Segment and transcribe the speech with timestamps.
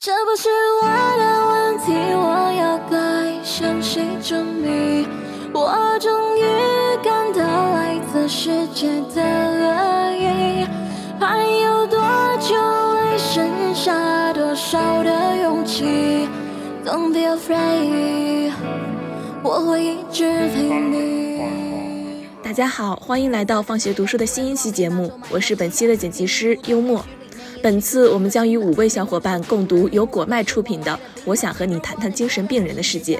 [0.00, 0.48] 这不是
[0.80, 5.08] 我的问题，我要该向谁证明？
[5.52, 6.44] 我终于
[7.02, 10.64] 感到来自世界的恶意，
[11.18, 11.98] 还有多
[12.38, 12.54] 久
[12.94, 16.28] 会剩下多少的勇气
[16.86, 18.52] ？Don't be afraid，
[19.42, 20.22] 我会一直
[20.54, 22.28] 陪你。
[22.40, 27.04] 大家好，欢迎来到放学读书的新一期节目，我是本期的剪辑师幽默。
[27.62, 30.92] 本次我们将与五位小伙伴共读由果麦出品的
[31.24, 33.16] 《我想和你谈谈精神病人的世界》。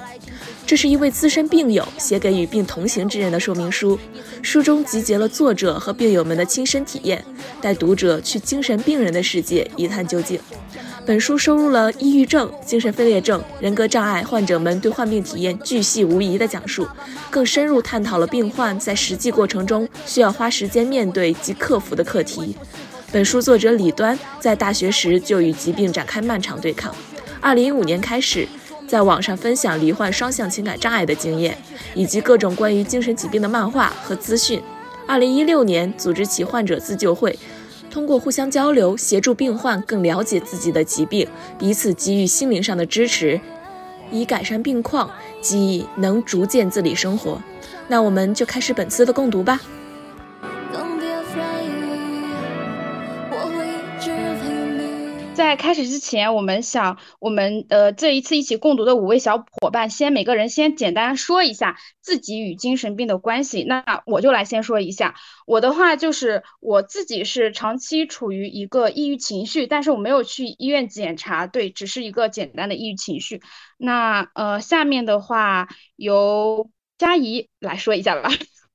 [0.64, 3.98] 这是一位资深病友写给与病同行之人的说明书，
[4.42, 7.24] 书中集结了作者和病友们的亲身体验，
[7.60, 10.38] 带读者去精神病人的世界一探究竟。
[11.06, 16.86] 本书收录了抑郁症、精神分裂症、人格障碍患者们对患病体验巨细无遗的讲述，
[17.30, 22.54] 更深入探讨了病患在实际过程中需要花时间面对及克服的课题。
[23.10, 26.94] 本书作者李端在大学时就与疾病展开漫长对抗。
[27.40, 28.46] 二零一五年开始，
[28.86, 31.56] 在网上分享罹患双向情感障碍的经验，
[31.94, 34.62] 以及各种关于精神疾病的漫画和资讯。
[35.06, 37.38] 二零一六年，组织起患者自救会，
[37.90, 41.26] 通过互相交流，协助病患更了解自己的疾病，
[41.58, 43.40] 彼此给予心灵上的支持，
[44.10, 47.40] 以改善病况，即能逐渐自理生活。
[47.88, 49.58] 那我们就开始本次的共读吧。
[55.38, 63.62] 在开始之前，我们想，我们呃这一次一起共读的五位小伙伴，先每个人先简单说一下自己与精神病的关系。
[63.62, 65.14] 那我就来先说一下，
[65.46, 73.40] 我的话就是我自己是长期处于一个抑郁情绪，但是我没有去医院检查，对，只是一个简单的抑郁情绪。
[73.76, 78.28] 那呃下面的话由佳怡来说一下吧。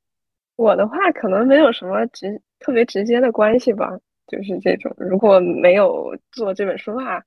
[0.56, 4.00] 我的话可能没有什么直特别直接的关系吧。
[4.28, 7.24] 就是这种，如果没有做这本书的话，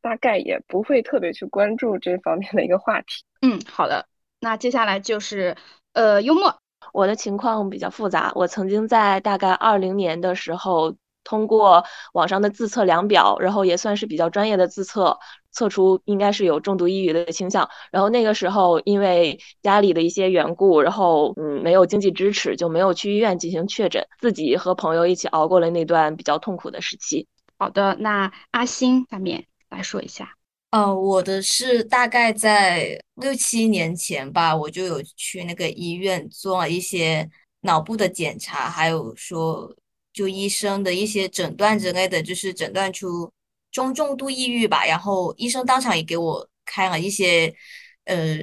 [0.00, 3.24] 大概也不会特别去关注这方面的一个话题。
[3.42, 4.06] 嗯，好的，
[4.40, 5.56] 那接下来就是
[5.92, 6.58] 呃幽默。
[6.92, 10.96] 我的情况比较复杂，我曾经在大概二零年的时候。
[11.24, 15.20] 通过网上的自测量表，然后也算是比较专业的自测，
[15.52, 17.68] 测出应该是有重度抑郁的倾向。
[17.90, 27.28] 然后那个时候因为家里的一些缘故，然后嗯没有经济支持，就没有去医院进行确诊，自己和朋友一起熬过了那段比较痛苦的时期。
[27.58, 30.36] 好的，那阿星下面来说一下。
[30.70, 37.28] 呃，我的是大概在六七年前吧，我就有去那个医院做了一些
[37.60, 39.74] 脑部的检查，还有说。
[40.14, 43.32] 就医生的一些诊断之类的，就是诊断出
[43.72, 44.84] 中重度抑郁吧。
[44.86, 47.52] 然后医生当场也给我开了一些
[48.04, 48.38] 呃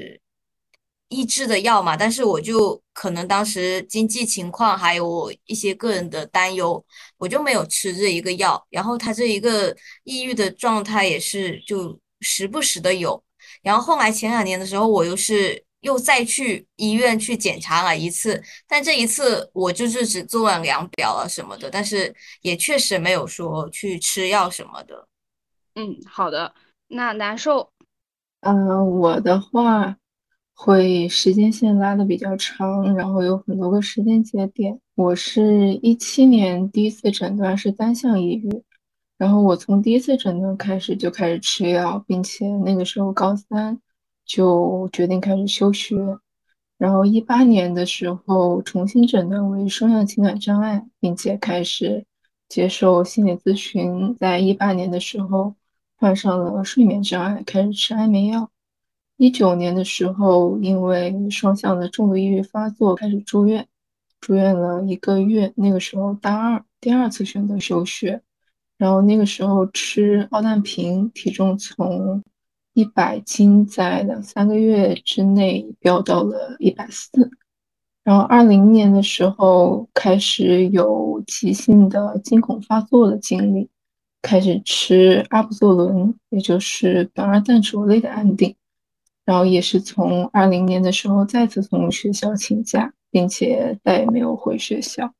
[1.08, 1.96] 抑制的药嘛。
[1.96, 6.84] 但是我就可能当时经济情况还有我一些个人的担忧，
[7.18, 8.62] 我就没有吃这一个药。
[8.70, 13.24] 然后他这一个抑郁的状态也是就时不时的有。
[13.62, 15.64] 然后后来前两年的时候，我又是。
[15.82, 25.08] 又再去医院去检查了一次，但这一次我就是只做了量表啊什么的，但是也确实没有说去吃药什么的。
[25.80, 26.54] 嗯，好的。
[26.90, 27.72] 那难受？
[28.42, 29.96] 嗯，我的话
[30.54, 34.78] 会时间线拉的比较长，然后有很多个时间节点。
[34.96, 38.64] 我是一七年第一次诊断是单向抑郁，
[39.18, 43.80] 然后我从第一次诊断开始就开始吃药，并且那个时候高三。
[44.26, 46.20] 就决定开始休学，
[46.78, 52.06] 然后一八年的时候重新诊断为双向情感障碍，并且开始
[52.48, 54.16] 接受心理咨询。
[54.20, 55.56] 在一八年的时候
[56.00, 58.50] 患上了睡眠障碍，开始吃安眠药。
[59.18, 63.68] 一九年的时候因为双向的重度抑郁发作开始住院，
[64.22, 65.54] 住院了一个月。
[65.56, 68.22] 那个时候大二，第二次选择休学，
[68.78, 72.24] 然后那个时候吃奥氮平，体重从。
[72.74, 77.30] 一百斤在两三个月之内飙到了一百四，
[78.06, 83.70] 然后二零年的时候开始有急性的惊恐发作的经历，
[84.22, 88.56] 开始吃阿普唑仑，也就是苯二氮卓类的安定，
[89.26, 95.14] 然后也是从二零年的时候再次从学校请假，并且再也没有回学校。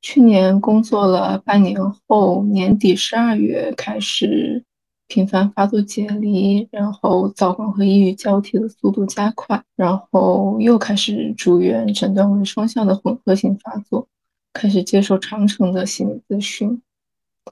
[0.00, 4.64] 去年工作了半年后，年底十二月开始。
[5.12, 14.06] 频繁发作解离，然后躁狂和抑郁交替的速度加快，然后又开始住院，诊断为双向的混合型发作，
[14.52, 16.80] 开始接受长程的心理咨询，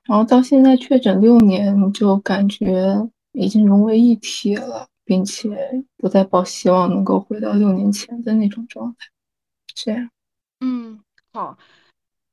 [0.05, 9.07] 然后到现在确诊六年，就感觉已经融为一体了，并且不再抱希望能够回到六年前的那种状态。
[9.75, 10.11] 这样，
[10.61, 11.01] 嗯，
[11.33, 11.59] 好。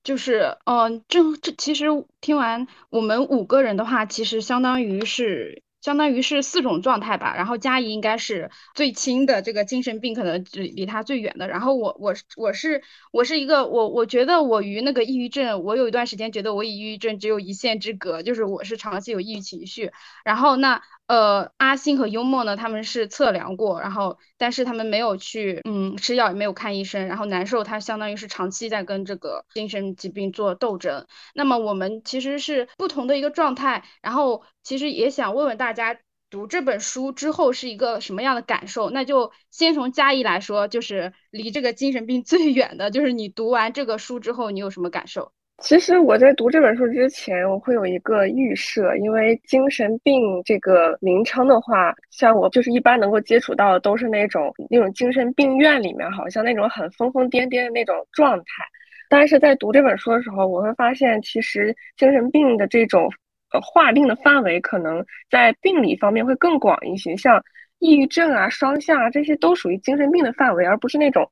[0.03, 1.87] 就是，嗯，这这其实
[2.21, 7.35] 听完我们五个人的话，其实相当于是相当于是四种状态吧。
[7.35, 11.47] 然后佳怡应该是最轻的这个精神病，可能离离他最远的。
[11.47, 19.91] 然后我我我是我是一个我我觉得我与那个抑郁症，我有一段时间觉得我与抑郁症只有一线之隔，就是我是长期有抑郁情绪。
[20.23, 20.81] 然后那。
[21.07, 31.05] 呃，阿星和幽默呢，他们是测量过，然后但是他们没有去，嗯，吃药也没有看医生，然后难受，他相当于是长期在跟这个精神疾病做斗争。
[31.35, 35.95] 那么我们其实是不同的一个状态，然后其实也想问问大家，
[36.31, 38.89] 读这本书之后是一个什么样的感受？
[38.89, 45.31] 那就先从嘉义来说，就是离这个精神病最远的，就是你读完这个书之后，你有什么感受？
[45.59, 58.45] 其实我在读这本书之前，我会有一个预设，因为精神病这个名称的话，像我就是一般能够接触到的都是那种那种精神病院里面，好像那种很疯疯癫癫的那种状态。
[59.09, 63.09] 但是在读这本书的时候，我会发现，其实精神病的这种
[63.51, 67.41] 呃划定的范围，可能在病理方面会更广一些，像
[67.79, 71.31] 抑郁症啊、双向啊，这些都属于精神病的范围，而不是那种。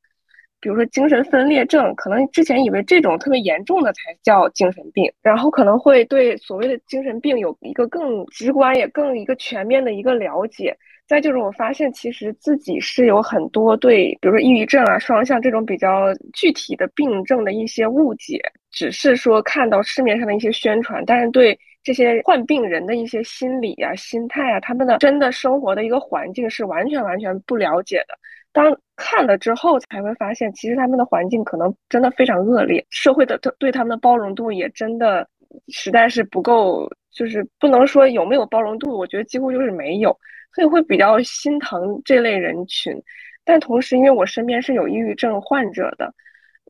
[0.63, 10.74] 比如说精神分裂症，可能之前以为这种特别严重的才叫精神病，然后可能会对所谓的精神病有一个更直观也更一个全面的一个了解。
[11.06, 28.18] 再就是我发现，其实自己是有很多对，比如说抑郁症啊、双向这种比较具体的病症的一些误解，只是说看到市面上的一些宣传，但是对这些患病人的一些心理啊、心态啊，他们的真的生活的一个环境是完全完全不了解的。
[28.54, 35.28] 当看了之后，才会发现，其实他们的环境可能真的非常恶劣，社会的对他们的包容度也真的
[35.70, 40.16] 实在是不够，就是不能说有没有包容度，我觉得几乎就是没有，
[40.54, 42.96] 所以会比较心疼这类人群。
[43.44, 46.14] 但同时，因为我身边是有抑郁症患者的，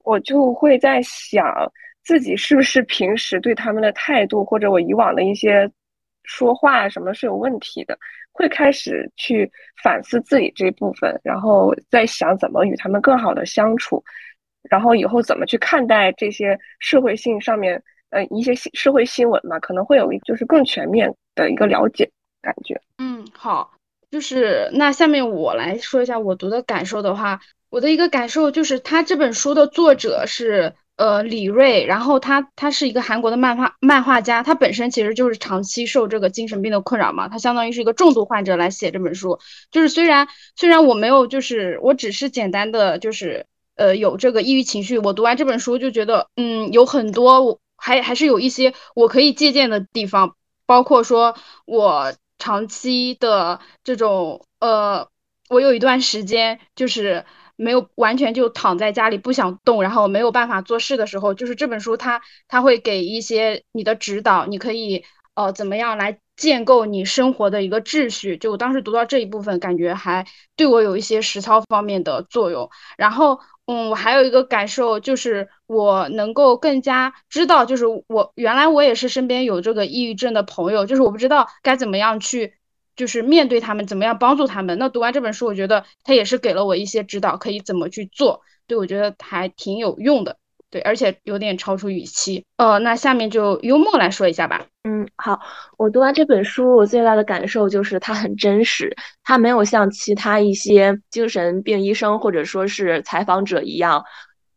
[0.04, 1.70] 我就会在想，
[2.04, 5.70] 自己是不是平时对他们的态度，或者我以往的一些
[6.24, 7.98] 说话什么是有问题的。
[8.36, 9.48] 会开始去
[9.84, 14.04] 反思自己这部分，然后再想怎么与他们更好的相处，
[14.64, 17.80] 然后以后怎么去看待这些社会性上面
[18.10, 22.10] 呃一些社会新闻嘛，可能会有一就是更全面的一个了解
[22.42, 22.82] 感觉。
[22.98, 23.72] 嗯，好，
[24.10, 27.40] 就是那下面我来说一下我读的感受的话，
[27.70, 30.74] 我的一个感受就是他这本书的作者是。
[30.96, 39.40] 呃，李瑞，然后他他是一个韩国的漫画漫画家，他本身其实就是长期受这个精神病的困扰嘛，他相当于是一个重度患者来写这本书。
[39.72, 50.36] 就是虽然虽然我没有，就是我只是简单的就是呃有这个抑郁情绪，我读完这本书就觉得，嗯，有很多还还是有一些我可以借鉴的地方，
[50.68, 51.36] 包括说
[51.66, 55.08] 我长期的这种呃，
[55.50, 57.26] 我有一段时间就是。
[57.64, 65.04] 没有完全就躺在家里不想动，然后没有办法做事的时候，就是这本书它它会给一些你的指导，你可以
[65.36, 68.38] 呃怎么样来建构你生活的一个秩序。
[68.38, 70.26] 就我当时读到这一部分，感觉还
[70.56, 72.70] 对我有一些实操方面的作用。
[72.98, 82.56] 然后嗯，我还有一个感受就是我能够更加知道，就是我原来我也是身边有这个抑郁症的朋友，就是我不知道该怎么样去。
[82.96, 84.78] 就是面对他们，怎么样帮助他们？
[84.78, 88.42] 那读完这本书，我觉得他也是给了我一些指导，可以怎么去做。
[88.66, 90.38] 对我觉得还挺有用的，
[90.70, 92.46] 对，而且有点超出预期。
[92.56, 94.66] 呃，那下面就幽默来说一下吧。
[94.86, 95.40] 嗯，好，
[95.78, 104.04] 我读完这本书，我最大的感受就是它很真实，它没有像其他一些精神病医生或者说是采访者一样，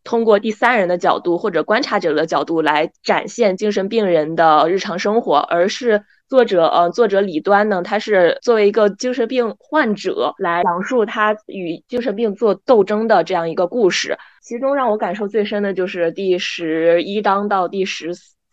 [0.06, 6.02] 通过第三人的角度或者观察者的角度来展现精神病人的日常生活，而是。
[6.28, 14.18] 作者呃，作者李端呢，他是作为一个精神病患者来讲述他与精神病做斗争的这样一个故事。
[14.42, 18.10] 其中让我感受最深的就是第十一章到第十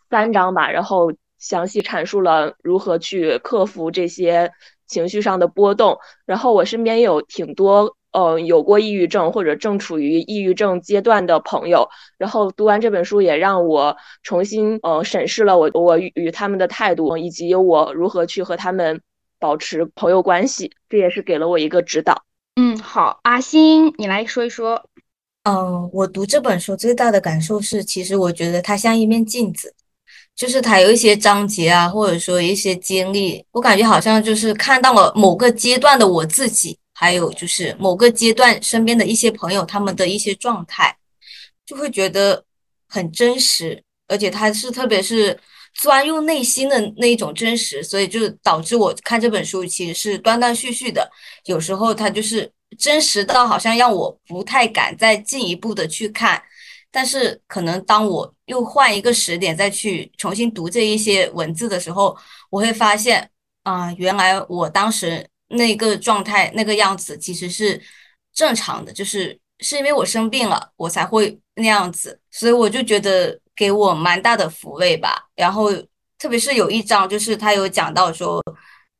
[0.08, 4.52] 三章吧，然后详细阐述了如何去克服这些
[4.86, 5.98] 情绪上的波动。
[6.26, 7.96] 然后我身边有挺多。
[8.16, 19.00] 嗯，有过抑郁症或者正处于抑郁症阶段的朋友，然后读完这本书也让我重新呃审视了我我与他们的态度，以及我如何去和他们
[19.40, 22.22] 保持朋友关系，这也是给了我一个指导。
[22.54, 24.80] 嗯，好，阿星，你来说一说。
[25.42, 29.74] 嗯，我读这本书最大的感受是，其实我觉得它像一面镜子，
[30.36, 36.78] 就是它有一些章节啊，或者说一些经历，我感觉好像就是看到了某个阶段的我自己。
[36.94, 40.96] 还有就是某个阶段身边的一些朋友，他们的一些状态，
[41.66, 42.44] 就会觉得
[42.88, 45.38] 很真实，而且他是特别是
[45.74, 51.10] 钻入内心的那一种真实，所以就导致我看这本书其实是断断续续的，
[51.46, 56.40] 有时候他就是真实到好像让我不太敢再进一步的去看，
[56.92, 62.16] 但是可能当我又换一个时点再去重新读这一些文字的时候，
[62.50, 63.28] 我会发现。
[63.64, 67.80] 啊，原来我当时那个状态那个样子其实是
[68.32, 75.28] 正常的，就是是因为我生病了，我才会那样子，所以我就觉得给我蛮大的抚慰吧。
[75.34, 75.70] 然后
[76.18, 78.42] 特别是有一章，就是他有讲到说，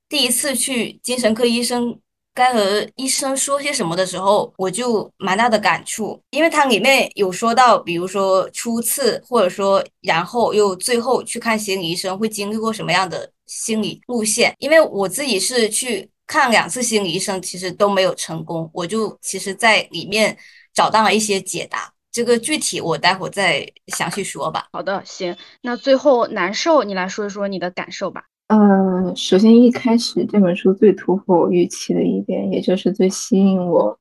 [0.08, 1.98] 第一次去精神科医生。
[2.36, 14.52] 该和医生说些什么的时候，我就蛮大的感触，因为它里面有说到，比如说初次，或者说然后又最后去看心理医生会经历过什么样的心理路线。
[14.58, 20.36] 因为我自己是去看两次心理医生，其实都没有成功，我就其实在里面
[20.72, 21.92] 找到了一些解答。
[22.10, 24.66] 这个具体我待会再详细说吧。
[24.72, 28.22] 好的，行，那最后难受，你来说一说你的感受吧。
[28.48, 33.98] 嗯，首先一开始这本书最突破我预期的一点，也就是最吸引我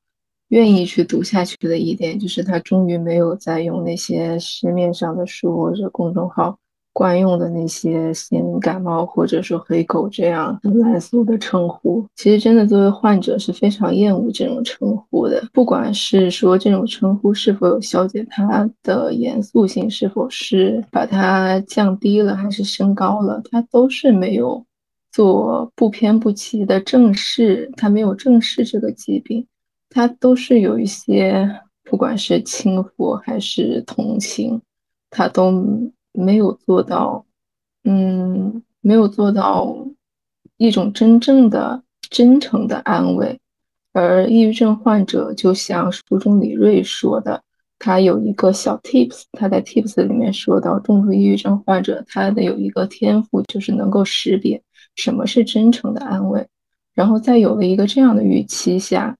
[0.48, 6.58] 愿意去读下去的一点，就是他终于没有再用那些市面上的书或者公众号。
[6.94, 15.44] 惯用的那些心灵感冒或者说黑狗这样很烂俗的称呼，其实真的作为患者是非常厌恶这种称呼的。
[15.52, 24.64] 不管是说这种称呼是否有消解它的严肃性，是否是把它降低了还是升高了，它都是没有
[25.10, 29.44] 做不偏不倚的正视，它没有正视这个疾病，
[29.90, 31.50] 它都是有一些
[31.90, 34.62] 不管是轻浮还是同情，
[35.10, 35.52] 它都。
[36.14, 37.26] 没有做到，
[37.82, 39.76] 嗯，没有做到
[40.56, 43.38] 一种真正的、真诚的安慰。
[43.92, 47.42] 而抑郁症患者，就像书中李瑞说的，
[47.78, 54.62] 他有一个小 tips，他在 tips 里面说到，重度抑郁症患者他的有一个天赋，就是能够识别
[54.94, 56.46] 什么是真诚的安慰。
[56.94, 59.16] 然后在有了一个这样的预期下。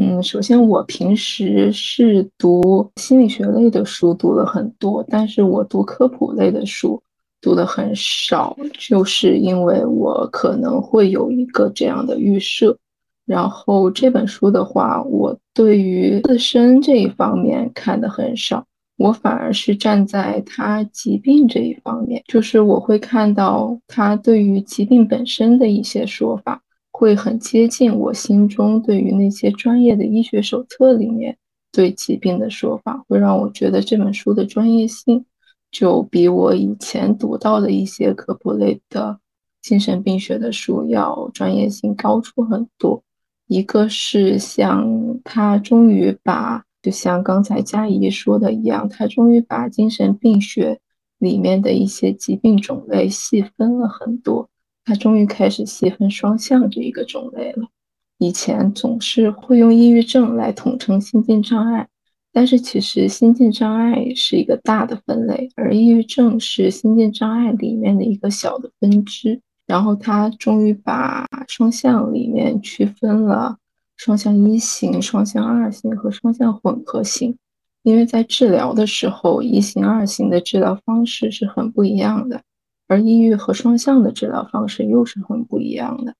[0.00, 7.02] 嗯，首先我平时是读心理学类的书，读了很多，但是我读科普类的书
[7.40, 12.78] 读的很少，就是因为我可能会有一个这样的预设。
[13.26, 18.64] 然后这本书的话，我对于自身这一方面看的很少，
[18.98, 26.62] 我反而是站在他疾病这一方面，就是我会看到他对于疾病本身的一些说法。
[26.98, 31.38] 会很接近我心中对于那些专业的医学手册里面
[31.70, 35.24] 对疾病的说法，会让我觉得这本书的专业性
[35.70, 39.20] 就比我以前读到的一些科普类的
[39.62, 43.00] 精神病学的书要专业性高出很多。
[43.46, 50.80] 一个是像他终于把，就像刚才佳怡说的一样，他终于把精神病学
[51.18, 54.50] 里面的一些疾病种类细分了很多。
[54.88, 57.68] 他终于开始细分双向这一个种类了。
[58.16, 61.86] 以前总是会用抑郁症来统称心境障碍，
[62.32, 69.38] 但是其实心境障碍是一个大的分类，而抑郁症是心境障碍里面的一个小的分支。
[69.66, 73.58] 然后他终于把双向里面区分了
[73.98, 77.36] 双向一型、双向二型和双向混合型，
[77.82, 82.40] 因为在治疗的时候，一型、二型的治疗方式是很不一样的。
[82.88, 86.14] 而抑郁和双向的治疗方式又是很不一样的。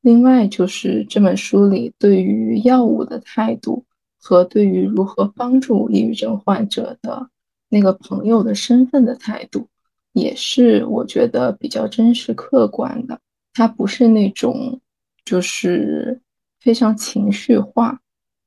[0.00, 3.84] 另外，就是这本书里对于药物的态度
[4.18, 7.28] 和对于如何帮助抑郁症患者的
[7.68, 9.68] 那个朋友的身份的态度，
[10.12, 13.20] 也是我觉得比较真实客观的。
[13.52, 14.80] 它不是那种
[15.24, 16.18] 就是
[16.58, 18.00] 非常情绪化。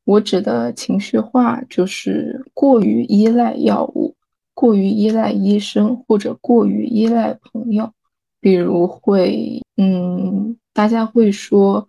[0.05, 4.12] 我指的情绪化，就是过于依赖药物。
[4.53, 7.91] 过于依赖医生或者过于依赖朋友，
[8.39, 11.87] 比如会，嗯，大家会说，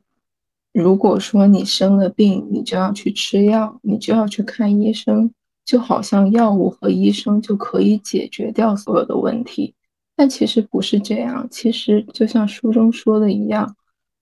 [0.73, 5.31] 如果说你生了病，你就要去吃药，你就要去看医生，
[5.65, 9.75] 就好像药物和医生就可以解决掉所有的问题。
[10.17, 13.77] 但其实不是这样，其实就像书中说的一样，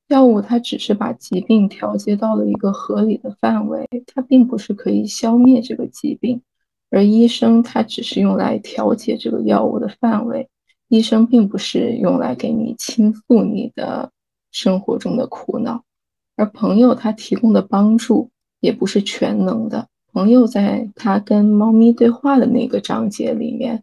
[0.08, 6.42] 药物它只是把疾病调节到了一个合理的范围，它并不是可以消灭这个疾病。
[6.92, 10.46] 而医生他只是用来调节这个药物的范围，
[10.88, 14.12] 医生并不是用来给你倾诉你的
[14.50, 15.82] 生活中的苦恼，
[16.36, 18.30] 而朋友他提供的帮助
[18.60, 19.88] 也不是全能的。
[20.12, 23.82] 朋友在他跟猫咪对话的那个章节里面，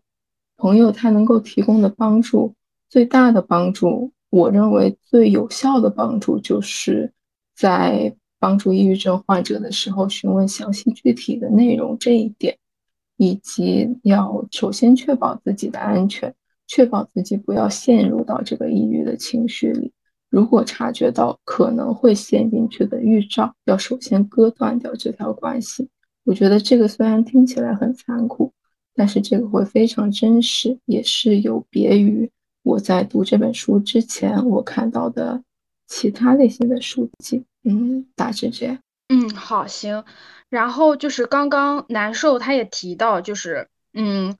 [0.58, 2.54] 朋友他能够提供的帮助，
[2.88, 7.12] 最大的帮助，我认为最有效的帮助，就是
[7.56, 12.56] 在帮助抑郁症患者的时候询问详细具体的内容这一点。
[13.20, 16.34] 以及要首先确保自己的安全，
[16.68, 19.92] 确保自己不要陷入到这个抑郁的情绪里。
[20.30, 25.90] 如果察觉到可能会陷进去的预兆，要首先割断掉这条关系。
[26.24, 28.54] 我觉得这个虽然听起来很残酷，
[28.96, 32.32] 但是这个会非常真实，也是有别于
[32.64, 35.44] 我在读这本书之前我看到的
[35.88, 37.44] 其他类型的书籍。
[37.66, 38.80] 嗯，大致这样。
[39.10, 40.06] 嗯，好，行。
[40.50, 44.38] 然后就是刚刚难受，他也提到，就是嗯。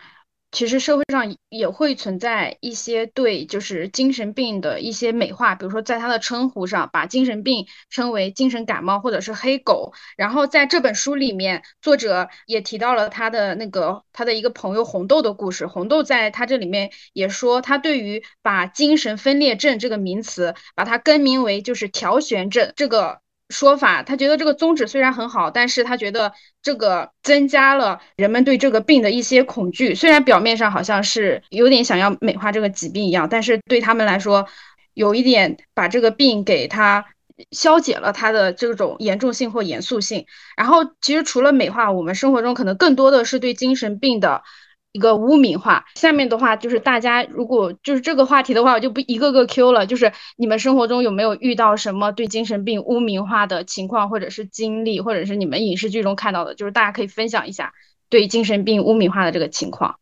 [0.52, 9.94] 其实社会上也会存在一些对就是精神病的一些美化，比如说在他的称呼上把精神病称为精神感冒或者是黑狗。
[10.18, 15.68] 然后在这本书里面，作者也提到了他的那个他的一个朋友红豆的故事。
[15.68, 23.22] 红豆在他这里面也说，他对于把精神分裂症这个名词把它更名为就是调旋症这个。
[23.50, 29.96] 说法，他觉得这个宗旨虽然很好，但是他觉得这个增加了人们对这个病的一些恐惧。
[29.96, 34.48] 虽然表面上好像是有点想要美化这个疾病一样，但是对他们来说，
[34.94, 37.06] 有一点把这个病给他
[37.52, 40.26] 消解了它的这种严重性或严肃性。
[40.56, 44.44] 然后，其实除了美化，我们生活中可能更多的是对精神病的。
[44.92, 49.86] 一个污名化，下面的话就是大家如果就是这个话题的话，我就不一个个 Q 了。
[49.86, 57.72] 就是你们生活中有没有遇到什么对精神病污名化的情况，或者是经历，或者是你们影视剧中看到的，就是大家可以分享一下
[58.10, 60.00] 对精神病污名化的这个情况。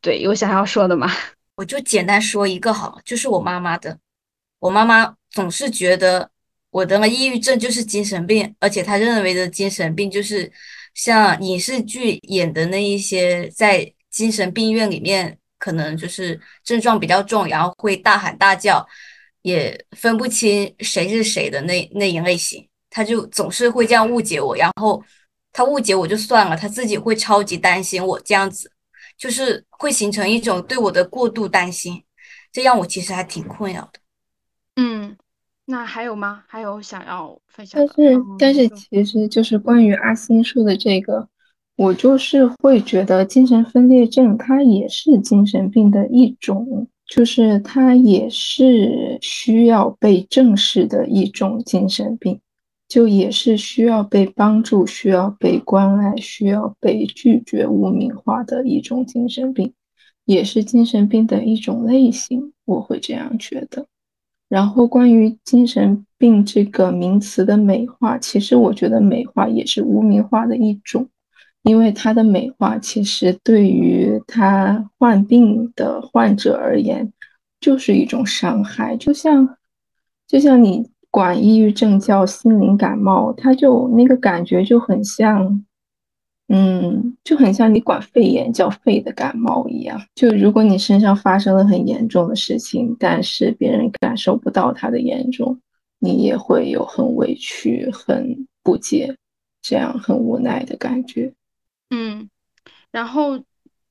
[0.00, 1.08] 对，有想要说的吗？
[1.54, 3.98] 我就简单说一个好，就是我妈妈的。
[4.58, 6.28] 我妈妈总是觉得
[6.70, 10.50] 我得了抑郁症就是精神病，而且她认为的精神病就是
[10.92, 13.92] 像影视剧演的那一些在。
[14.18, 18.84] 精神病院里面可能就是症状比较重，然后会大喊大叫，
[19.42, 25.00] 也分不清谁是谁的那那一类型，他就总是会这样误解我，然后
[25.52, 28.72] 他误解我就算了，他自己会超级担心我这样子，
[29.16, 32.02] 就是会形成一种对我的过度担心，
[32.50, 34.00] 这让我其实还挺困扰的。
[34.74, 35.16] 嗯，
[35.66, 36.42] 那还有吗？
[36.48, 37.80] 还有想要分享？
[37.80, 41.28] 但是但是其实就是关于阿星说的这个。
[41.78, 52.40] 我就是会觉得精神分裂症，它也是精神病的一种，就是它也是需要被正视的一种精神病，
[52.88, 59.72] 就也是需要被帮助、需要被关爱、需要被拒绝污名化的一种精神病，
[60.24, 62.52] 也是精神病的一种类型。
[62.64, 63.86] 我会这样觉得。
[64.48, 71.08] 然后关于精神病这个名词的美化，其实我觉得美化也是污名化的一种。
[71.68, 77.12] 因为它的美化，其实对于他患病的患者而言，
[77.60, 78.96] 就是一种伤害。
[78.96, 79.56] 就像，
[80.26, 85.62] 就像你管抑郁症叫心灵感冒，它就那个感觉就很像，
[86.48, 90.00] 嗯，就很像你管肺炎叫肺的感冒一样。
[90.14, 95.60] 就如果你身上发生了很严重的事情，但是别人感受不到它的严重，
[95.98, 99.14] 你也会有很委屈、很不解，
[99.60, 101.30] 这样很无奈的感觉。
[101.90, 102.28] 嗯，
[102.90, 103.42] 然后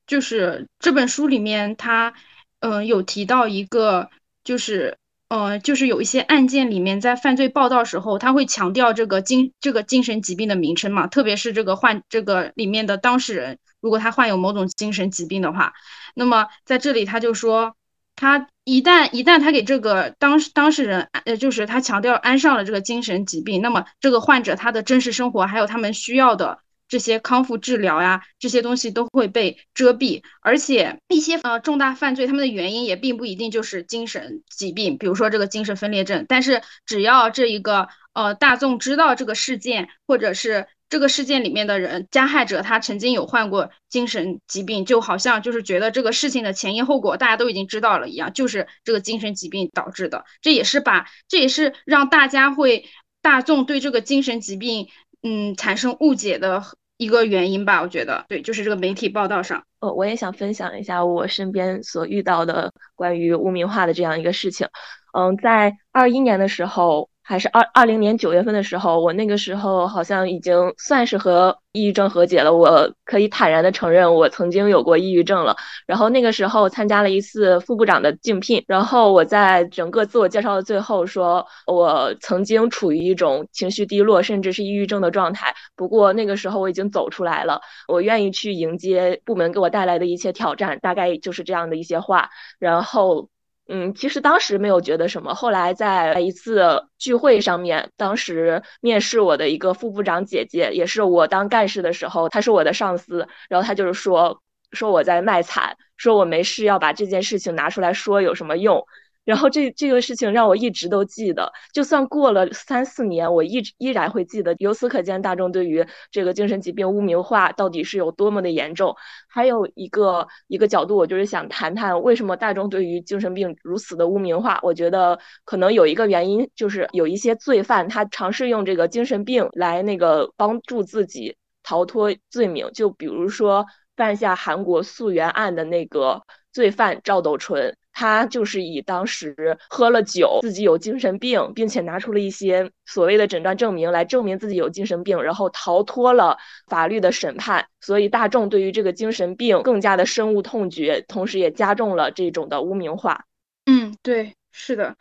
[0.06, 2.14] 就是这本书里面，他
[2.60, 4.10] 嗯有提到一个，
[4.44, 4.98] 就是
[5.30, 15.74] 呃就是有一些案件里面，在犯罪报道时候，他会强调这个精这个精神疾病的名称嘛，特别是这个患这个里面的当事人，如果他患有某种精神疾病的话，
[16.14, 17.76] 那么在这里他就说，
[18.16, 26.60] 他一旦一旦他给这个当当事人呃就是他强调安上了这个精神疾病，那么这个患者他的真实生活还有他们需要的。
[26.88, 36.26] 这些康复治疗呀，这些东西都会被遮蔽，而且一些呃重大犯罪，他们的原因也并不一定就是精神疾病，比如说这个精神分裂症。
[36.30, 50.24] 但是只要这一个呃大众知道这个事件，或者是这个事件里面的人加害者他曾经有患过精神疾病，就好像就是觉得这个事情的前因后果大家都已经知道了一样，就是这个精神疾病导致的。
[50.42, 52.86] 这也是把这也是让大家会
[53.22, 54.88] 大众对这个精神疾病。
[55.28, 56.64] 嗯，产生误解的
[56.96, 59.66] 一个原因吧，我觉得对，就是这个媒体报道上。
[59.82, 64.68] 呃，我也想分享一下我身边所遇到的关于污名化的这样一个事情。
[65.12, 67.10] 嗯，在二一年的时候。
[67.28, 72.54] 还是二二零年九月份的时候，我那个时候好像已经算是和抑郁症和解了。
[72.54, 75.54] 我可以坦然的承认，我曾经有过抑郁症了。
[75.86, 85.54] 然后那个时候参加了一次副部长的竞聘，然后我在整个自我介绍的最后说，我曾经处于一种情绪低落，甚至是抑郁症的状态。
[85.76, 87.60] 不过那个时候我已经走出来了，
[87.90, 92.30] 我愿意去迎接部门给我带来的一切挑战，大概就是这样的一些话。
[92.58, 93.28] 然后。
[93.70, 108.86] 嗯，其实当时没有觉得什么，后来在一次聚会上面，当时面试我的一个副部长姐姐，也是我当干事的时候，她是我的上司，然后她就是说说我在卖惨，说我没事要把这件事情拿出来说有什么用，
[109.28, 114.56] 然后这这个事情让我一直都记得，就算过了三四年，我一直依然会记得。
[114.60, 118.96] 由此可见，大众对于这个精神疾病污名化到底是有多么的严重。
[119.28, 124.62] 还有一个一个角度，我就是想谈谈为什么大众对于精神病如此的污名化。
[124.64, 133.66] 我觉得可能有一个原因，就是有一些罪犯他尝试用这个精神病来那个帮助自己逃脱罪名，就比如说
[133.98, 137.76] 犯下韩国溯源案的那个罪犯赵斗淳。
[138.00, 147.66] 他就是以当时喝了酒，自己有精神病，并且拿出了一些所谓的诊断证明来证明自己有精神病，然后逃脱了法律的审判。
[147.82, 153.26] 所以大众对于这个精神病更加的深恶痛绝，同时也加重了这种的污名化。
[153.66, 154.96] 嗯，对，是的，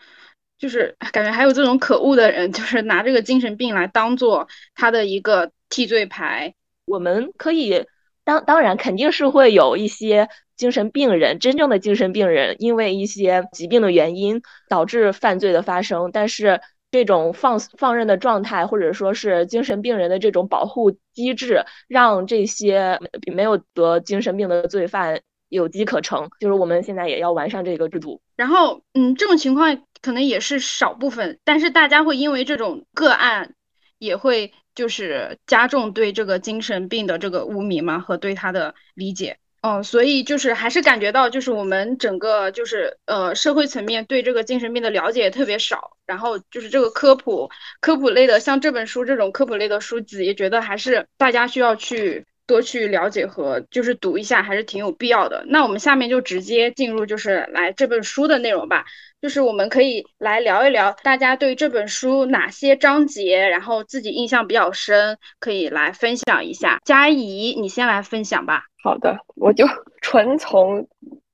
[0.58, 6.54] 就是感觉还有这种可恶的人，就是拿这个精神病来当做他的一个替罪牌。
[6.86, 7.84] 我们可以
[8.24, 10.30] 当当然肯定是会有一些。
[10.56, 16.10] 精神病人，真正的精神病人，因为一些疾病的原因导致犯罪的发生。
[16.12, 22.98] 但是这种放放任的状态，或者说是精神病人的这种保护机制，让这些
[23.34, 26.30] 没有得精神病的罪犯有机可乘。
[26.40, 28.22] 就是我们现在也要完善这个制度。
[28.36, 33.54] 然后，嗯，这种情况可能也是少部分，但是大家会因为这种个案，
[33.98, 39.38] 也会就是加重对这个精神病的这个污名嘛，和对他的理解。
[39.62, 55.44] 嗯，所以就是还是感觉到，就是我们整个就是呃社会层面对这个精神病的了解特别少，然后就是这个科普科普类的，像这本书这种科普类的书籍，也觉得还是大家需要去多去了解和就是读一下，还是挺有必要的。
[55.48, 58.84] 那我们下面就直接进入就是来这本书的内容吧。
[59.20, 66.78] 就是我们可以来聊一聊，大家对这本书哪些章节，然后自己印象比较深，可以来分享一下。
[66.84, 68.62] 佳怡，你先来分享吧。
[68.84, 69.66] 好的，我就
[70.02, 70.86] 纯从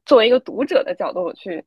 [0.06, 1.62] 作为一个读者的角度我去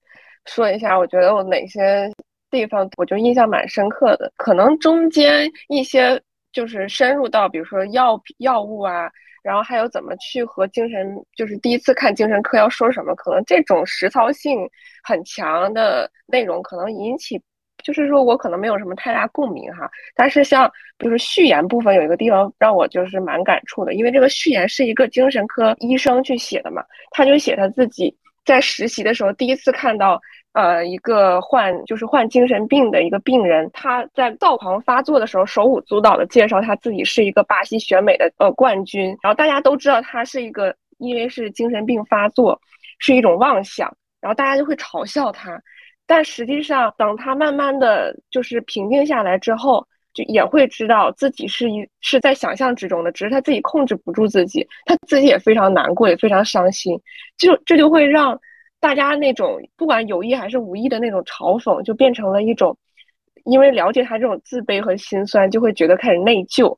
[0.45, 2.11] 说一下，我觉得我哪些
[2.49, 4.31] 地方我就印象蛮深刻的。
[4.37, 6.19] 可能中间一些
[6.53, 9.11] 就是深入到，比如说药药物啊。
[9.45, 14.67] 然后还有怎么去和精神，就是第一次看精神科要说什么，可能这种实操性
[15.03, 17.39] 很强的内容，可能引起，
[17.83, 19.87] 就是说我可能没有什么太大共鸣哈。
[20.15, 30.19] 但是像就是序言部分有一个地方让我就是蛮感触的，因为这个序言是一个精神科医生去写的嘛，他就写他自己在实习的时候第一次看到。
[30.55, 42.57] 呃，一个患就是患精神病的一个病人，他在躁狂发作的时候，手舞足蹈的介绍他自己是一个巴西选美的呃冠军，然后大家都知道他是一个，因为是精神病发作，
[42.99, 45.61] 是一种妄想，然后大家就会嘲笑他，
[46.07, 56.97] 但实际上等他慢慢的就是平静下来之后，就也会知道自己是一是在想象之中的，只是他自己控制不住自己，他自己也非常难过，也非常伤心，
[57.37, 58.39] 就这就会让。
[58.85, 62.77] 大家那种不管有意还是无意的那种嘲讽，就变成了一种，
[63.45, 66.77] 因为了解他这种自卑和心酸，就会觉得开始内疚，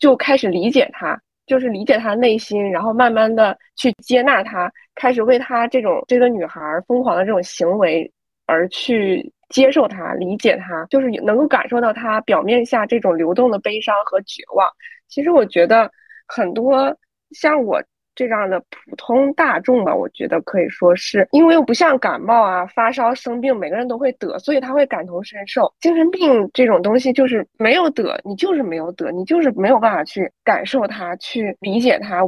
[0.00, 8.12] 就开始理解他，就是理解他内心，然后慢慢的去接纳他，开始为他这种这个女孩疯狂的这种行为
[8.46, 14.68] 而去接受他、理解他，就是能够感受到他表面下这种流动的悲伤和绝望。
[15.06, 15.88] 其实我觉得
[16.26, 16.92] 很多
[17.30, 17.80] 像我。
[18.14, 25.72] 这样的普通大众吧，我觉得可以说是因为又不像感冒啊、发烧、生病，每个人都会得，所以他会感同身受。
[25.80, 32.22] 精神病这种东西就是没有得，你就是没有得，你就是没有办法去感受它、去理解它。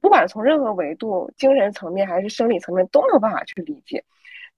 [0.00, 4.02] 不管从任何维度，精神层面还是生理层面，都没有办法去理解。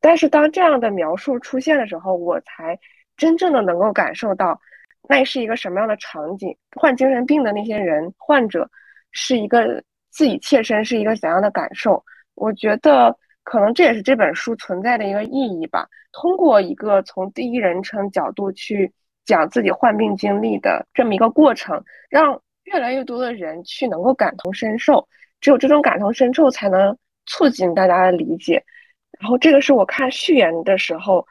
[0.00, 2.78] 但是当这样的描述出现的时候，我才
[3.16, 4.60] 真正的能够感受到，
[5.08, 6.56] 那是一个什么样的场景。
[6.76, 8.70] 患精神病的那些人，患者
[9.10, 9.82] 是一个。
[10.10, 12.02] 自己切身是一个怎样的感受？
[12.34, 15.86] 我觉得可能这也是这本书存在的一个意义吧。
[16.12, 18.92] 通过一个从第一人称角度去
[19.24, 25.06] 讲自己患病经历的这么一个过程，让越来越多的人去能够感同身受。
[25.40, 28.62] 只有这种感同身受，才能促进大家的理解。
[29.20, 31.26] 然后这个是我看序言的时候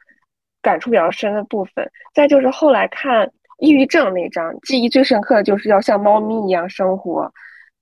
[0.62, 1.90] 感触比较深的部分。
[2.14, 7.30] 再就是后来看抑郁症那章，记忆最深刻的就是要像猫咪一样生活。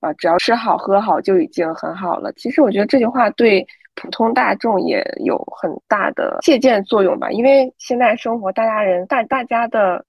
[0.06, 2.32] 啊，只要吃好喝好就已经很好了。
[2.34, 7.30] 其实我觉得这句话对普通大众也有很大的借鉴作用吧。
[7.30, 10.04] 因为现在生活，大家人大大家的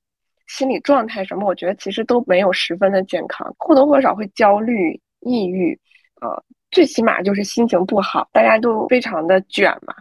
[0.47, 5.77] 心理状态什么，我觉得其实都没有十分的健康，或多或少会焦虑、抑郁，
[6.21, 9.93] 呃，最起码就是心情不好，大家都非常的卷嘛。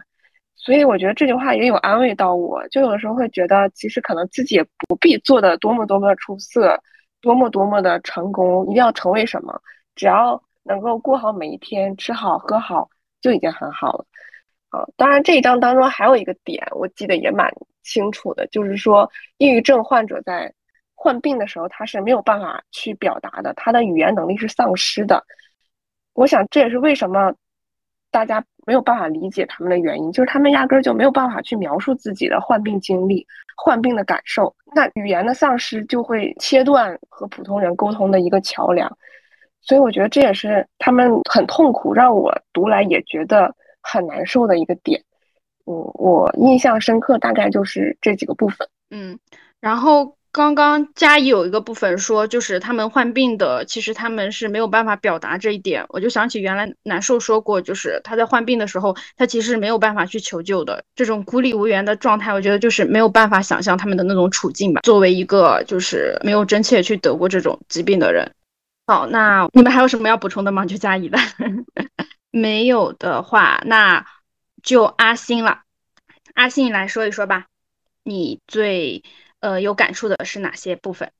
[0.55, 6.77] 所以我觉得这句话也有安慰到我，就有的时候会觉得，其实可能自己也不必做的多么多么出色，
[7.21, 9.61] 多么多么的成功，一定要成为什么。
[9.97, 14.05] 只要能够过好每一天，吃好喝好就已经很好了。
[14.69, 17.51] 啊，当然这一章当中还有一个点，我记得也蛮
[17.83, 20.53] 清楚的，就是说抑郁症患者在
[20.93, 25.23] 患病的时候，他是没有办法去表达的，他的语言能力是丧失的。
[26.13, 27.33] 我想这也是为什么
[28.11, 34.53] 大家没有办法理解他们的原因，就是他们压根儿就没有办法去描述自己的患病经历、患病的感受。
[34.75, 38.91] 那语言的丧失就会切断和普通人沟通的一个桥梁，
[39.61, 43.55] 所以我觉得这也是他们很痛苦，让我读来也觉得。
[43.89, 45.01] 很难受的一个点，
[45.65, 49.17] 嗯，我印象深刻，大概就是这几个部分，嗯，
[49.61, 64.81] 然后刚刚嘉怡有一个部分说，就是他们患病的，其实他们是没有办法表达这一点，我就想起原来难受说过，就是他在患病的时候，他其实没有办法去求救的，这种孤立无援的状态，我觉得就是没有办法想象他们的那种处境吧。
[64.81, 68.29] 作为一个就是没有真切去得过这种疾病的人，
[68.87, 70.65] 好，那你们还有什么要补充的吗？
[70.65, 71.19] 就嘉怡的。
[72.31, 74.05] 没有的话，那
[74.63, 75.63] 就阿星了。
[76.35, 77.47] 阿星，你来说一说吧，
[78.03, 79.03] 你最
[79.41, 81.11] 呃有感触的是哪些部分？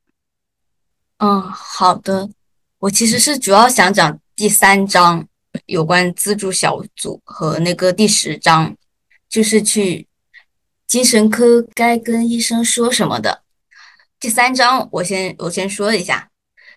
[1.18, 2.30] 嗯，好的，
[2.80, 5.28] 我其实是主要想讲第三章
[5.66, 8.74] 有关自助小组和那个第十章，
[9.28, 10.08] 就是去
[10.86, 13.44] 精神科该跟医生说什么的。
[14.22, 16.30] 第三章我先我先说一下，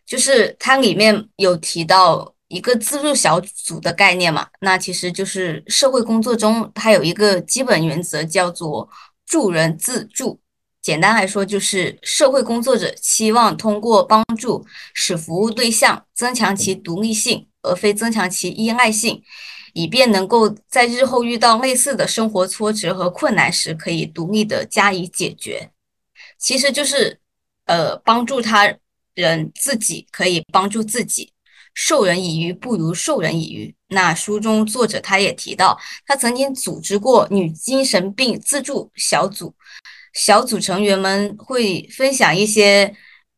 [0.06, 2.34] 就是它里面有提到。
[2.50, 8.88] 一个自助小组的概念嘛，那其实就是社会工作中它有一个基本原则，叫做
[9.24, 10.40] 助人自助。
[10.82, 19.22] 简单来说，就是社会工作者期望通过帮助使服务对象增强其独立性，而非增强其依赖性，
[19.72, 25.70] 以便能够在日后遇到类似的生活挫折和困难时，可以独立的加以解决。
[26.36, 27.20] 其实就是，
[27.66, 28.74] 呃，帮助他
[29.20, 31.32] 人自己可以帮助自己。
[31.72, 33.72] 授人以鱼不如授人以渔。
[33.90, 39.54] 那书中作者他也提到，他曾经组织过女精神病自助小组，
[40.12, 42.92] 小组成员们会分享一些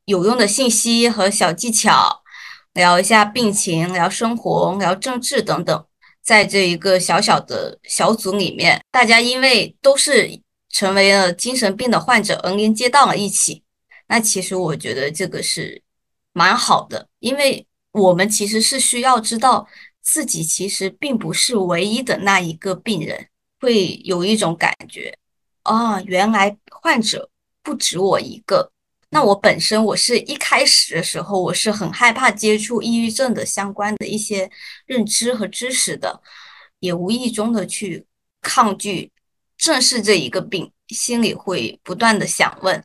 [0.06, 2.22] 有用的信息和小技巧，
[2.72, 5.84] 聊一下病情，聊生活，聊政治等等。
[6.22, 10.40] 在这一个小小的小组里面，大家因为都是
[10.70, 13.62] 成为了精神病的患者而连接到了一起。
[14.12, 15.80] 那其实我觉得这个是
[16.34, 17.66] 蛮好的，因为。
[17.92, 19.68] 我们其实是需要知道
[20.00, 23.28] 自己其实并不是唯一的那一个病人，
[23.60, 25.14] 会有一种感觉，
[25.64, 27.28] 啊，原来患者
[27.62, 28.72] 不止我一个。
[29.10, 34.50] 那我本身我是一开始的时候我是很害怕接触抑郁症的相关的一些
[34.86, 36.22] 认知和知识的，
[36.80, 38.06] 也无意中的去
[38.40, 39.12] 抗拒
[39.58, 42.82] 正视这一个病，心里会不断的想问，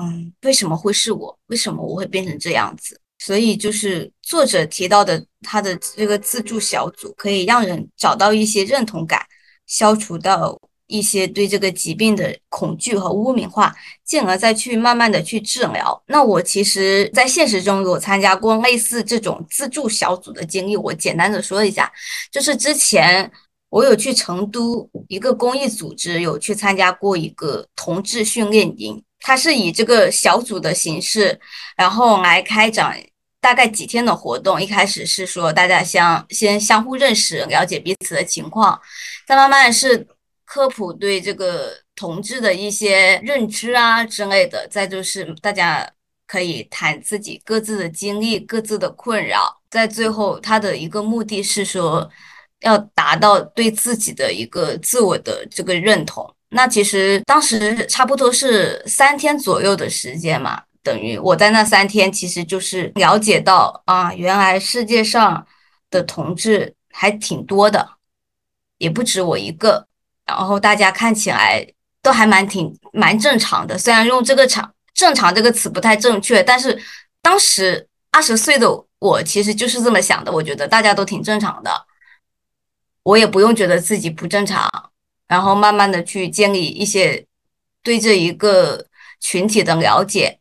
[0.00, 1.38] 嗯，为什么会是我？
[1.46, 2.98] 为什么我会变成这样子？
[3.18, 9.20] 所以就是作者提到的，他的这个自助小组可以让人找到一些认同感，
[9.66, 16.02] 消除到一些对这个疾病的恐惧和污名化，进而再去慢慢的去治疗。
[16.06, 21.92] 那我其实，在现实中有参加过类似这种自助小组的经历，我简单的说一下，
[22.32, 23.30] 就是之前
[23.68, 31.38] 我有去成都一个公益组织，有去参加过一个同志训练营，它是以这个小组的形式，
[31.76, 33.00] 然后来开展。
[33.42, 38.78] 大概几天的活动，一开始是说大家相先相互认识，了解彼此的情况，
[39.26, 40.06] 再慢慢是
[40.44, 45.90] 科普对这个同志的一些认知啊之类的，再就是大家
[46.26, 52.06] 可以谈自己各自的经历、各自的困扰，在最后他的一个目的是说
[52.60, 56.30] 要达到对自己的一个自我的这个认同。
[56.50, 60.62] 那其实当时差不多是三天左右的时间嘛。
[60.82, 65.46] 等于我在那三天，其实就是了解到啊，原来世界上
[65.90, 67.86] 的同志还挺多的，
[68.78, 69.86] 也不止我一个。
[70.24, 71.66] 然后大家看起来
[72.00, 76.80] 都还蛮挺蛮正常的，虽然用这个“常正常”这个词不太正确，但是
[77.20, 78.66] 当时二十岁的
[79.00, 80.32] 我其实就是这么想的。
[80.32, 81.70] 我觉得大家都挺正常的，
[83.02, 84.89] 我也不用觉得自己不正常，
[85.30, 87.24] 然后慢慢的去建立一些
[87.84, 88.84] 对这一个
[89.20, 90.40] 群体的了解。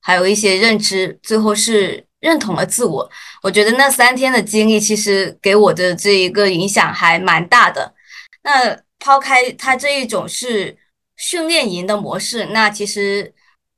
[0.00, 3.08] 还有一些认知，最后是认同了自我。
[3.42, 7.94] 我觉得那三天的经历，其实给我的这一个影响还蛮大的。
[8.42, 10.76] 那抛开它这一种是
[11.16, 13.32] 训练营的模式，那其实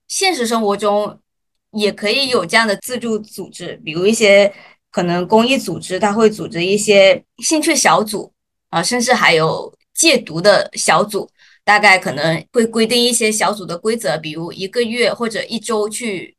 [0.09, 1.21] 现实生活中
[1.73, 4.53] 也可以有这样的自助组织，比如一些
[4.90, 8.33] 可能公益组织，它会组织一些兴趣小组
[8.71, 11.28] 啊，甚至还有戒毒的小组。
[11.66, 16.32] 大概可能会规定一些小组的规则，比如一个月或者一周去，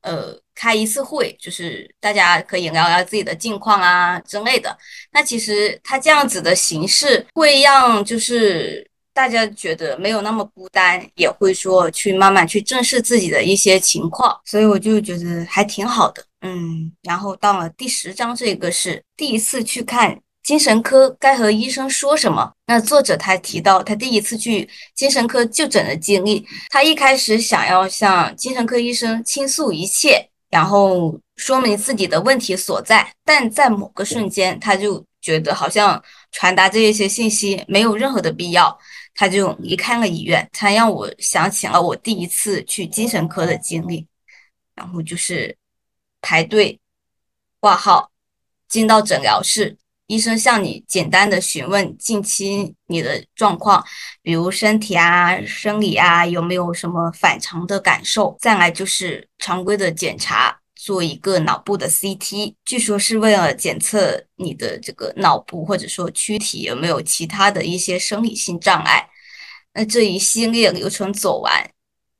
[0.00, 4.74] 呃，开一次会，就是大家可以聊聊自己的近况啊之类的。
[5.12, 16.24] 那其实他这样子的形式会让就是大家觉得没有那么孤单，也会说去慢慢去正视自己的一些情况，所以我就觉得还挺好的。
[16.40, 20.18] 嗯，然后到了第十章，这个是第一次去看。
[20.44, 22.52] 精神科该和医生说什么？
[22.66, 26.46] 那作者他提到他第一次去精神科就诊的经历。
[26.68, 38.78] 他一开始想要向精神科医生倾诉一切，然后说明自己的问题所在，但在某个瞬间，他就觉得好像传达这一些信息没有任何的必要，
[39.14, 40.46] 他就离开了医院。
[40.52, 44.06] 他让我想起了我第一次去精神科的经历，
[44.74, 45.56] 然后就是
[46.20, 46.78] 排队
[47.60, 48.10] 挂号，
[48.68, 49.78] 进到诊疗室。
[50.06, 53.82] 医生向你简单的询问近期你的状况，
[54.22, 58.36] 比如身体啊、生理啊，有没有什么反常的感受？
[58.38, 69.08] 再来就是常规的检查，做一个脑部的 CT，据说是为了检测你的这个脑部或者说躯体有没有其他的一些生理性障碍。
[69.72, 71.70] 那这一系列流程走完，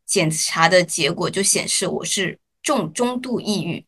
[0.06, 3.84] 检查的结果就显示我是重中度抑郁。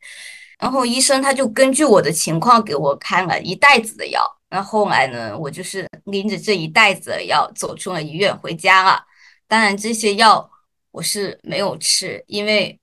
[0.58, 4.22] 然后医生他就根据我的情况给我开了一袋子的药。
[4.48, 9.04] 那后来呢，我就是拎着这一袋子的药走出了医院回家了。
[9.48, 10.48] 当然这些药
[10.92, 12.78] 我是没有吃，因为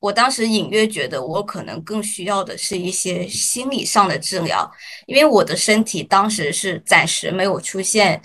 [0.00, 4.70] 我当时隐约觉得我可能更需要的是一些心理上的治疗，
[5.06, 8.22] 因为我的身体当时是暂时没有出现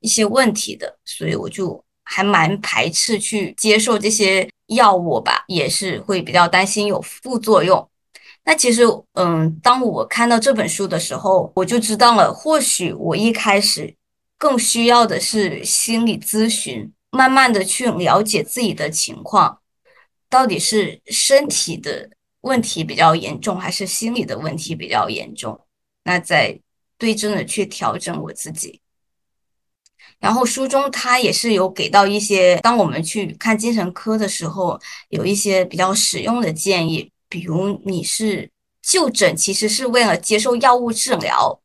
[0.00, 7.88] 一些问题的，所以我就还蛮排斥去接受这些药物吧，也是会比较担心有副作用。
[8.46, 8.82] 那其实，
[9.14, 13.96] 嗯，当我看到这本书的时候，我就知道了，或许我一开始
[14.36, 19.60] 更需要的是心理咨询，慢慢的去了解自己的情况，
[20.28, 22.10] 到底是身体的
[22.42, 25.58] 问题比较严重，还是心理的问题比较严重，
[26.04, 26.60] 那再
[26.98, 28.82] 对症的去调整我自己。
[30.18, 34.78] 然后书中他也是有给到一些，当我们去看精神科的时候，
[35.08, 37.10] 有一些比较实用的建议。
[37.34, 38.48] 比如你是
[38.80, 41.60] 就诊，其实是为了接受药物治疗。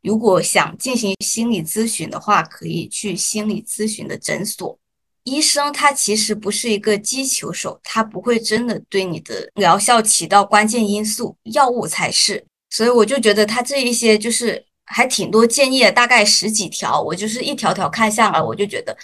[0.00, 4.78] 如果想进行心理咨询的话，可以去心理咨询的诊所。
[5.24, 12.46] 医生他其实不是一个击球手，他不会真的对你的疗效起到关键因素，药物才是。
[12.70, 18.96] 所以我就觉得他这一些就是还挺多建议，大概十几条，我就是一条条看下来，我就觉得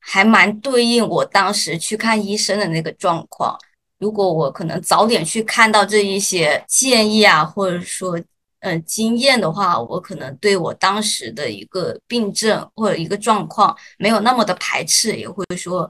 [0.00, 3.58] 还蛮对应我当时去看医生的那个状况。
[4.02, 8.20] 如果我可能早点去看到这一些建议啊，或者说
[8.58, 15.88] 嗯经验的话，我可能对我当时的一个病症或者一个状况没有那么的排斥，也会说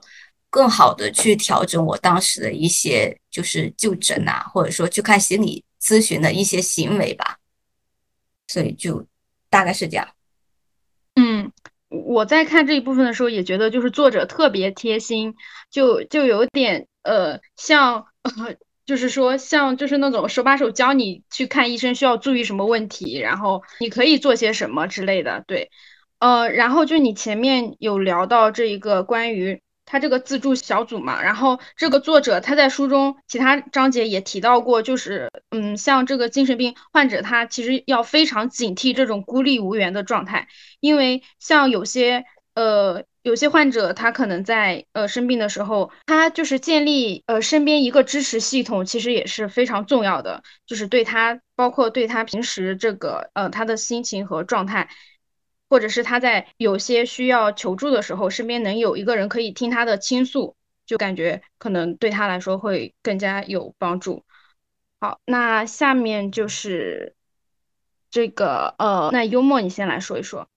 [0.51, 7.39] 更好的去调整我当时的一些就是就诊啊，或者说去看心理咨询的一些行为吧。
[8.49, 9.07] 所以就
[9.49, 10.07] 大概是这样。
[11.15, 11.51] 嗯，
[11.89, 15.35] 我在看这一部分的时候也觉得就是作者特别贴心，
[15.71, 16.87] 就就有点。
[17.03, 18.07] 呃，像，
[18.87, 25.71] 就是说，像就是那种手把手教你去看医生需要注意什么问题，然后你可以做些什么之类的，对，
[26.21, 40.49] 呃，然后就你前面有聊到这一个关于他这个自助小组嘛，然后这个作者他在书中其他章节也提到过，就是，嗯，像这个精神病患者，他其实要非常警惕这种孤立无援的状态，
[40.81, 43.05] 因为像有些，呃。
[43.23, 54.89] 有些患者他可能在呃生病的时候，他就是建立呃身边一个支持系统，其实也是非常重要的，就是对他包括对他平时这个呃他的心情和状态，
[55.69, 64.25] 或者是他在有些需要求助的时候，身边能有一个人可以听他的倾诉，就感觉可能对他来说会更加有帮助。
[65.01, 67.15] 好，那下面就是
[68.11, 70.49] 这个呃，那幽默你先来说一说。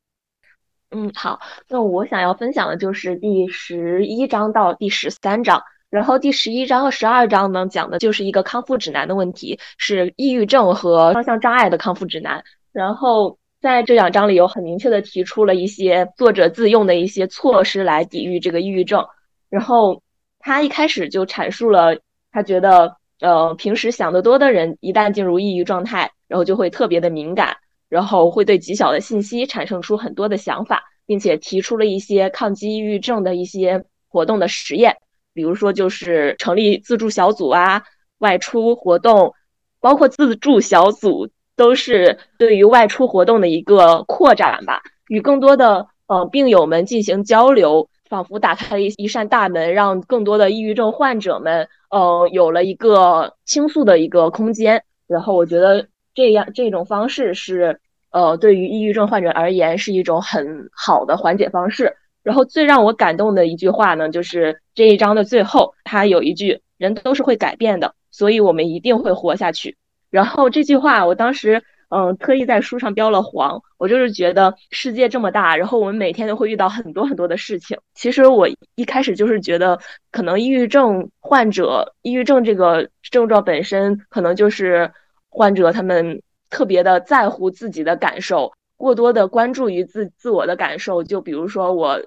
[0.92, 12.44] 嗯，好，那我想要分享的就是第十一章到第十三章，然后第十一章和十二章呢，讲的就是一个康复指南的问题，是抑郁症和双向障碍的康复指南。
[12.72, 19.06] 然后在这两章里，有很明确的提出了一些作者自用的一些措施来抵御这个抑郁症。
[19.50, 20.02] 然后
[20.40, 21.98] 他一开始就阐述了，
[22.32, 27.58] 他觉得，呃，平时想得多的人，一旦进入抑郁状态，然后就会特别的敏感。
[27.90, 34.96] 然后会对极小的信息产生出很多的想法，并且提出了一些抗击抑郁症的一些活动的实验，
[35.34, 37.84] 比如说就是成立自助小组啊，
[38.20, 39.34] 外出活动，
[39.80, 54.84] 包括自助小组都是对于外出活动的一个扩展吧，与更多的呃病友们进行交流，仿佛打开了一一扇大门，让更多的抑郁症患者们，嗯，有了一个倾诉的一个空间。
[55.08, 57.80] 然后我觉得这样这种方式是，
[58.16, 61.98] 呃，对于抑郁症患者而言是一种很好的缓解方式。
[62.24, 69.76] 然后最让我感动的一句话呢，就是这一章的最后，他有一句“人都是会改变的，所以我们一定会活下去”。
[70.10, 73.62] 然后这句话，我当时嗯特意在书上标了黄。
[73.78, 77.78] 我就是觉得世界这么大，然后我们每天都会遇到很多很多的事情。
[77.96, 79.78] 其实我一开始就是觉得，
[80.10, 84.90] 可能抑郁症患者，抑郁症这个症状本身，可能就是
[85.30, 91.04] 患者他们特别的在乎自己的感受，过多的关注于自自我的感受。
[91.04, 92.02] 就比如说我，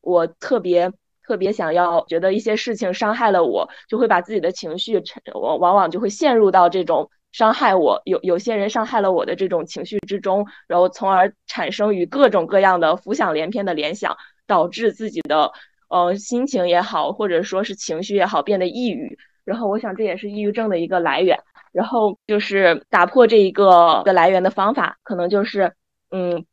[0.00, 0.92] 我特别
[1.22, 5.02] 特别想要觉得一些事情伤害了我，就会把自己的情绪，
[5.34, 7.10] 我往往就会陷入到这种。
[7.30, 14.16] 伤害我，有有些人伤害了我的这种情绪之中，然后从而产生与各种各样的浮想联翩的联想，
[14.46, 15.52] 导致自己的
[15.90, 19.18] 呃心情也好，或者说是情绪也好变得抑郁。
[19.44, 21.38] 然后我想这也是抑郁症的一个来源。
[21.72, 25.72] 然后就是打破这一个的来源的方法，可能就是
[26.10, 26.44] 嗯，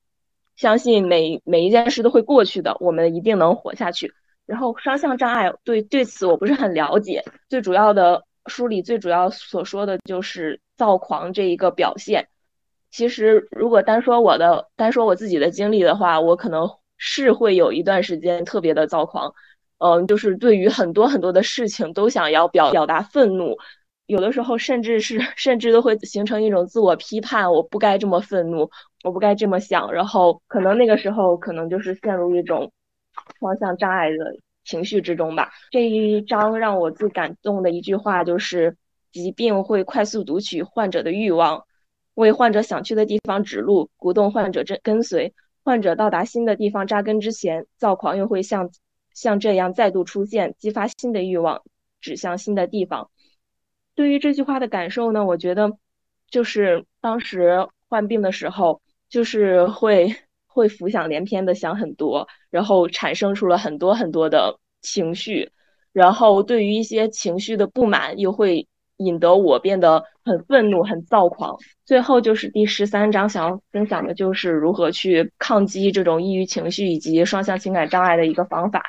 [0.56, 4.14] 相信每每一件事都会过去的，我们一定能活下去。
[4.46, 10.60] 然后双向障碍对对此我不是很了解，最主要的书里最主要所说的就是。
[10.78, 12.28] 躁狂这一个表现，
[12.92, 19.34] 其实如果单说我的，单说我自己的经历的话，我可能是会有一段时间特别的躁狂，
[19.78, 23.58] 嗯，就是对于很多很多的事情都想要表表达愤怒，
[24.08, 28.70] 有的时候甚至是 甚至都会形成一种自我批判，我不该这么愤怒，
[29.04, 32.72] 我不该这么想，然后可能那个时候可能就是陷入一种
[33.40, 34.18] 双向障碍的
[34.64, 35.52] 情绪之中吧。
[35.72, 38.76] 这一章让我最感动的一句话就是。
[39.16, 41.64] 疾病会快速读取患者的欲望，
[42.16, 45.34] 为患者想去的地方指路，鼓动患者跟跟随。
[45.64, 48.70] 患者到达新的地方扎根之前，躁狂又会像
[49.14, 51.62] 像这样再度出现，激发新的欲望，
[52.02, 53.10] 指向新的地方。
[53.96, 55.26] 对于这句话的感受呢？
[55.26, 55.78] 我觉得
[56.30, 60.16] 就是当时患病的时候，就是会
[60.48, 65.52] 会浮想联翩的想很多，然后产生出了很多很多的情绪，
[65.94, 68.68] 然后对于一些情绪的不满又会。
[69.00, 71.58] 引得我变得很愤怒、很躁狂。
[71.84, 78.82] 最后就是第十三章，想要分享的就是如何去抗击这种抑郁情绪以及双向情感障碍的一个方法，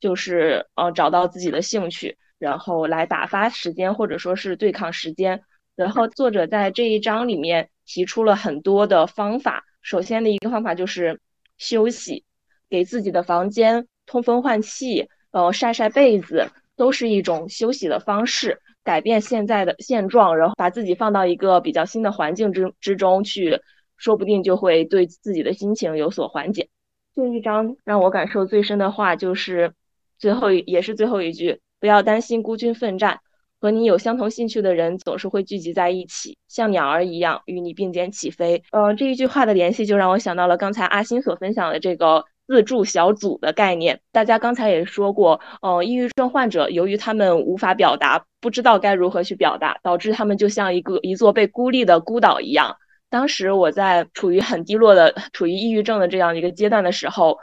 [0.00, 5.42] 就是呃找到自己的兴趣，然后来打发时间或者说是对抗时间。
[5.76, 9.64] 然后作者在这一章里面提出了很多的方法。
[9.80, 11.20] 首先的一个方法就是
[11.56, 12.24] 休息，
[12.68, 18.60] 给自己的房间通风换气，呃晒晒被子，都是一种休息的方式。
[18.84, 23.60] 改变现在的现状，然后把自己放到一个比较新的环境之之中去，
[23.98, 26.70] 说不定就会对自己的心情有所缓解。
[27.14, 29.74] 这一章让我感受最深的话就是
[30.18, 33.20] 最后也是最后一句：不要担心孤军奋战，
[33.60, 38.62] 和你有相同兴趣的人总是会聚集在一起，像鸟儿一样与你并肩起飞。
[38.72, 42.24] 嗯，这一句话的联系就让我想到了刚才阿星所分享的这个。
[42.50, 52.78] 自助小组的概念，大家刚才也说过，呃，抑郁症患者由于他们无法表达，不知道该如何去表达，导致他们就像一个一座被孤立的孤岛一样。
[53.10, 57.36] 当时我在处于很低落的、处于抑郁症的这样一个阶段的时候，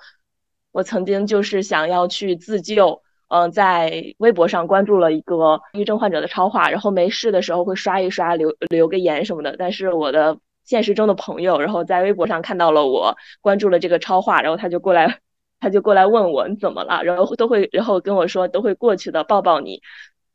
[0.71, 9.55] 我曾经就是想要去自救，嗯，在微博上关注了一个抑郁症患者的超话，然后没事的时候会刷一刷，留留个言什么的。
[9.57, 10.37] 但是我的。
[10.65, 15.19] 现实中的朋友，然后在微博上看到了我关注了这个超话，然后他就过来，
[15.59, 19.83] 他就过来问我你怎么了，然后都会，然后跟我说都会过去的，抱抱你。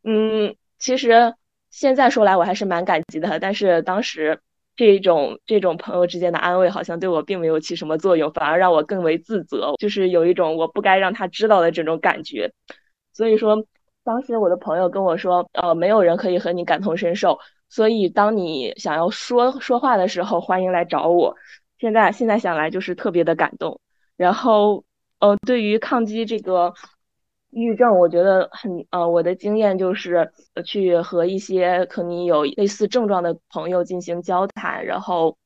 [0.05, 1.35] 嗯，其实
[1.69, 4.39] 现在说来我还是蛮感激的，但是当时
[4.81, 12.51] 这种这种朋友之间的安慰好像对我并没有起什么作用，反而让我更为自责，就是有一种我不该让他知道的这种感觉。
[13.13, 13.63] 所以说，
[14.05, 17.39] 当时我的朋友跟我说，呃，没有人可以和你感同身受。
[17.69, 21.37] 所以，当你想要说说话的时候，欢迎来找我。
[21.79, 23.79] 现在，现在想来就是特别的感动。
[24.17, 24.83] 然后，
[25.19, 26.73] 呃，对于抗击这个
[27.51, 30.33] 抑郁症，我觉得很，呃，我的经验就是
[30.65, 35.37] 去和一些可能有类似症状的朋友进行交谈，然后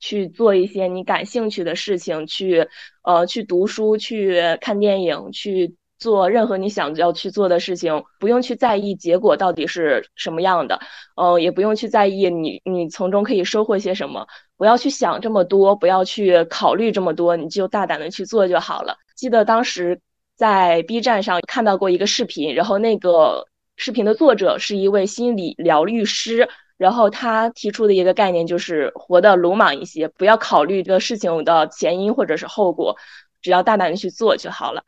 [0.00, 2.68] 去做一些你感兴趣的事情，去，
[3.02, 5.76] 呃，去读书，去看电影，去。
[6.00, 10.78] 做任何你想要去做的事情，不用去在意结果到底是什么样的，
[11.16, 14.24] 嗯，也不用去在意你你从中可以收获些什么，
[14.56, 18.96] 不要去想这么多，不要去考虑这么多，你就大胆的去做就好了。
[19.16, 20.00] 记得当时
[20.38, 32.96] 在 B 站上看到过一个视频，然后那个视频的作者是一位心理疗愈师，然后他提出的一个概念就是活得鲁莽一些，不要考虑这个事情的前因或者是后果，
[33.42, 34.84] 只要大胆的去做就好了。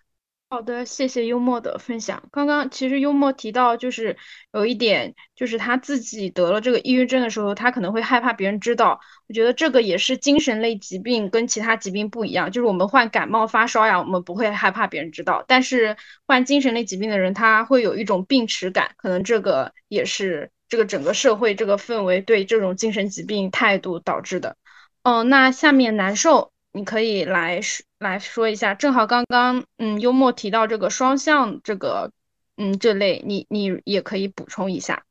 [0.53, 2.25] 好的，谢谢幽默的分享。
[2.33, 4.17] 刚刚其实幽默提到，就是
[4.53, 8.99] 有一点，就是他自己得了这个抑郁症的时候，他可能会害怕别人知道。
[9.29, 15.97] 我觉得这个也是精神类疾病跟其他疾病不一样，就是我们患感冒发烧呀，我们不会害怕别人知道，但是
[16.27, 24.57] 患精神类疾病的人，他会有一种病耻感，可能这个也是这个整个社会这个氛围对这种精神疾病态度导致的。
[25.05, 26.53] 嗯，那下面难受。
[26.73, 32.11] 你可以来说来说一下，正好刚刚嗯幽默提到这个双向这个
[32.57, 35.05] 嗯这类，你你也可以补充一下。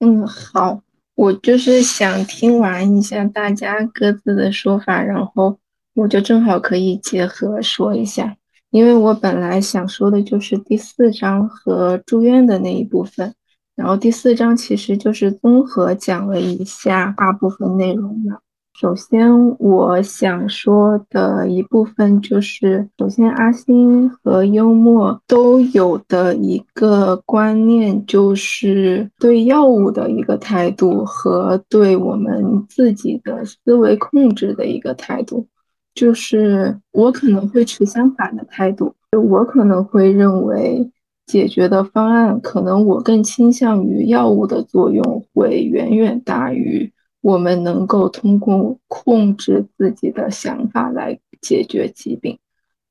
[0.00, 0.82] 嗯，好，
[1.14, 5.56] 我就是想听完一下大家各自的说法，然后
[5.94, 8.36] 我就正好可以结合说一下，
[8.70, 13.32] 因为我本来想说的就是第四章和住院的那一部分，
[13.76, 18.40] 然后第四章其实就是综合讲了一下大部分内容嘛。
[18.78, 35.46] 首先，我想说的一部分就是，首先阿星和幽默都有的一个观念，就是对药物的一个态度和对我们自己的思维控制的一个态度。
[35.94, 40.90] 就是我可能会持相反的态度，就我可能会认为
[41.24, 46.92] 解决的方案，可能我更倾向于药物的作用会远远大于。
[47.26, 52.38] 我们能够通过控制自己的想法来解决疾病，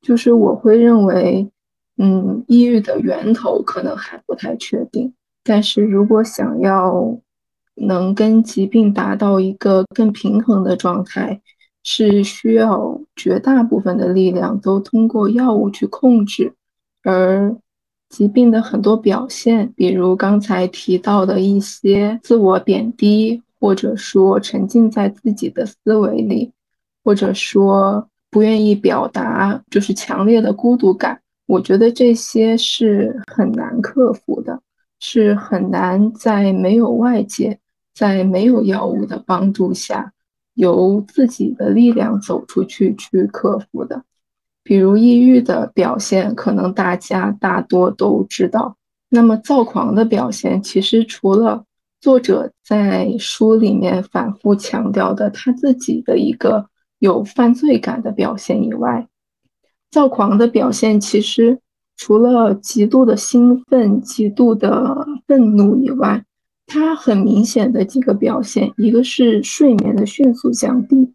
[0.01, 1.49] 就是我会认为，
[1.97, 7.17] 嗯，抑郁的源头可能还不太确定，但是如果想要
[7.75, 11.41] 能跟疾病达到一个更平衡的状态，
[11.81, 16.51] 是需要绝大部分的力量都通过药物去控制，
[17.03, 17.55] 而
[18.09, 23.41] 疾病的很多表现，比如刚才提到的一些自我贬低。
[23.65, 26.51] 或者说沉浸在自己的思维里，
[27.03, 31.19] 或者说不愿意表达，就是强烈的孤独感。
[31.47, 34.61] 我觉得这些是很难克服的，
[34.99, 37.57] 是很难在没有外界、
[37.95, 40.13] 在没有药物的帮助下，
[40.53, 44.03] 由自己的力量走出去去克服的。
[44.61, 48.77] 比如抑郁的表现，可能大家大多都知道。
[49.09, 51.63] 那么躁狂的表现，其实除了
[51.99, 56.69] 作者在书里面反复强调的他自己的一个
[56.99, 59.07] 有犯罪感的表现以外，
[59.89, 61.59] 躁狂的表现其实
[61.97, 66.23] 除了极度的兴奋、极度的愤怒以外，
[66.67, 71.13] 他很明显的几个表现，一个是睡眠的迅速降低。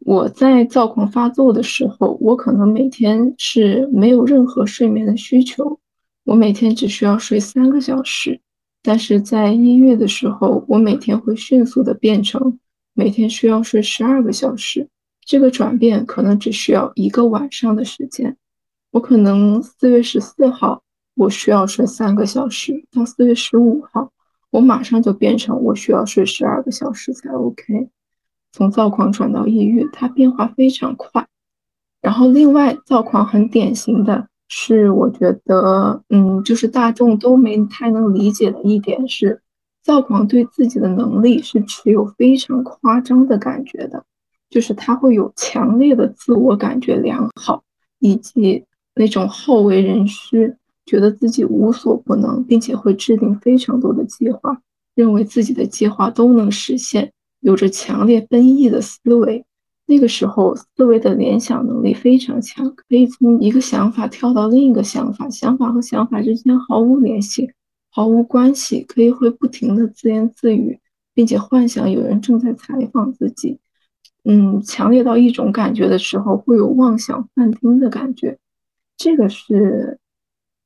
[0.00, 5.78] 我在躁狂发作的时候，我可能每天是没有任何睡眠的需求，
[6.24, 8.40] 我每天只需要睡三个小时。
[8.86, 12.58] 但是在抑郁的时候，我每天会迅速的变成
[12.92, 14.86] 每天需要睡十二个小时。
[15.24, 18.36] 这个转变可能只需要一个晚上的时间。
[18.90, 20.82] 我可能四月十四号
[21.14, 24.12] 我需要睡三个小时，到四月十五号，
[24.50, 27.88] 我马上就变成我需要睡十二个小时才 OK。
[28.52, 31.26] 从躁狂转到抑郁，它变化非常快。
[32.02, 34.28] 然后另外，躁狂很典型的。
[34.56, 39.42] 是，我觉得，嗯，就是大众都没太能理解的一点是，
[39.82, 44.04] 躁狂对自己的能力是持有非常夸张的感觉的，
[44.48, 47.64] 就是他会有强烈的自我感觉良好，
[47.98, 54.60] 以及那种好为人师，觉得自己无所不能，并且会制定非常多的计划，
[54.94, 59.44] 认为自己的计划都能实现，有着强烈奔逸的思维。
[59.86, 67.52] 那个时候，思维的联想能力非常强，可以从一个想法跳到另一个想法，想法和想法之间毫无联系，
[67.90, 70.80] 毫无关系，可以会不停的自言自语，
[71.12, 73.58] 并且幻想有人正在采访自己。
[74.24, 78.38] 嗯，强烈到一种感觉的时候，会有妄想幻听的感觉，
[78.96, 79.98] 这个是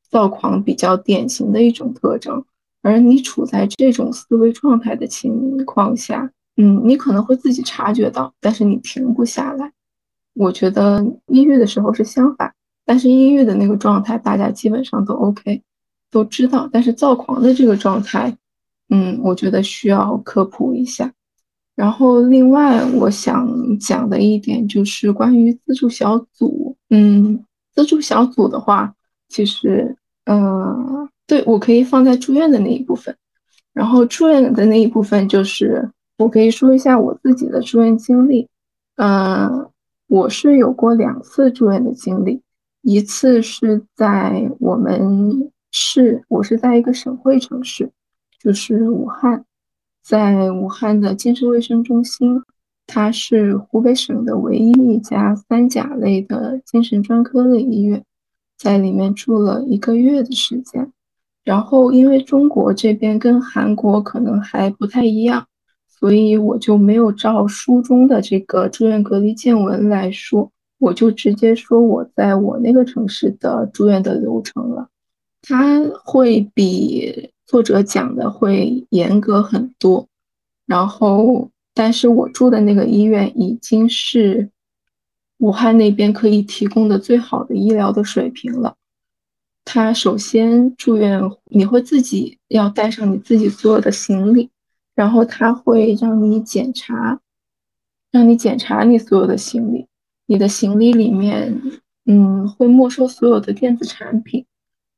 [0.08, 2.44] 躁狂比较典型的一种特征。
[2.82, 6.30] 而你处在这种思维状态的情况下。
[6.60, 9.72] 嗯，你可能会自己察觉到，但是你停不下来。
[10.34, 12.52] 我觉得抑郁的时候是相反，
[12.84, 15.62] 但是抑郁的那个状态大家基本上都 OK，
[16.10, 16.68] 都知道。
[16.72, 18.36] 但是躁狂的这个状态，
[18.90, 21.12] 嗯，我觉得需要科普一下。
[21.76, 26.76] 然后另外我想讲的一点就是关于自助小组。
[26.90, 28.92] 嗯，自助小组的话，
[29.28, 33.16] 其实，嗯，对我可以放在住院的那一部分。
[33.72, 35.88] 然后住院的那一部分就是。
[36.18, 38.48] 我可以说一下我自己的住院经历，
[38.96, 39.70] 嗯，
[40.08, 42.42] 我是有过两次住院的经历，
[42.82, 47.92] 一次是在我们市，我是在一个省会城市，
[48.40, 49.44] 就是武汉，
[50.02, 52.42] 在武汉的精神卫生中心，
[52.88, 58.04] 它是湖北省的唯一一家三甲类的精神专科类医院，
[58.56, 60.92] 在里面住了一个月的时间。
[61.44, 65.46] 然后因为中国这边跟韩国可能还不太一样，
[65.98, 74.88] 所以我就没有照书中的这个住院隔离见闻来说，我就直接说我在我那个城市的住院的流程了。
[75.42, 80.06] 它会比作者讲的会严格很多。
[80.66, 84.50] 然后，但是我住的那个医院已经是
[85.38, 88.74] 武汉那边可以提供的最好的医疗的水平了。
[89.64, 94.50] 他首先住院，你会自己要带上你自己所有的行李，
[94.98, 97.20] 然后他会让你检查，
[98.10, 99.86] 让你检查你所有的行李。
[100.26, 101.62] 你的行李里面，
[102.04, 104.44] 嗯，会没收所有的电子产品，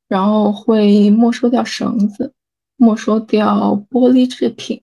[0.07, 2.33] 然后会没收掉绳子，
[2.77, 4.81] 没收掉玻璃制品，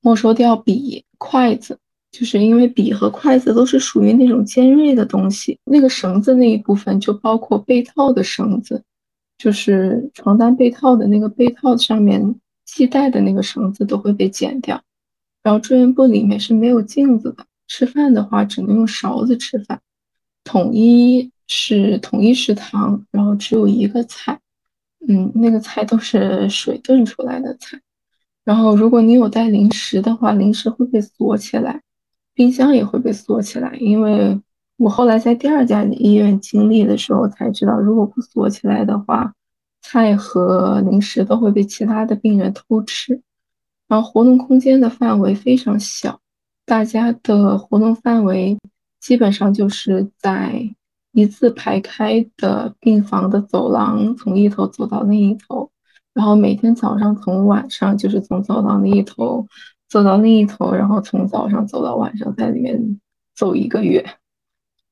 [0.00, 1.78] 没收掉笔、筷子。
[2.10, 8.82] 就是因为笔和筷子都是属于那种尖锐的东西，那个绳子那一部分就包括被套的绳子，
[9.38, 12.34] 就是床单被套的那个被套上面
[12.66, 14.82] 系带的那个绳子都会被剪掉。
[15.42, 19.80] 然后住院部里面是没有镜子的，吃饭的话只能用勺子吃饭。
[20.44, 24.38] 统一是统一食堂，然后只有一个菜，
[25.08, 27.80] 嗯，那个菜都是水炖出来的菜。
[28.44, 31.80] 然后如果你有带零食的话，零食会被锁起来。
[32.34, 34.38] 冰箱也会被锁起来，因为
[34.76, 39.32] 我后来在第二家医院经历的时候才知道，如果不锁起来的话，
[39.88, 43.22] 菜和零食都会被其他的病人偷吃。
[43.86, 46.20] 然后活动空间的范围非常小，
[46.64, 48.58] 大家的活动范围
[48.98, 50.60] 基本上就是在
[51.12, 55.70] 一字排开的病房的走廊，从一头走到另一头，
[56.12, 59.46] 然后每天早上从晚上就是从走廊的一头。
[59.88, 63.00] 走到另一头，然后从早上走到晚上，在里面
[63.36, 64.04] 走一个月。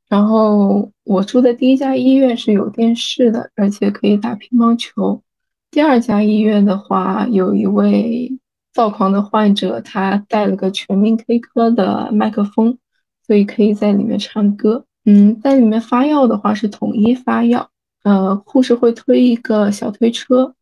[0.08, 5.22] 然后我住的第一家医院是有电视的，而且可以打乒乓球。
[5.70, 8.30] 第二家医院的话，有一位
[8.72, 12.78] 躁狂的患者，他带了个全民 K 歌的麦克风，
[13.26, 14.84] 所以可以在里面唱歌。
[15.04, 17.68] 嗯，在里面发药的话是统一发药，
[18.04, 20.54] 呃，护士会推一个小推车。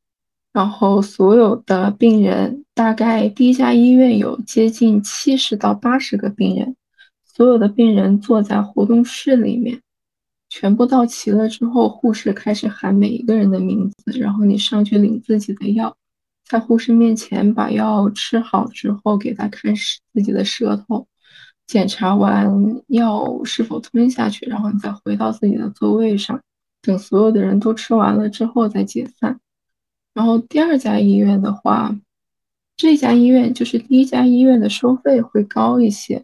[0.52, 6.76] 然后所有的病人，大概第一家医院有接近七十到八十个病人，
[7.34, 9.80] 所有的病人坐在活动室里面，
[10.50, 15.96] 全部到齐了之后，护士开始喊每一个人的名字，然后你上去领自己的药，
[16.44, 19.74] 在护士面前把药吃好之后，给他看
[20.12, 21.06] 自己的舌头，
[21.66, 26.38] 检查完药是否吞下去，然后你再回到自己的座位上，
[26.82, 29.40] 等所有的人都吃完了之后再解散。
[30.12, 31.96] 然后第二家医院的话，
[32.76, 36.22] 这家医院就是第一家医院的收费会高一些，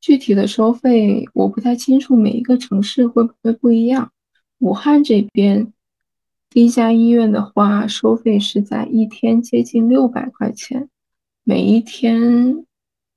[0.00, 4.12] 具体的收费我不太清楚，每一个城市会不会不一样？
[4.58, 5.72] 武汉这边
[6.48, 10.88] 第一家医院的话，收费是在一天接近六百块钱，
[11.44, 12.64] 每一天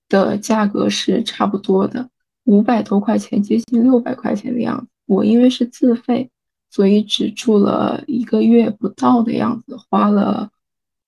[0.10, 2.10] 的价格是差不多的，
[2.44, 4.88] 五百多块钱，接近六百块钱的样子。
[5.06, 6.30] 我因为是自费。
[6.76, 10.50] 所以只住了一个月不到的样子，花了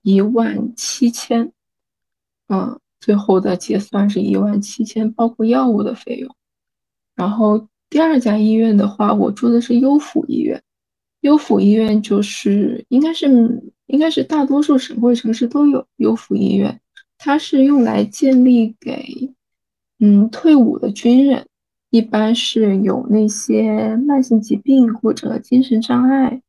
[0.03, 1.51] 一万七千，
[2.49, 6.36] 嗯，最后的结算是一万七千，包括药物的费用。
[7.16, 10.60] 然后第二家医院的话，我住的是优抚医院，
[11.22, 13.28] 优抚医院就是应该是
[13.86, 16.82] 应该是大多数省会城市都有优抚医院，
[17.20, 19.32] 它是用来建立给
[19.99, 21.45] 嗯退伍的军人。
[21.91, 26.41] 一般是有那些慢性疾病或者精神障碍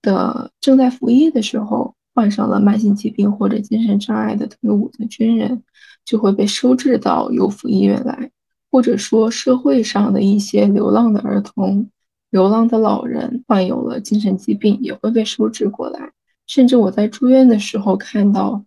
[0.00, 5.62] 的，正在服役的时候患上了慢性疾病或者精神障碍的退伍的军人，
[6.08, 8.30] 就会被收治到优抚医院来，
[8.70, 11.86] 或者说社会上的一些流浪的儿童、
[12.30, 16.12] 流浪的老人患有了精神疾病，也会被收治过来。
[16.46, 18.64] 甚至我在住院的时候看到，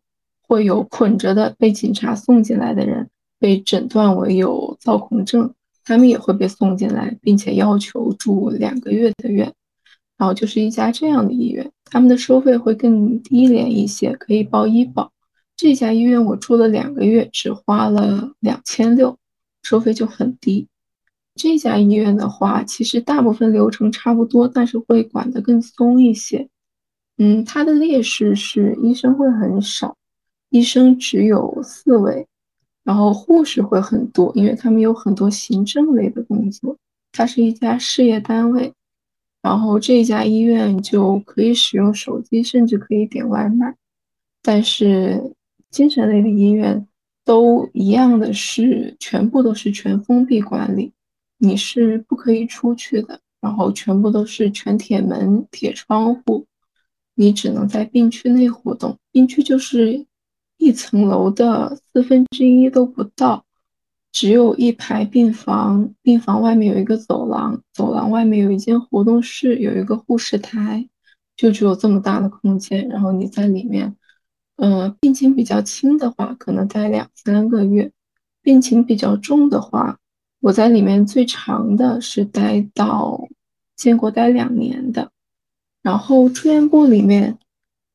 [0.48, 5.52] 会有捆着的被警察送进来的人，被诊断为有躁狂症。
[5.84, 9.52] 他们也会被送进来，并且要求住两个月的院，
[10.16, 15.12] 然后就是一家这样的医院，他们的收费会更低廉一些，可以报医保。
[15.62, 19.16] 这家医院我住了两个月，只花了两千六，
[19.62, 20.68] 收费就很低。
[21.36, 26.50] 这家医院的话，其实大部分流程差不多，但是会管得更松一些。
[27.20, 29.96] 嗯，它的劣势是医生会很少，
[30.50, 32.26] 医生只有四位。
[32.84, 36.76] 然后护士会很多，因为他们有很多行政类的工作。
[37.12, 38.74] 它是一家事业单位，
[39.44, 43.76] 然后这家医院就可以使用手机，甚至可以点外卖。
[44.42, 45.36] 但是
[45.72, 46.88] 精神类的医院
[47.26, 50.94] 都一样的是，全部都是全封闭管理，
[51.40, 53.20] 你是不可以出去的。
[53.42, 56.46] 然后全部都是全铁门、铁窗户，
[57.16, 58.96] 你只能在病区内活动。
[59.12, 60.06] 病区就是
[60.58, 63.44] 一层楼的四分之一都不到，
[64.12, 70.88] 只有一排病房，病房外面有一个走廊，走廊外面有一间活动室，有一个护士台，
[71.36, 72.88] 就只有这么大的空间。
[72.90, 73.96] 然后你在里面，
[74.64, 77.90] 嗯，病情比较轻的话，可能待两三个月；
[78.44, 79.98] 病情比较重的话，
[80.40, 83.28] 我在里面最长的是待到
[83.76, 85.10] 建国待两年的，
[85.82, 87.40] 然后住院部里面，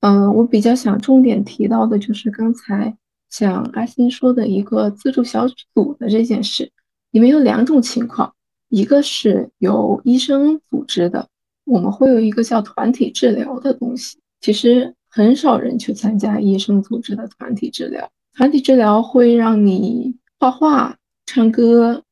[0.00, 2.96] 嗯，我比较想重点提到的就是刚才
[3.30, 6.72] 像阿星说的一个自助小组的这件事，
[7.12, 8.34] 里面有两种情况，
[8.70, 11.28] 一个是由医生组织的，
[11.62, 20.94] 我们会有一个叫团体治疗的东西，其实很少人去参加医生组织的团体治疗，团体治疗会让你画画、
[21.24, 22.02] 唱歌。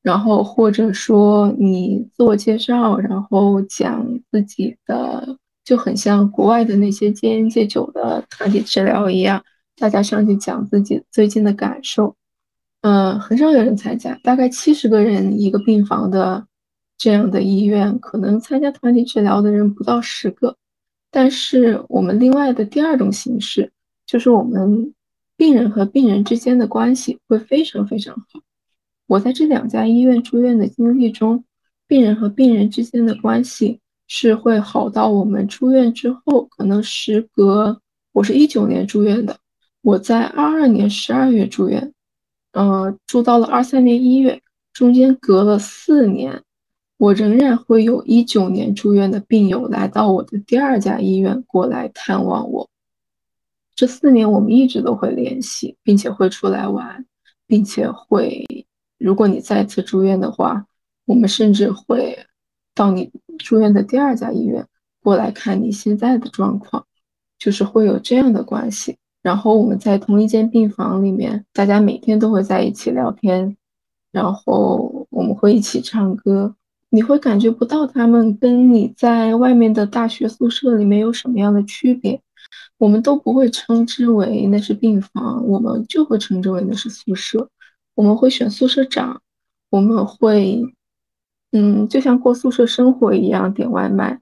[0.00, 9.42] 然后或者说你自我介绍，然后讲自己的，就很像国外的那些戒烟戒酒的团体治疗一样，
[9.76, 12.14] 大家上去讲自己最近的感受。
[12.82, 16.46] 嗯，很少有人参加，大概七十个人一个病房的
[16.96, 20.56] 这样的医院，可能参加团体治疗的人不到十个。
[21.16, 23.72] 但是我们另外的第二种形式，
[24.04, 24.92] 就是我们
[25.34, 28.42] 病人和病人之间的关系会非常非常好。
[29.06, 31.42] 我在这两家医院住院的经历中，
[31.86, 37.80] 病人和病人之间的关系是会好到我们出院之后，可能时隔
[38.12, 39.38] 我是一九年住院的，
[39.80, 41.94] 我在二二年十二月住院，
[42.52, 44.42] 呃，住到了二三年一月，
[44.74, 46.42] 中间隔了四年，
[46.98, 52.68] 我仍然会有一九年住院的病友来到我的第二家医院过来探望我。
[53.74, 57.04] 这四年我们一直都会联系，并且会出来玩，
[57.46, 58.46] 并且会。
[58.98, 60.64] 如果你再次住院的话，
[61.04, 62.18] 我们甚至会
[62.74, 64.66] 到你住院的第二家医院
[65.02, 66.86] 过来看你现在的状况，
[67.38, 68.96] 就是会有这样的关系。
[69.20, 73.58] 然后我们在同一间病房里面，大家每天都会在一起聊天，
[74.10, 76.56] 然后我们会一起唱歌。
[76.90, 82.20] 你会感觉不到他们跟你在外面的大学宿舍里面有什么样的区别。
[82.78, 87.48] 我们都不会称之为那是病房，我们就会称之为那是宿舍。
[87.94, 89.22] 我们会选宿舍长，
[89.70, 90.62] 我们会，
[91.52, 94.20] 嗯，就像过宿舍生活一样点外卖，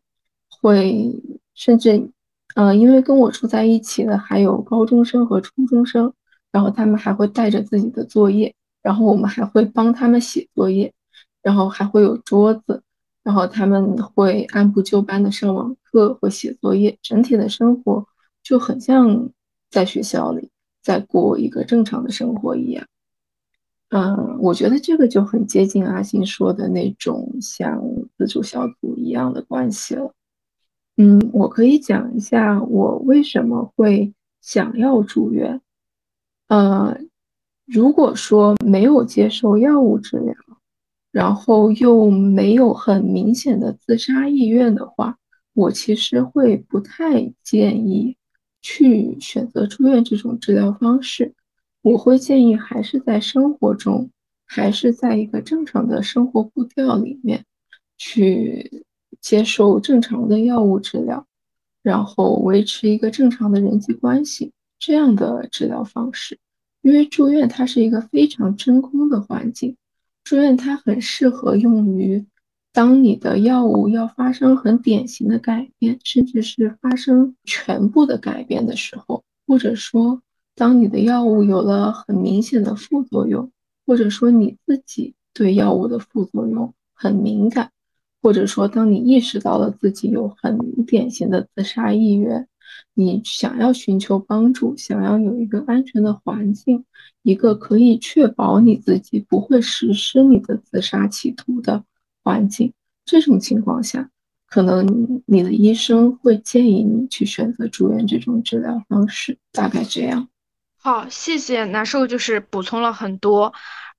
[0.49, 1.13] 会
[1.55, 2.09] 甚至，
[2.55, 6.13] 嗯，因为跟我住在一起的还有高中生和初中生，
[6.53, 10.94] 然后他们还会带着自己的作业，然后我们还会帮他们写作业，
[11.45, 12.83] 然后还会有桌子，
[13.23, 18.05] 然后他们会按部就班的上网课或写作业，整体的生活
[18.43, 19.31] 就很像
[19.71, 20.51] 在学校里
[20.83, 22.87] 在过一个正常的生活一样。
[23.91, 27.81] 嗯，我觉得这个就很接近阿星说的那种像
[28.17, 30.13] 自助小组一样的关系了。
[30.97, 35.61] 嗯，我可以讲一下我为什么会想要住院。
[36.49, 36.97] 呃，
[37.67, 40.35] 如果说没有接受药物治疗，
[41.15, 45.17] 然后又没有很明显的自杀意愿的话，
[45.53, 48.17] 我其实会不太建议
[48.61, 51.33] 去选择住院这种治疗方式。
[51.83, 54.11] 我会建议还是在生活中，
[54.45, 57.45] 还是在一个正常的生活步调里面，
[57.97, 58.85] 去
[59.21, 61.25] 接受正常的药物治疗，
[61.81, 64.51] 然后维持一个正常的人际关系
[64.81, 66.41] 这样的治疗方式。
[66.83, 69.77] 因为住院它是一个非常真空的环境，
[70.25, 72.27] 住院它很适合用于
[72.73, 80.21] 当你的药物要发生很典型的改变，甚至是发生全部的改变的时候，或者说。
[80.57, 83.51] 当你的药物有了很明显的副作用，
[83.85, 87.73] 或者说你自己对药物的副作用很敏感，
[88.23, 90.57] 或者说当你意识到了自己有很
[90.87, 92.47] 典型的自杀意愿，
[92.95, 96.85] 你想要寻求帮助，想要有一个安全的环境，
[97.23, 101.85] 一个可以确保你自己不会实施你的自杀企图的
[102.23, 102.73] 环境，
[103.05, 104.11] 这种情况下，
[104.47, 110.29] 可能你的医生会建议你去选择住院这种治疗方式，大概这样。
[110.77, 113.53] 好，谢谢难受，就是补充了很多。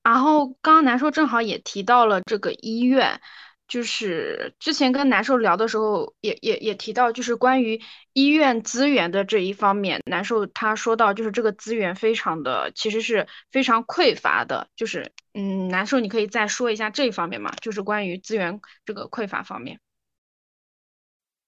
[0.03, 3.19] 然后刚刚难受正好也提到了这个医院，
[3.67, 7.79] 就是之前跟难受聊的时候，也也也提到，就是关于
[8.13, 14.67] 医院资源的这一方面，难受他说到，就是这个资源非常的，其实是非常匮乏的。
[14.75, 17.51] 就是嗯，难受，你可以再说一下这一方面吗？
[17.61, 19.79] 就是关于资源这个匮乏方面。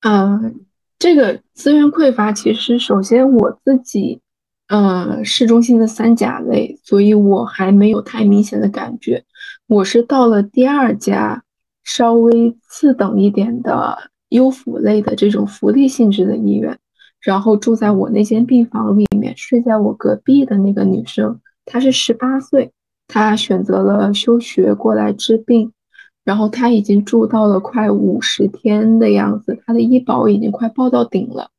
[0.01, 0.65] 嗯，
[0.99, 4.21] 这个资源匮乏，其实首先我自己。
[4.69, 9.23] 呃，市中心的三甲类，所以我还没有太明显的感觉。
[9.65, 11.41] 我是到了第二家
[11.87, 13.97] 稍微次等一点的
[14.29, 16.77] 优抚类的这种福利性质的医院，
[17.21, 22.73] 然后住在我那间病房里面，睡在我隔壁的那个女生，她是十八岁，
[23.07, 25.71] 她选择了休学过来治病，
[26.25, 31.49] 然后她已经住到了快五十天的样子，她的医保已经快报到顶了，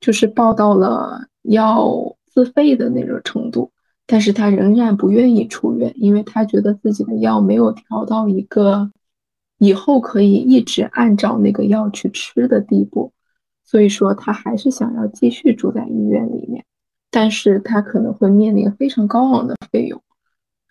[0.00, 3.72] 就是报到了要自费的那种程度。
[4.06, 8.92] 但是她仍然不愿意出院，因为她觉得自己的药没有调到一个
[9.62, 13.12] 以后可以一直按照那个药去吃的地步，
[13.62, 16.64] 所以说他还是想要继续住在医院里面，
[17.12, 20.02] 但是他可能会面临非常高昂的费用。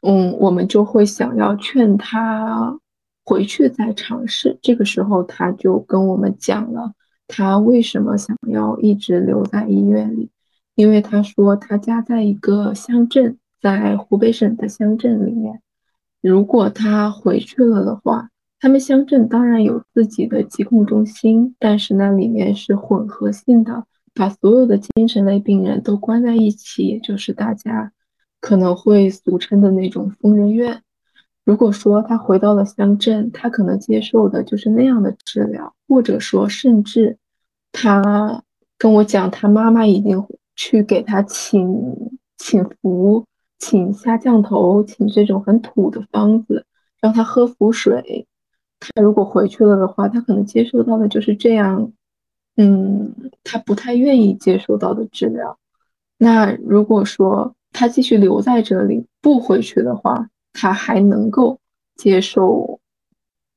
[0.01, 2.77] 嗯，我们就会想要劝他
[3.23, 4.59] 回去再尝试。
[4.61, 6.91] 这个时候他就跟我们讲了
[7.29, 10.29] 他为什么想要一直留在医院里。
[10.75, 15.61] 因为他说他家在一个乡镇，在湖北省的乡镇里面，
[16.19, 18.30] 如果他回去了的话，
[18.61, 27.91] 他们乡镇当然有自己的疾控中心，但是那里面是混合性的，把所有的精神类病人都关在一起，就是大家
[28.39, 30.81] 可能会俗称的那种疯人院。
[31.43, 37.17] 如果说他回到了乡镇，他可能接受的就是那样的治疗，或者说甚至
[37.71, 38.43] 他
[38.77, 40.25] 跟我讲，他妈妈已经。
[40.53, 41.65] 去给他请
[42.37, 43.25] 请符、
[43.57, 46.65] 请下降头、请这种很土的方子，
[46.99, 48.27] 让他喝符水。
[48.81, 51.93] 他如果回去了的话，他可能接受到的就是这样，
[52.57, 53.15] 嗯，
[53.45, 55.57] 他不太愿意接受到的治疗。
[56.17, 61.59] 那如果说他继续留在这里不回去的话，他还能够
[61.95, 62.81] 接受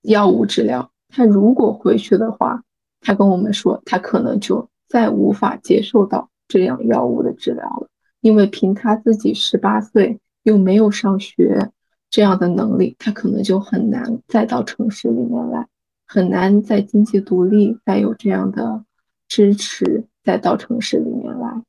[0.03, 0.93] 药物治疗。
[1.09, 2.63] 他如果回去的话，
[3.01, 6.29] 他跟我们说，他可能就再无法接受到。
[6.47, 7.89] 这样药物的治疗了，
[8.21, 11.71] 因为凭他自己十八岁又没有上学
[12.15, 15.67] 这样的能力，他可能就很难再到城市里面来，
[16.07, 18.85] 很难再经济独立，再有这样的
[19.27, 21.61] 支持再到城市里面来。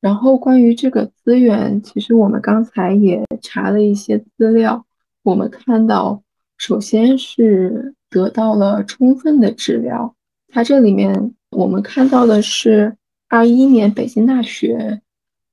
[0.00, 4.84] 然后关于这个资源，其实我们刚才也查了一些资料，
[5.22, 6.20] 我们看到，
[6.58, 10.16] 首先是得到了充分的治疗，
[10.48, 12.96] 它这里面我们看到的是。
[13.28, 15.02] 二一年，北京大学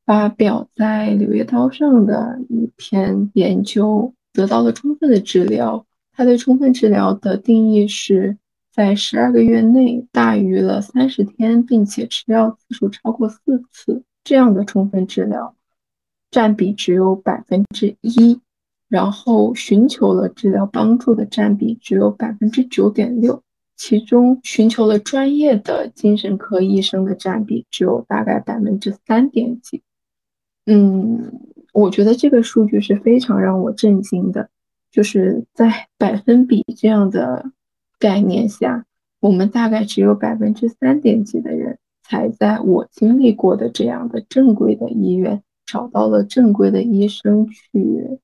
[0.05, 5.85] 发表在《柳叶刀》上的一篇研究，得到了充分的治疗。
[6.11, 8.37] 它对充分治疗的定义是
[8.71, 15.55] 在十二个月内大于了三十天，并且吃药次数超过四次，这样的充分治疗
[16.29, 18.41] 占比只有百分之一。
[18.89, 23.41] 然后，寻求了治疗帮助的占比只有百分之九点六。
[23.75, 29.81] 其中寻求了专业的精神科医生的占比只有大概百分之三点几，
[30.67, 31.41] 嗯，
[31.73, 34.49] 我觉得这个数据是非常让我震惊的，
[34.91, 37.51] 就是在 百分比这样的
[37.99, 38.85] 概念下，
[39.19, 48.19] 我们大概只有百分之三点几的人才在我经历过的这样的正规的医院找到了正规的医生去，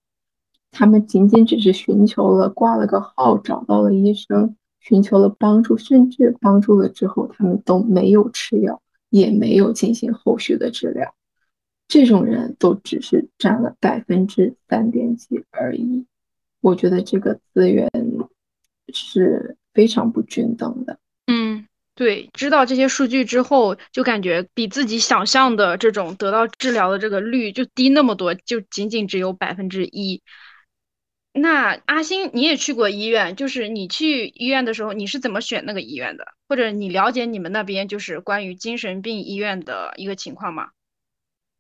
[0.72, 4.56] 他们仅仅只是寻求了挂了个号，找到了医生。
[4.82, 11.14] 寻求了帮助，甚至帮助了之后，他们都没有吃药，也没有进行后续的治疗。
[11.90, 16.06] 这种人都只是占了百分之三点几而已。
[16.62, 17.90] 我觉得这个资源
[18.94, 21.00] 是非常不均等的。
[21.26, 30.22] 嗯，对，知道这些数据之后，就感觉比自己想象的这种得到治疗的这个率就低那么多，就仅仅只有百分之一。
[31.34, 36.34] 那阿星，你也去过医院，就是你去医院的时候，你是怎么选那个医院的？
[36.48, 40.70] 或者你了解你们那边就是关于精神病医院的一个情况吗？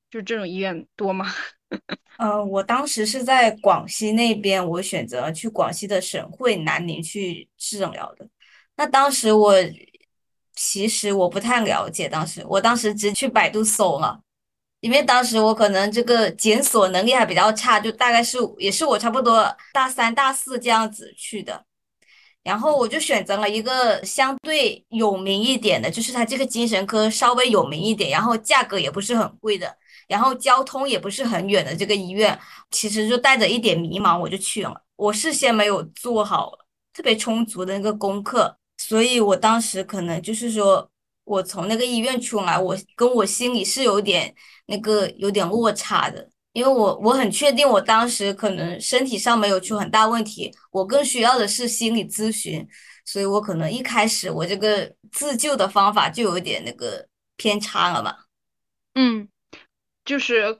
[0.09, 1.33] 就这种医院多吗？
[2.17, 8.27] 呃，我当时是在广西那边，我选择去广西的省会南宁去治疗的。
[8.75, 9.53] 那当时我
[10.55, 14.21] 其实我不太了解，当时我当时只去百度搜了。
[14.81, 21.65] 因为当时我可能这个检索能力还比较差，就大概是也是我差不多大三、大四这样子去的，
[22.43, 29.75] 然后我就选择了一个相对有名一点的，就是它这个精神科稍微有名一点，然后价格也不是很贵的，
[30.09, 32.37] 然后交通也不是很远的这个医院，
[32.69, 36.51] 其实就带着一点迷茫我就去了，我事先没有做好
[36.93, 40.91] 特别充足的那个功课，所以我当时可能就是说
[41.23, 44.35] 我从那个医院出来，我跟我心里是有点。
[44.71, 52.63] 那个有点落差的，因为我我很确定我当时可能身体上没有出很大问题，我更需要的是心理咨询，
[53.03, 58.15] 所以我可能一开始我这个自救的方法就有点那个偏差了嘛。
[58.93, 59.27] 嗯，
[60.09, 60.59] 就是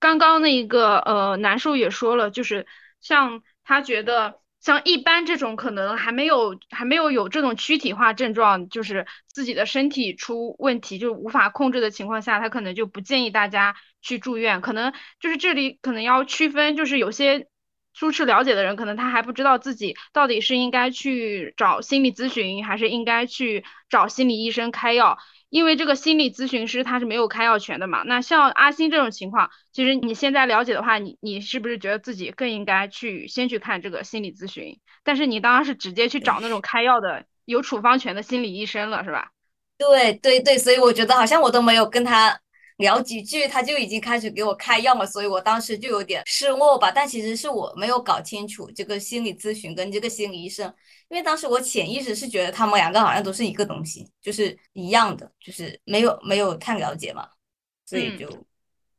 [0.00, 2.66] 刚刚那一个呃，南叔也说了，就是
[3.00, 14.60] 像他觉得像一般这种可能还没有还没有有这种躯体化症状，就是自己的身体出问题就无法控制的情况下，他可能就不建议大家去住院。
[14.60, 17.46] 可能就是这里可能要区分，就是有些
[17.94, 25.16] 初次了解的人，可能他还不知道自己到底是应该去找心理咨询，还是应该去找心理医生开药。
[25.50, 34.80] 因为这个心理咨询师他是没有开药权的嘛，那像阿星这种情况，其实你现在了解的话，你你是不是觉得自己更应该去先去看这个心理咨询？
[35.04, 39.32] 但是你当然是直接去找那种开药的有处方权的心理医生了，是吧？
[39.76, 42.40] 对对对，所以我觉得好像我都没有跟他。
[42.80, 46.90] 聊几句，他就已经开始给我开药了，所以我当时就有点失落吧。
[46.90, 50.72] 但其实是我没有搞清楚这个心理咨询跟这个心理医生，
[51.10, 57.28] 因为当时我潜意识是觉得他们两个好像都是一个东西，就是一样的，就是没有没有太了解嘛，
[57.84, 58.28] 所以就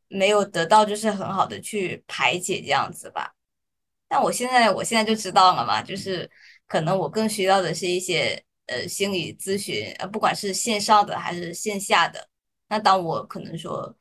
[0.10, 3.34] 没有得到就是很好的去排解这样子吧。
[4.10, 6.30] 但我现在我现在就知道了嘛，就是
[6.68, 12.28] 可能我更需要的是一些呃心理咨询，呃不管是线上的还是线下的。
[12.68, 13.96] 那当我可能说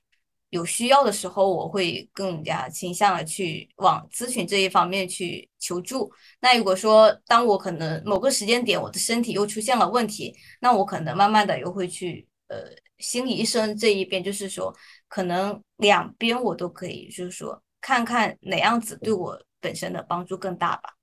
[0.51, 6.13] 有需要的时候，我会更加倾向的去往咨询这一方面去求助。
[6.41, 12.57] 那如果说当我可能某个时间点我的身体又出现了问题，那我可能慢慢的又会去呃
[12.99, 14.75] 心理医生这一边，就是说
[15.09, 20.95] 可能两边我都可以，就是说看看哪样子对我本身的帮助更大吧。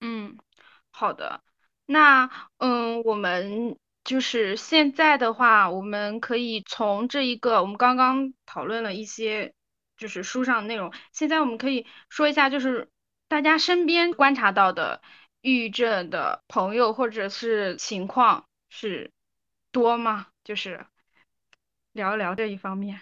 [0.00, 0.36] 嗯，
[0.90, 1.42] 好的。
[1.86, 3.76] 那嗯，我们。
[4.02, 9.54] 就是现在的话，我们可以从这一个，我们刚刚讨论了一些，
[9.96, 10.92] 就是书上的内容。
[11.12, 12.88] 现在我们可以说一下，就是
[13.28, 15.02] 大家身边观察到的
[15.42, 19.12] 抑郁症的朋友或者是情况是
[19.70, 20.28] 多吗？
[20.42, 20.86] 就是
[21.92, 23.00] 聊一聊这一方面。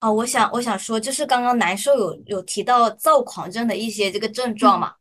[0.00, 4.96] 哦，我想我想说，就是刚刚难受有有提到躁狂症的一些这个症状嘛。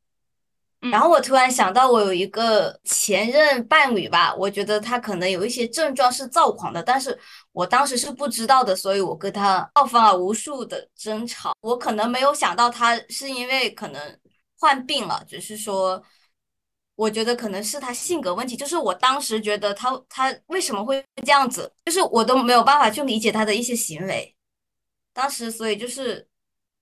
[0.91, 7.17] 然后我突然想到，我有一个前任伴侣吧，我觉得他可能有一些症状是躁狂的，但是
[7.53, 11.53] 我当时是不知道的，所以我跟他爆发了无数的争吵。
[11.61, 14.19] 我可能没有想到他是因为可能
[14.59, 16.03] 患病了，只是说，
[16.95, 18.57] 我觉得可能是他性格问题。
[18.57, 24.35] 就是我当时觉得他他为什么会这样子，就是我都没有办法去理解他的一些行为。
[25.13, 26.27] 当时所以就是。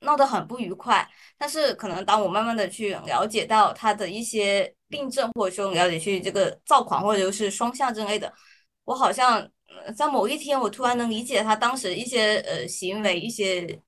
[0.01, 8.31] 闹得很不愉快，但是可能当我慢慢的去了解到他的一些病症，或者说了解去这个躁狂或者就是双向之类的，
[8.83, 9.49] 我好像
[9.95, 13.79] 在某一天我突然能理解他当时一些呃行为、一些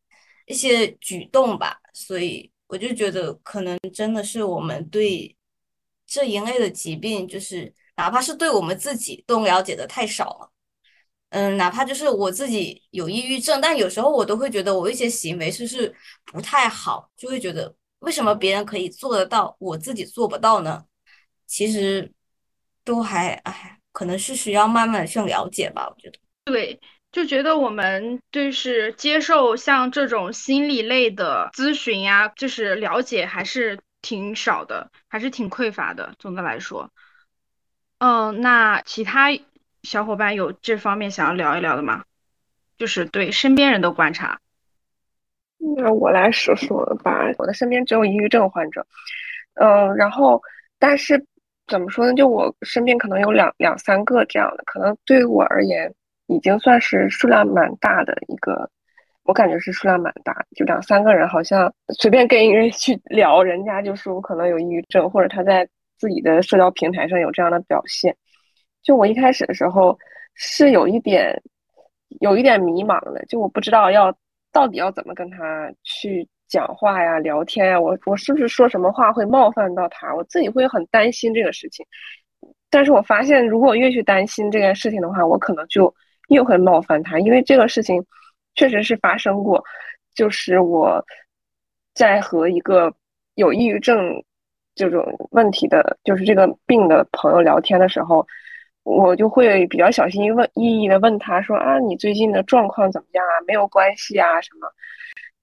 [0.46, 5.36] 一些举动吧，所以我就觉得可能真的是我们对
[6.06, 10.53] 这一类的疾病，就是哪怕是对我们自己都了解的太少了。
[11.34, 15.92] 嗯，哪怕就是我自己有抑郁症，但有时候我都会觉得我一些行为是是
[16.26, 20.84] 不太好，就会觉得为什么别人可以做得到，我自己做不到呢？
[21.48, 22.12] 其实
[22.84, 25.90] 都还哎，可能是需要慢慢去了解吧。
[25.90, 26.80] 我觉得，对，
[27.12, 36.14] 就觉得我们就是接受像这种心理类的咨询呀，就是了解还是挺少的，还是挺匮乏的。
[36.20, 36.92] 总的来说，
[37.98, 39.30] 嗯，那其他。
[39.84, 42.04] 小伙伴有这方面想要聊一聊的吗？
[42.78, 44.40] 就是对身边人的观察。
[45.58, 47.22] 那我来说说吧。
[47.38, 48.86] 我的身边只有抑郁症患者，
[49.56, 50.42] 嗯，然后
[50.80, 51.26] 但是
[51.68, 52.14] 怎么说呢？
[52.14, 55.94] 就我身边可能有两两三个这样的，可能对于我而言
[56.28, 58.70] 已经算是数量蛮大的一个，
[59.24, 60.46] 我感觉是数量蛮大。
[60.56, 65.68] 就两三个人，好像随便跟一个人去聊，人家就说我可能有抑郁症，或者他在
[65.98, 68.16] 自己的社交平台上有这样的表现。
[68.84, 69.98] 就我一开始的时候
[70.36, 71.42] 是有一点，
[72.20, 74.14] 有一点迷茫的，就我不知道要
[74.52, 80.14] 到底要怎么跟他去讲话呀、聊天呀，我我是不是说什么话会冒犯到他？
[80.14, 81.86] 我自己会很担心这个事情。
[82.70, 85.94] 但是我发现，如果越去担心这件事情的话，我可能就
[86.30, 88.04] 越会冒犯他，因为这个事情
[88.56, 89.64] 确实是发生过。
[90.14, 91.04] 就是我
[91.94, 92.94] 在和一个
[93.36, 94.24] 有抑郁症
[94.76, 98.28] 这种问题的，就是这个病的朋友聊天的时候。
[98.84, 100.24] 我就会比较小心
[100.56, 103.34] 翼翼的问他说啊，你最近的状况怎么样啊？
[103.48, 104.68] 没有关系啊，什么，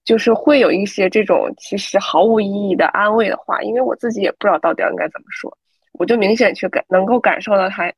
[0.05, 5.57] 就是会有一些这种其实毫无意义的安慰的话，因为我自己也不知道到底应该怎么说，
[5.93, 7.91] 我就明显去感能够感受到他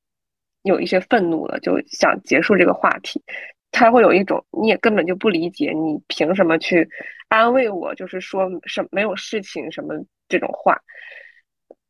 [0.62, 3.20] 有一些愤怒了，就想结束这个话题。
[3.72, 6.88] 他会有一种你也根本就不理解，你凭什么去
[7.28, 7.92] 安慰我？
[7.96, 9.94] 就是说什没有事情什么
[10.28, 10.80] 这种话。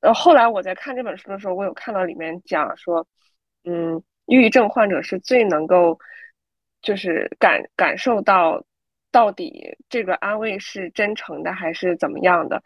[0.00, 3.06] 呃，后来我在看这本书的时候，我有看到里面讲说。
[3.64, 5.98] 嗯，抑郁症患者是最能够，
[6.80, 8.64] 就是感感受到
[9.10, 12.62] 到底这个安慰是真诚的还是怎么样的。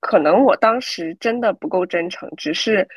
[0.00, 2.88] 可能我当时真的不够真诚，只是，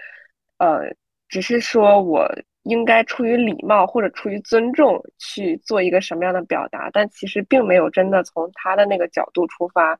[0.58, 0.80] 呃，
[1.28, 2.26] 只是说我
[2.64, 10.00] 应该出于礼貌或者出于尊重去做一个什么样的表达，但其实并没有真的从他的那个角度出发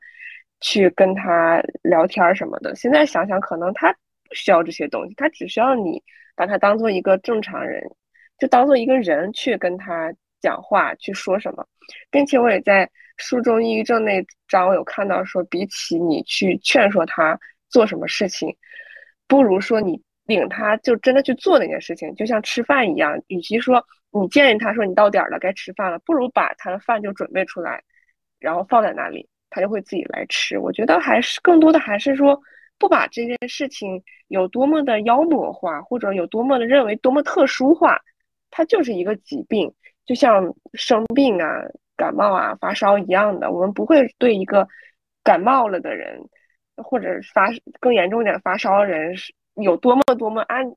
[0.62, 2.74] 去跟他聊天什么的。
[2.74, 6.02] 现在想想，可能他不需要这些东西，他只需要你
[6.34, 7.82] 把他当做一个正常人，
[8.38, 11.66] 就当做一个人去跟他讲话，去说什么，
[12.10, 12.90] 并且我也在。
[13.16, 18.52] 书中抑郁症那章，我有看到说，比起你去劝说他做什么事情，
[19.28, 23.16] 不如说你领他就真的去做那件事情，就像吃饭一样。
[23.28, 27.80] 与其说你建议他说你到点了该吃饭了，不如把他的饭就准备出来，
[28.40, 30.58] 然后放在那里，他就会自己来吃。
[30.58, 32.36] 我觉得还是更多的还是说，
[32.78, 38.00] 不把这件事情有多么的妖魔化，或者有多么的认为多么特殊化，
[38.50, 39.74] 它就是一个疾病，
[40.06, 41.62] 就像生病啊。
[41.96, 44.66] 感冒啊，发烧一样的，我们不会对一个
[45.22, 46.28] 感冒了的人，
[46.76, 50.74] 或者发更严重点发烧的人，是有多么多么安，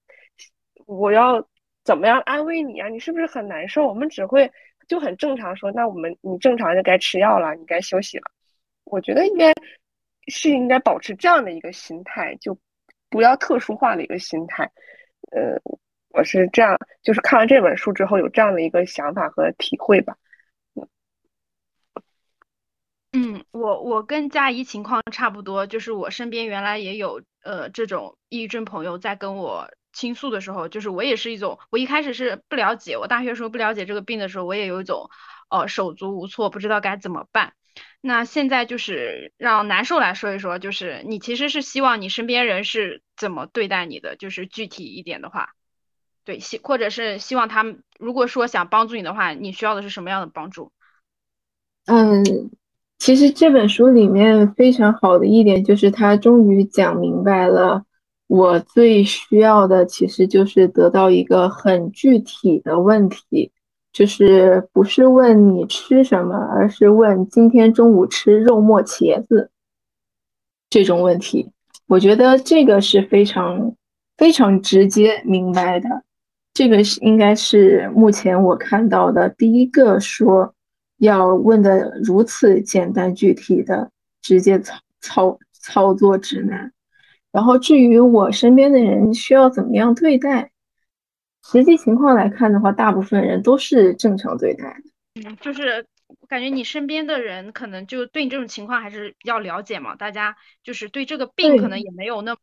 [0.85, 1.43] 我要
[1.83, 2.87] 怎么样安慰你啊？
[2.89, 3.87] 你是不是很难受？
[3.87, 4.51] 我们只会
[4.87, 8.25] 就很正常说，那我们你正常就该吃药了，你该休息了。
[8.83, 9.51] 我觉得应该
[10.28, 12.57] 是应该保持这样的一个心态，就
[13.09, 14.71] 不要特殊化的一个心态。
[15.32, 15.59] 呃，
[16.09, 20.15] 我是这样，就是看完这本书之后有这样的一个想法和体会吧。
[23.13, 35.09] 嗯，我我跟佳怡情况差不多，就是我身边原来也有呃这种抑郁症朋友在跟我倾诉的时候，就是我也是一种，我一开始是不了解，我大学时候不了解这个病的时候，我也有一种
[35.49, 37.53] 呃手足无措，不知道该怎么办。
[38.01, 45.49] 那现在就是让难受来说一说，就是你其实是希望你身边人是怎么对待你的，就是具体一点的话，
[46.25, 50.71] 对，希或者是希望他们如果说想帮助你的话，你需要的是什么样的帮助？
[51.85, 52.49] 嗯。
[52.99, 57.85] 其实这本书里面非常好的一点就是，他终于讲明白了，
[58.25, 63.51] 我最需要的其实就是得到一个很具体的问题，
[63.97, 69.49] 就是不是问你吃什么，而是问今天中午吃肉末茄子
[70.69, 71.49] 这种问题。
[71.87, 73.73] 我觉得这个是非常
[74.15, 75.89] 非常直接明白的，
[76.53, 80.53] 这个是应该是目前我看到的第一个说。
[80.99, 86.71] 要问的如此简单具体的直接操操操作指南，
[87.31, 90.49] 然后至于我身边的人需要怎么样对待，
[91.49, 95.23] 实际情况来看的话，大部分人都是正常对待的。
[95.27, 95.85] 嗯，就是
[96.27, 102.39] 感觉你身边的人可能就对你这种情况还是比较了解嘛，大家就是对这个病可能也没有那么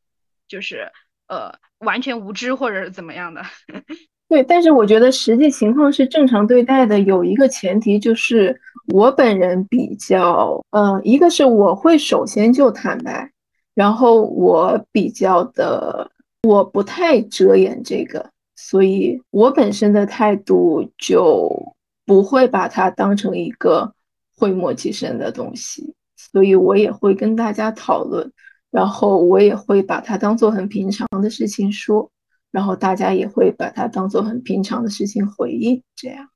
[0.48, 0.90] 就是
[1.28, 3.42] 呃完全无知或者是怎么样的。
[4.26, 6.98] 对，但是我觉得实际情况是正常对待的。
[7.00, 8.58] 有一个前提就是
[8.94, 13.30] 我本人比较，嗯，一个是我会首先就坦白，
[13.74, 16.10] 然后我比较的，
[16.42, 18.30] 我不太遮掩这个，
[18.66, 21.74] 所以我本身的态度就
[22.06, 23.94] 不会把它当成一个
[24.34, 28.32] 讳莫及深的东西，所以我也会跟大家讨论，
[28.70, 32.10] 然后我也会把它当做很平常的事情说。
[32.50, 36.28] 然后大家也会把它当做很平常的事情回应，这样。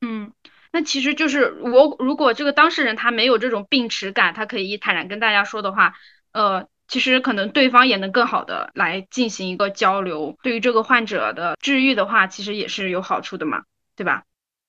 [0.00, 0.32] 嗯，
[0.72, 5.94] 那其实就是我如果这个当事人他没有这种病耻感，他可以坦然跟大家说的话，
[6.32, 10.38] 呃，其实可能对方也能更好的来进行一个交流。
[10.44, 13.64] 对于这个患者的治愈的话，其实也是有好处的嘛，
[13.96, 14.22] 对吧？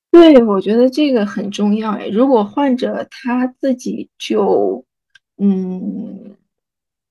[0.09, 2.07] 对，我觉得这个很重要哎。
[2.07, 4.83] 如果患者他自己就
[5.37, 6.35] 嗯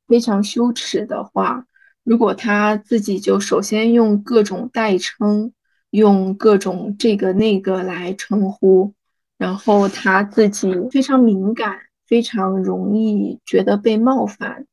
[0.08, 1.64] 非常羞耻的话。
[2.02, 5.52] 如果他自己就首先用各种代称，
[5.90, 8.92] 用各种这个那个来称呼，
[9.38, 14.66] 然后他自己非常敏感，非常容易觉得被冒犯，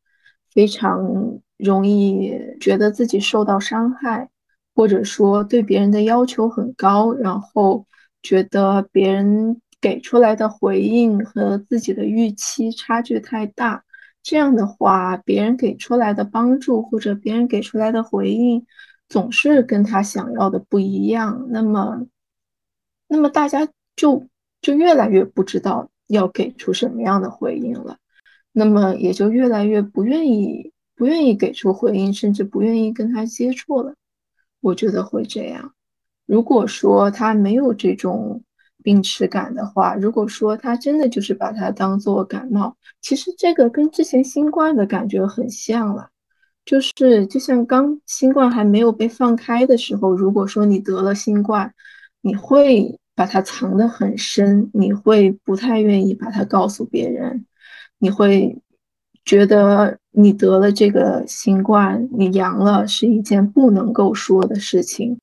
[0.54, 4.30] 非常容易觉得自己受到伤害，
[4.76, 7.86] 或者说对别人的要求很高，然后
[8.22, 13.84] 觉得别人给出来的回应和自己的预期差距太大。
[14.24, 18.66] 这样的话，别人给出来的帮助或者别人给出来的回应，
[19.10, 21.48] 总是跟他想要的不一样。
[21.50, 22.06] 那么，
[23.08, 24.28] 那么大家就
[24.62, 27.98] 就越来越不知道要给出什么样的回应了。
[28.52, 33.96] 那么也就越来越不愿意不愿意给出回应，甚至不愿意跟他接触了。
[34.60, 35.74] 我觉得会这样。
[36.26, 38.44] 如果说他没有这种。
[38.84, 46.10] 病耻感的话，如果说他真的就是把它当做感冒，其实这个跟之前新冠的感觉很像了，
[46.66, 51.72] 就是就像刚新冠还没有被放开的时候，如果说你得了新冠，
[52.22, 57.46] 你会把它藏得很深，你会不太愿意把它告诉别人，
[58.02, 58.60] 你会
[59.24, 65.20] 觉得你得了这个新冠，你阳了是一件不能够说的事情，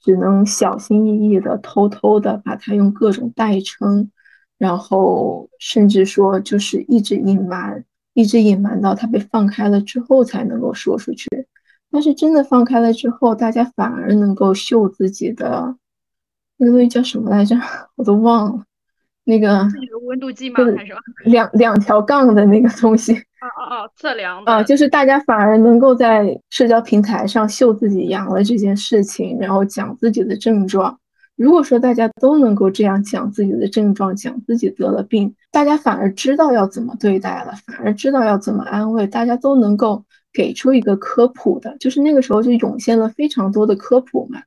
[0.00, 4.10] 只能小心翼翼的、偷偷的把它用各种代称，
[4.56, 11.28] 然后甚至说就是一直隐瞒，一直隐瞒到它被放开了之后才能够说出去。
[11.90, 15.76] 但是真的放开了之后，大家反而能够秀自己的
[16.56, 17.54] 那个东西叫什么来着？
[17.96, 18.64] 我都忘了。
[19.28, 19.68] 那个
[20.06, 20.56] 温度计吗？
[20.74, 20.92] 还是
[21.26, 23.12] 两两条杠的那个东西？
[23.12, 30.98] 哦哦哦，测量的啊，就是大家反而能够在社交平台上秀自己阳了这件事情，然后讲自己的症状。
[31.36, 40.02] 如果说大家都能够这样讲自己的症状，讲自己得了病，大家反而知道要怎么对待了，反而知道要怎么安慰，大家都能够
[40.32, 44.40] 给出一个科普的，就是那个时候就涌现了非常多的科普嘛，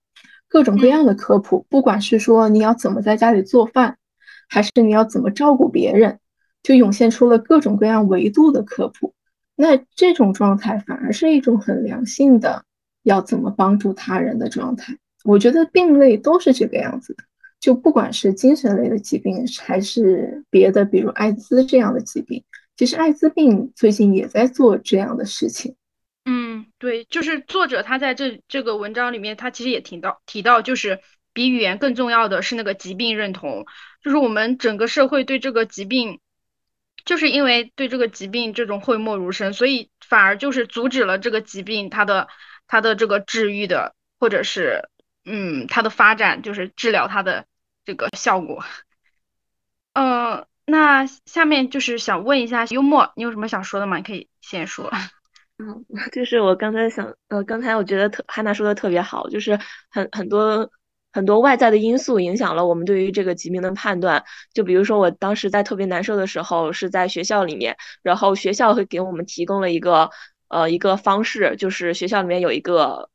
[0.50, 3.96] 各种各样的科普，不管是说你要怎么在家里做饭。
[4.52, 6.20] 还是你要怎么照顾别人，
[6.62, 9.14] 就涌现出了各种各样维度的科普。
[9.56, 12.66] 那这种状态反而是一种很良性的，
[13.04, 14.98] 要怎么帮助他人的状态。
[15.24, 17.24] 我觉得病类都是这个样子的，
[17.62, 22.44] 就不管是精神类的疾病，还是别的，比如艾滋这样的疾病，
[22.76, 25.76] 其实艾滋病最近也在做这样的事情。
[26.26, 31.00] 嗯，对，就是作者他在这这个文章里面，他其实也提到提到，就是
[31.34, 33.66] 比语言更重要的是那个疾病认同。
[34.04, 36.20] 就是我们整个社会对这个疾病，
[37.06, 42.28] 就是因为对这个疾病这种讳莫如深，所以反而就是阻止了这个疾病它的
[42.68, 44.90] 它的这个治愈的，或者是
[45.24, 47.46] 嗯它的发展，就是治疗它的
[47.86, 48.64] 这个效果。
[49.94, 53.98] 嗯，那下面就是想问一下幽默，你有什么想说的吗？
[53.98, 54.92] 你可以先说。
[55.60, 59.60] 嗯， 就是我刚才想，呃，刚才我觉得特汉娜说的特别好，就是
[59.92, 60.72] 很很多。
[61.14, 64.24] 很多外在的因素影响了我们对于这个疾病的判断，
[64.54, 70.10] 就比如说我当时在特别难受的时候是在学校里面，然后学校会给我们提供了一个
[70.48, 73.10] 呃一个方式，就是学校里面有一个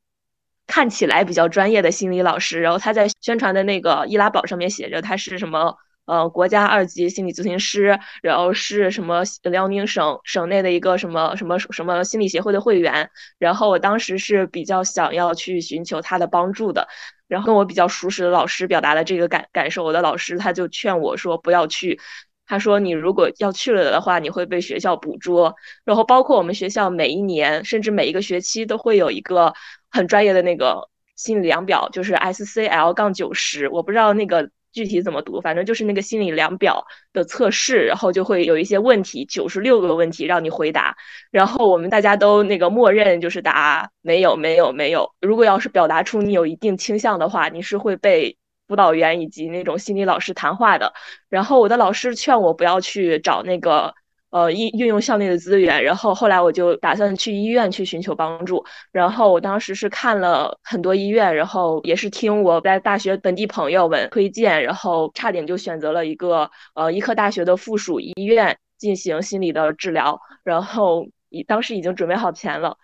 [0.67, 16.89] 看起来比较专业的心理老师，然后他在宣传的那个易拉宝上面写着他是什么呃国家二级心理咨询师，然后是什么辽宁省省内的一个什么什么什么心理协会的会员，然后我当时是比较想要去寻求他的帮助的。
[17.29, 22.01] 然后跟我比较熟识的老师表达了这个感感受，我的老师他就劝我说不要去，
[22.47, 25.55] 他说你如果要去了的话，你会被学校捕捉。
[25.85, 29.55] 然后包括我们学校每一年甚至每一个学期都会有一个
[29.91, 34.51] 很专业的那个心理量表，就是 SCL 杠九十，我不知道那个。
[34.77, 36.85] 具体怎么读，反正就是那个心理量表
[37.15, 40.95] 的测试，然后就会有一些问题，九十六个问题让你回答，
[41.31, 45.15] 然后我们大家都那个默认就是答没有没有没有。
[45.23, 48.37] 如果要是表达出你有一定倾向的话，你是会被
[48.69, 50.93] 辅导员以及那种心理老师谈话的。
[51.31, 53.95] 然后我的老师劝我不要去找那个。
[54.31, 58.63] 呃，运运用校内的资源，然后后来我就打算去医院去寻求帮助。
[58.93, 70.21] 然后我当时是看了很多医院，然后也是听我在大学本地朋友们推荐，然后差点就选择了一个呃医科大学的附属医院进行心理的治疗。
[70.43, 72.77] 然后已当时已经准备好钱了，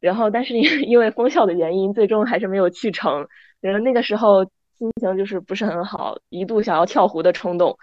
[0.00, 3.26] 然后但是因因为封校的原因，最终还是没有去成。
[3.60, 4.44] 然后那个时候
[4.78, 7.76] 心情就是不是很好，一度想要跳湖的冲动。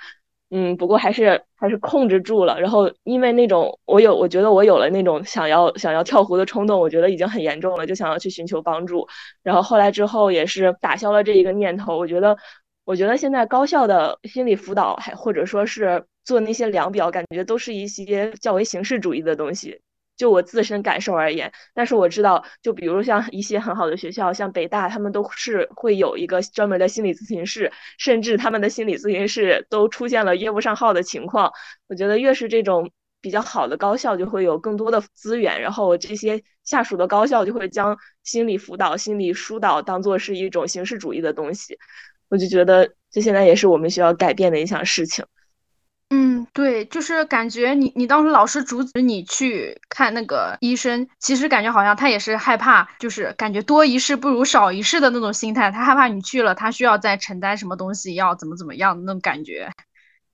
[0.53, 2.60] 嗯，不过还是还是控制住了。
[2.60, 9.07] 然后因为那种我有，我觉得我有了那种想要想要跳湖的冲动，我觉得已经很严重了，就想要去寻求帮助。
[9.44, 11.98] 然后后来之后也是打消了这一个念头。
[11.98, 12.38] 我觉得，
[12.84, 19.80] 我觉得现在高校的心理辅导还或者说是做那些量表，感觉都是一些较为形式主义的东西。
[20.18, 31.52] 就我自身感受而言，但是我知道，就比如像一些很好的学校，像北大，他们都是会有一个专门的心理咨询室，甚至他们的心理咨询室都出现了约不上号的情况。
[31.88, 41.78] 我觉得越是这种比较好的高校，就会有更多的资源，然后这些下属的高校就会将心理辅导、心理疏导当做是一种形式主义的东西。
[42.30, 45.26] 我就觉得这现在也是我们需要改变的一项事情。
[46.14, 59.70] 嗯，对，就是感觉你你当时老师阻止你去看那个医生，其实感觉好像他也是害怕，就是感觉多一事不如少一事的那种心态，他害怕你去了，他需要再承担什么东西，要怎么怎么样的那种感觉，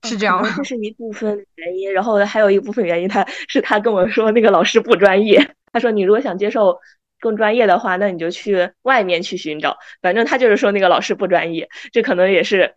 [0.02, 0.52] 是这样吗？
[0.56, 6.76] 这是 一部分原因，然后还有一部分原因，他是他跟我说那个老师不专业，他说你如果想接受
[7.20, 12.74] 更专业的话，那你就去外面去寻找，反正他就是说那个老师不专业，这可能也是。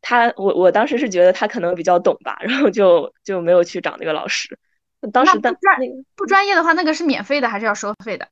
[0.00, 4.58] 他我我当时是觉得他可能比较懂吧，然后就就没有去找那个老师。
[5.12, 5.58] 当时的那
[6.16, 8.26] 不专业的话，那个是免费的还是要收费的？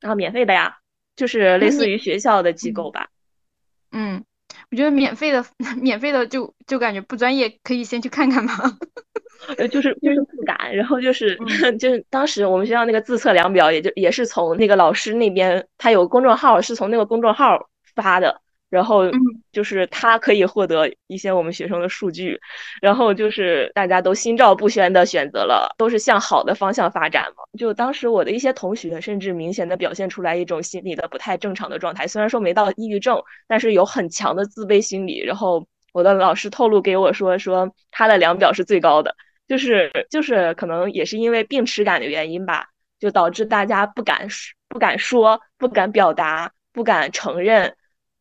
[0.00, 0.78] 然后免费的呀，
[1.16, 3.08] 就是类似于学校的机构吧。
[3.92, 4.22] 嗯，
[4.70, 5.44] 我觉得免费的
[5.76, 8.52] 免费的就就感觉不专业，可以先去看看吗？
[9.56, 11.38] 呃，就是 就是不敢，然后就是
[11.80, 18.40] 就是当时我们学校那个自测量表，也就也是从那个老师那边，他有公众号，是从那个公众号发的。
[18.70, 19.02] 然后
[19.52, 22.40] 就是他可以获得一些我们学生的数据，
[22.80, 27.42] 然后就是大家都心照不宣的选择了，都是向好的方向发展嘛。
[27.58, 35.20] 就当时我的一些同学甚至明显的表现出来一种心理的不太正常的状态，虽然说没到抑郁症，但是有很强的自卑心理。
[35.20, 39.12] 然后我的老师透露给我说，说他的量表是最高的，
[39.48, 42.66] 就是就是可能也是因为病耻感的原因吧，
[43.00, 44.28] 就导致大家不敢
[44.68, 47.74] 不敢说，不敢表达，不敢承认。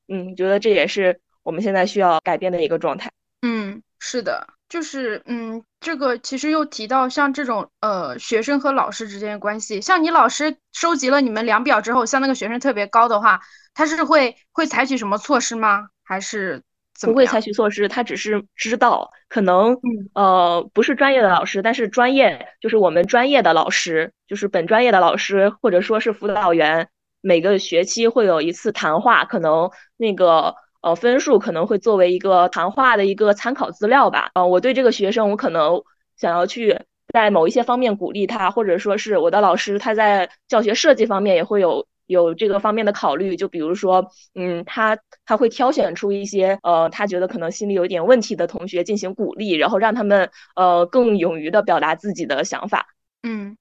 [0.10, 3.11] 嗯，觉得这也是我们现在需要改变的一个状态。
[3.41, 13.40] 嗯，是的，就是嗯，这个其实又提到像这种呃学生和老师之间的关系，像你老师收集了你们量表之后，像那个学生特别高的话，
[13.73, 15.88] 他是会会采取什么措施吗？
[16.03, 16.61] 还是
[17.02, 17.88] 不会采取措施？
[17.88, 19.77] 他只是知道，可能
[20.14, 26.90] 呃不是专业的老师，但是专业就是我们专业的老师，就是本专业的老师或者说是辅导员。
[27.21, 34.31] 每个学期会有一次谈话，可能那个呃分数可能会作为一个谈话的一个参考资料吧。
[34.33, 35.83] 呃，我对这个学生，我可能
[36.17, 36.79] 想要去
[37.13, 43.35] 在某一些方面鼓励他，或者说是我的老师他在教学设计方面也会有有这个方面的考虑。
[43.35, 52.87] 就比如说，嗯，他他会挑选出一些呃他觉得可能心里有点问题的同学进行鼓励，然后让他们呃更勇于的表达自己的想法。
[53.23, 53.57] 嗯。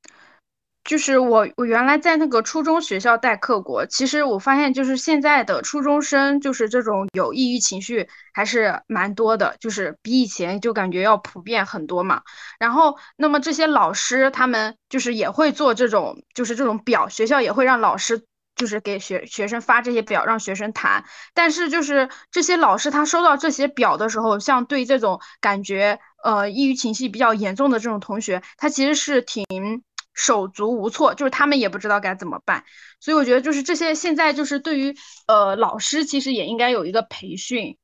[0.89, 3.85] 就是我，我原来在那个初中学校代课过。
[3.85, 12.23] 其实我发现，就是现在的初中生，就是这种有抑郁情绪还是蛮多的，就是比以前就感觉要普遍很多嘛。
[12.59, 18.25] 然后，那么这些老师他们就是也会做这种，就是这种表，学校也会让老师
[18.57, 21.05] 就是给学学生发这些表，让学生谈。
[21.35, 29.45] 但是就是这些老师他收到这些表的时候，像对这种感觉呃抑郁情绪比较严重的这种同学，他其实是挺。
[30.19, 32.65] 手足无措，就是他们也不知道该怎么办，
[32.99, 34.97] 所以我觉得就是这些现在就是对于
[35.29, 37.77] 呃老师其实也应该有一个培训，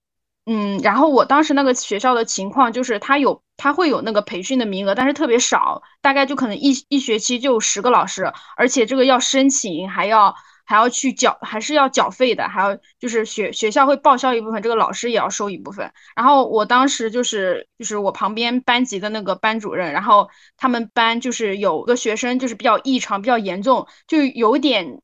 [0.44, 10.34] 嗯，然后我当时那个学校的情况就是他有他会有那个培训的名额，但是特别少，大概就可能一一学期就十个老师，而且这个要申请还要。
[10.64, 15.92] 还要去缴，还是要缴费的，还要就是学学校会报销一部分，这个老师也要收一部分。
[16.16, 25.00] 然后我当时就是就是我旁边班级的那个班主任，然后他们班就是有个学生就是比较异常，比较严重，就有点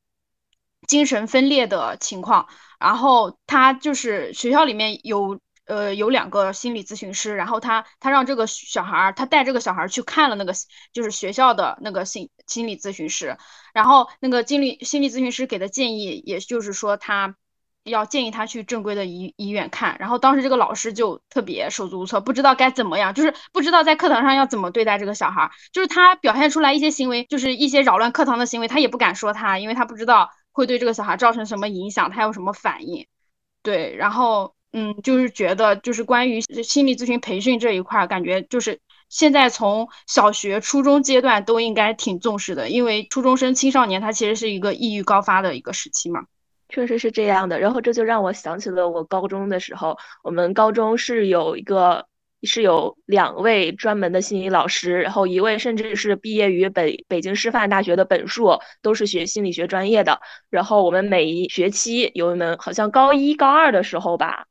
[0.87, 2.47] 精神分裂的情况。
[2.79, 5.39] 然后他就是学校里面有。
[5.71, 10.51] 呃，有两个心理咨询师，然后他他让这个小孩儿，他带这个小孩儿去看了那个
[10.91, 13.37] 就是学校的那个心心理咨询师，
[13.73, 17.37] 然后那个心理心理咨询师给的建议，也就是说他
[17.85, 33.07] 要建议他去正规的医医院看，然后当时这个老师就特别手足无措，不知道该怎么样，就是不知道在课堂上要怎么对待这个小孩儿，就是他表现出来一些行为，就是一些扰乱课堂的行为，他也不敢说他，因为他不知道会对这个小孩造成什么影响，他有什么反应，
[33.63, 34.53] 对，然后。
[34.73, 38.79] 嗯，就是觉得就是关于心理咨询培训这一块，感觉就是
[39.09, 46.21] 现在从小学、初中阶段都应该挺重视的，因为初中生、青少年他其实是一个抑郁高发的一个时期嘛。
[46.69, 52.05] 确实是这样的，然后这就让我想起了我高中的时候，我们高中是有一个
[52.43, 60.21] 是有两位专门的心理老师，然后一位甚至是毕业于北北京师范大学的本硕，都是学心理学专业的。
[60.49, 64.45] 然后我们每一学期有一门，好像高一高二的时候吧。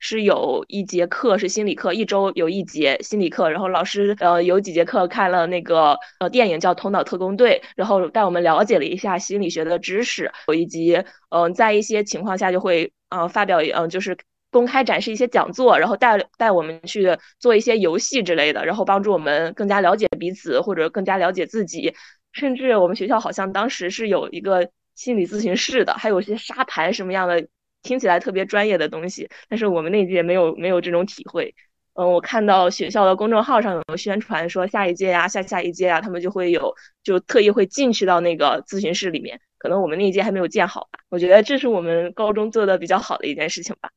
[0.00, 14.16] 是有一节课是心理课，一周有一节心理课，然后老师呃有几节课看了那个呃电影叫《头脑特工队》，然后带我们了解了一下心理学的知识，以及嗯在一些情况下就会呃发表嗯就是
[14.50, 21.92] 公开展示一些讲座，然后带带我们去做一些游戏之类的，然后帮助我们更加了解彼此或者更加了解自己，
[22.32, 27.48] 甚至我们学校好像当时是有一个心理咨询室的，还有一些沙盘什么样的。
[27.88, 31.54] 听起来特别专业的东西，但是我们那届没有没有这种体会。
[31.94, 39.40] 嗯，我看到学校的公众号上有宣传说下一届呀、下下一届呀，他们就会有就特意会进去到那个咨询室里面。
[39.56, 41.00] 可能我们那一届还没有建好吧？
[41.08, 43.90] 我觉得这是我们高中做的比较好的一件事情吧。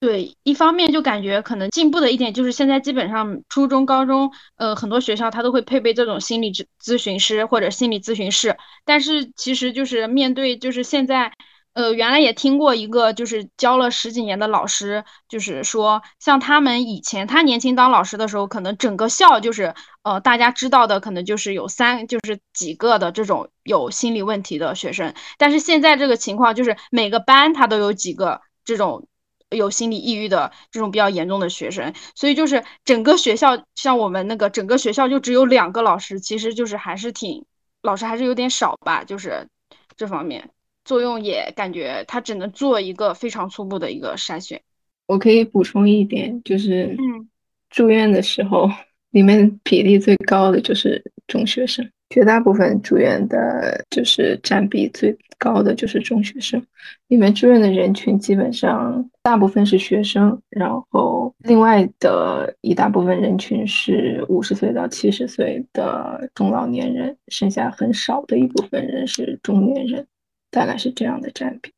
[0.00, 8.56] 对，一方面就感觉可能进步的一点就是现在基本上初中、高中，呃，很多学校它都会配备这种心理咨咨询师或者心理咨询室。
[8.86, 11.30] 但是其实就是面对就是现在。
[11.74, 25.12] 呃，原来也听过一个，就是教了十几年的老师，就是说，像他们以前他年轻当老师的时候，可能整个校就是，呃，大家知道的可能就是有三，就是几个的这种有心理问题的学生。
[25.36, 29.08] 但是现在这个情况就是每个班他都有几个这种
[29.50, 37.44] 有心理抑郁的这种比较严重的学生，所以就是整个学校像我们那个整个学校就只有两个老师，其实就是还是挺
[37.82, 39.48] 老师还是有点少吧，就是
[39.96, 40.50] 这方面
[40.84, 44.60] 作用也感觉它只能做一个非常初步的一个筛选。
[45.06, 47.28] 我可以补充一点，就是嗯，
[47.70, 48.70] 住院的时候，
[49.10, 56.64] 里面比例最高的就是中学生，绝大部分住院的就是占比最高的就是中学生。
[57.08, 70.06] 里面住院的人群基本上大部分是学生，然后另外的一大部分人群是五十岁到七十岁的中老年人，剩下很少的一部分人是中年人，
[70.54, 71.72] 大概是这样的占比。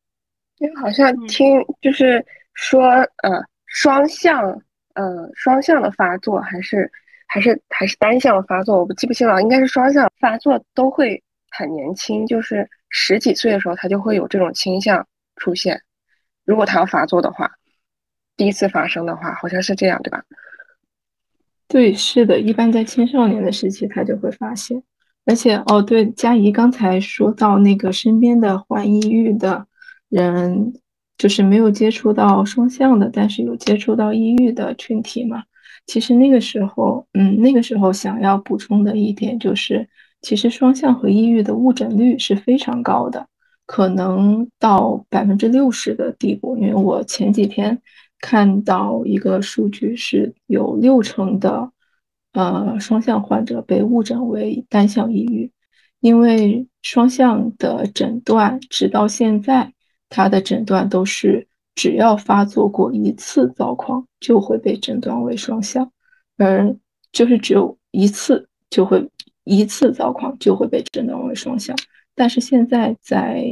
[0.59, 2.83] 因为好像嗯听就是说，
[3.23, 4.41] 呃，双向，
[4.93, 6.91] 呃，双向的发作还是
[7.27, 15.81] 还是还是单向发作，我不记不清了，应该是双向发作都会很年轻，就是十几岁的时候他就会有这种倾向出现。
[16.45, 17.51] 如果他要发作的话，
[18.35, 20.23] 第一次发生的话，好像是这样，对吧？
[21.67, 24.81] 对，是的，一般在青少年的时期，他就会发现。
[25.27, 29.67] 而且，哦，对，佳怡刚才说到那个身边的患抑郁的
[30.07, 30.73] 人，
[31.17, 35.43] 就是没有接触到双向的，但是有接触到抑郁的群体嘛。
[35.85, 39.85] 其实那个时候，嗯，那个时候想要补充的一点就是，
[40.21, 43.27] 其实双向和抑郁的误诊率是非常高的，
[43.65, 46.57] 可能到百分之六十的地步。
[46.57, 47.77] 因为我前几天
[48.21, 51.69] 看到一个数据是有六成的
[52.37, 55.51] 呃双向患者被误诊为单向抑郁，
[56.01, 59.73] 因为双向的诊断直到现在，
[60.07, 65.91] 它的诊断都是只要发作过一次躁狂就会被诊断为双向，
[66.37, 66.75] 而
[67.11, 69.09] 就是只有一次就会
[69.43, 71.75] 一次躁狂就会被诊断为双向。
[72.13, 73.43] 但是现在在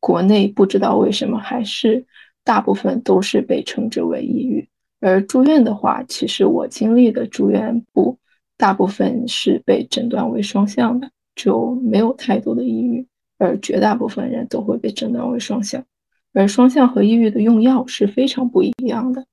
[0.00, 2.04] 国内不知道为什么还是
[2.44, 4.68] 大部分都是被称之为抑郁，
[5.00, 8.18] 而住院的话，其实我经历的住院部
[8.56, 13.06] 大部分是被诊断为双向的，就没有太多的抑郁，
[13.38, 15.84] 而绝大部分人都会被诊断为双向。
[16.34, 19.24] 而双向和抑郁的用药是非常不一样的，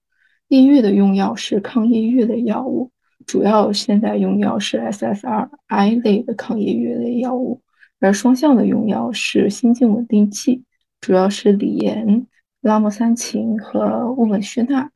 [0.48, 2.92] 抑郁的用药是抗抑郁的药物，
[3.26, 7.62] 主要现在用药是 SSRI 类的抗抑郁类药物。
[8.00, 10.64] 而双向的用药是心境稳定剂，
[11.02, 12.28] 主要是锂盐、
[12.62, 14.92] 拉莫三嗪和戊苯须钠。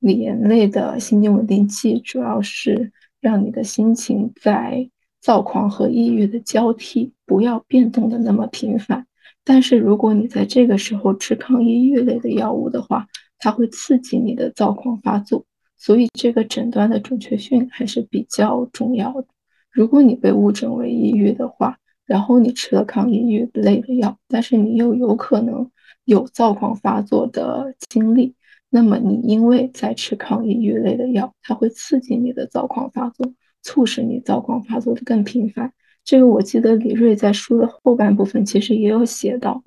[0.00, 4.90] 锂盐类的心境稳定剂主要是让你的心情在
[5.20, 9.06] 躁狂和抑郁的交替不要变动的那么频繁。
[9.44, 13.06] 但是如果你在这个时候吃抗抑郁类的药物的话，
[13.38, 15.44] 它会刺激你的躁狂发作，
[15.76, 19.26] 所以这个诊断的准确性还是比较重要的。
[19.70, 25.70] 如果你被误诊为抑郁的话，然后你吃了抗抑郁类的药，但是你又有可能
[26.04, 28.34] 有躁狂发作的经历，
[28.70, 35.72] 那么你因为在吃抗抑郁类的药，它会刺激你的躁狂发作，促使你躁狂发作的更频繁。
[36.04, 39.62] 这个我记得李锐在书的后半部分其实也有写到，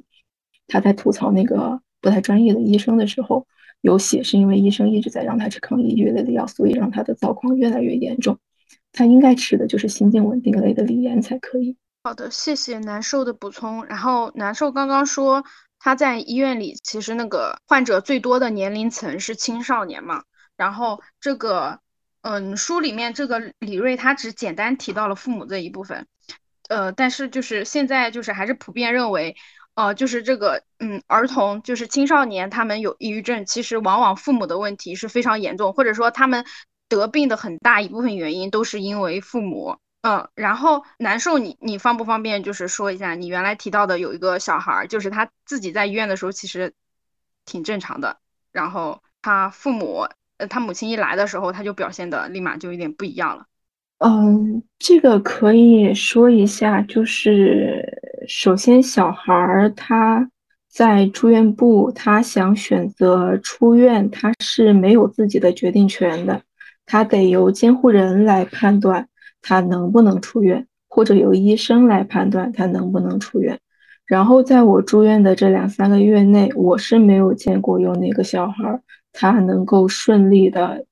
[0.67, 3.45] 他在吐槽那个不太专业的医生的时候，
[3.81, 8.39] 有写是因为医生一直在让他吃抗抑郁类的药，所以让他的躁狂越来越严重。
[8.93, 11.75] 他应该吃的就是心境稳定类的锂盐才可以。
[12.03, 13.85] 好的，谢谢难受的补充。
[13.85, 15.43] 然后难受刚刚说
[15.83, 20.23] 他在医院里，其实那个患者最多的年龄层是青少年嘛。
[20.55, 21.81] 然后这个，
[22.21, 26.07] 嗯，书里面这个李锐他只简单提到了父母这一部分，
[26.69, 29.35] 呃，但是就是现在就是还是普遍认为，
[29.73, 36.45] 呃，就是这个，嗯，儿童就是青少年他们有抑郁症，其实往往父母的问题是非常严重，或者说他们
[36.87, 39.75] 得病的很大一部分原因都是因为父母。
[40.03, 46.73] 嗯，然后难受你，你方不方便就是说一下，你原来提到的有一个小孩儿，就是他自己在医院的时候其实
[47.45, 48.17] 挺正常的，
[48.51, 50.05] 然后他父母，
[50.35, 53.45] 呃，他母亲一来的时候，他就表现的立马就有点不一样了。
[53.99, 57.81] 嗯，这个可以说一下，就是
[58.27, 60.29] 首先小孩儿他
[60.67, 66.41] 在住院部，他想选择出院，他是没有自己的决定权的，
[66.85, 69.07] 他得由监护人来判断。
[69.43, 73.59] 他能不能出院，或者由医生来判断他能不能出院。
[74.07, 80.85] 然后在我住院的这两三个月内，我是没有见过有哪个小孩他能够顺利的，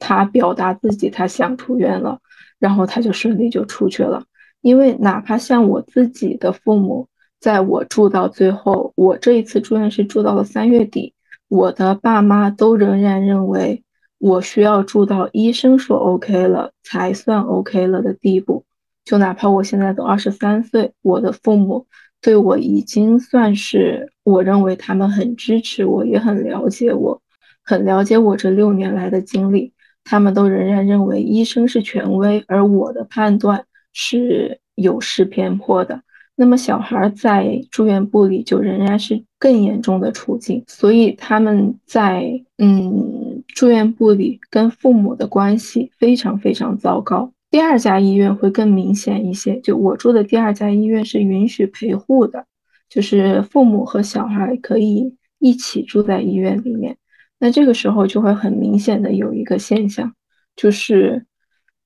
[0.00, 2.18] 他表达自己他想出院了，
[2.58, 4.24] 然后他就顺利就出去了。
[4.60, 7.06] 因为哪怕像我自己的父母，
[7.38, 11.14] 在我住到最后，我这一次住院是住到了三月底，
[11.48, 13.83] 我的爸妈都仍然认为。
[14.26, 18.64] 我需要住到医生说 OK 了才算 OK 了的地步，
[19.04, 21.86] 就哪怕我现在都二十三岁，我的父母
[22.22, 27.20] 对我已经算是我认为他们很支持我，也很了解我，
[27.62, 29.74] 很了解我这六年来的经历，
[30.04, 36.00] 他们都仍然认为医生是权威，而我的判断是有失偏颇的。
[36.34, 47.30] 那么小孩在住院部里就仍然是更严重的处境，所以他们在嗯住院部里跟父母的关系非常非常糟糕。
[47.50, 52.46] 第二家医院会更明显一些，就我住的第二家医院是允许陪护的，
[52.88, 56.96] 就是父母和小孩可以一起住在医院里面。
[57.38, 60.14] 那这个时候就会很明显的有一个现象，
[60.56, 61.26] 就是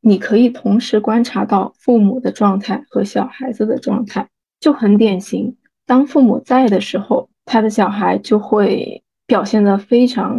[0.01, 4.29] 你可以同时观察到父母的状态和小孩子的状态。
[4.61, 5.57] 就很典型，
[5.87, 10.39] 当父母在的时候，他的小孩就会表现的非常，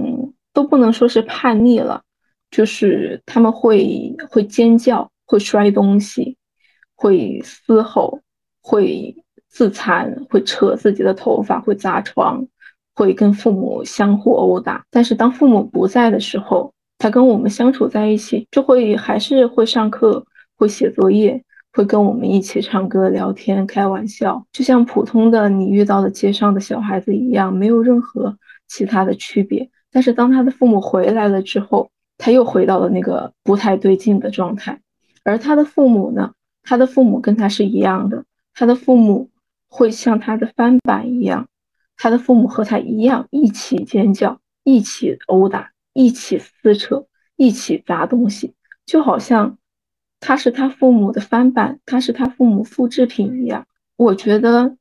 [0.53, 2.03] 都不能说是叛逆了，
[2.51, 6.37] 就是他们会会尖叫，会摔东西，
[6.93, 8.19] 会嘶吼，
[8.61, 9.15] 会
[9.47, 12.45] 自残，会扯自己的头发，会砸床，
[12.93, 14.85] 会跟父母相互殴打。
[14.91, 20.23] 但是当父母不在的时候，他跟我们相处在一起，就会还是会上课，
[20.55, 21.43] 会写作业。
[21.71, 28.37] 会跟我们一起唱歌、聊天、开玩笑，就像普通的你遇到的街上的小孩子一样，没有任何
[28.67, 29.69] 其他的区别。
[29.91, 34.81] 但是当他的父母回来了之后，他又回到了那个不太对劲的状态。
[35.23, 36.33] 而他的父母呢？
[36.63, 39.29] 他的父母跟他是一样的，他的父母
[39.69, 41.47] 会像他的翻版一样，
[41.97, 47.05] 他的父母和他一样，一起尖叫，一起殴打，一起撕扯，
[47.37, 48.55] 一起砸东西，
[48.87, 49.58] 就好像。
[50.19, 53.65] 他是他父母的翻版，他是他父母复制品一样。
[53.95, 54.75] 我觉得，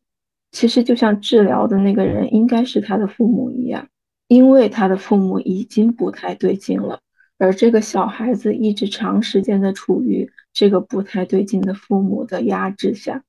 [0.51, 3.89] 其实就像治疗的那个人应该是他的父母一样，
[4.27, 7.01] 因为他的父母已经不太对劲了，
[7.39, 13.23] 而这个小孩子一直长时间的处于这个不太对劲的父母的压制下，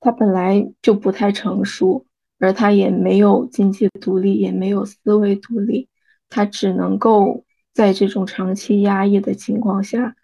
[0.00, 2.06] 他本来就不太成熟，
[2.38, 5.88] 而他也没有经济独立，也没有思维独立，
[6.28, 10.14] 他只能够在这种长期压抑的情况下。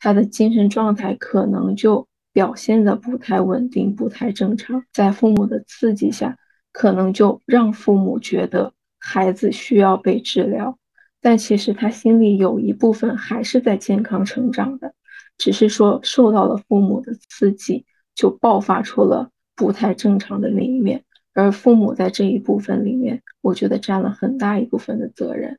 [0.00, 6.36] 他的精神状态可能就表现的不太稳定，不太正常，在父母的刺激下，
[6.72, 10.78] 可能就让父母觉得孩子需要被治疗，
[11.20, 14.94] 但其实他心里有一部分还是在健康成长的，
[15.36, 21.04] 只是说受到了父母的刺激，就爆发出了不太正常的那一面，
[21.34, 25.58] 而父母在这一部分里面，我觉得占了很大一部分的责任。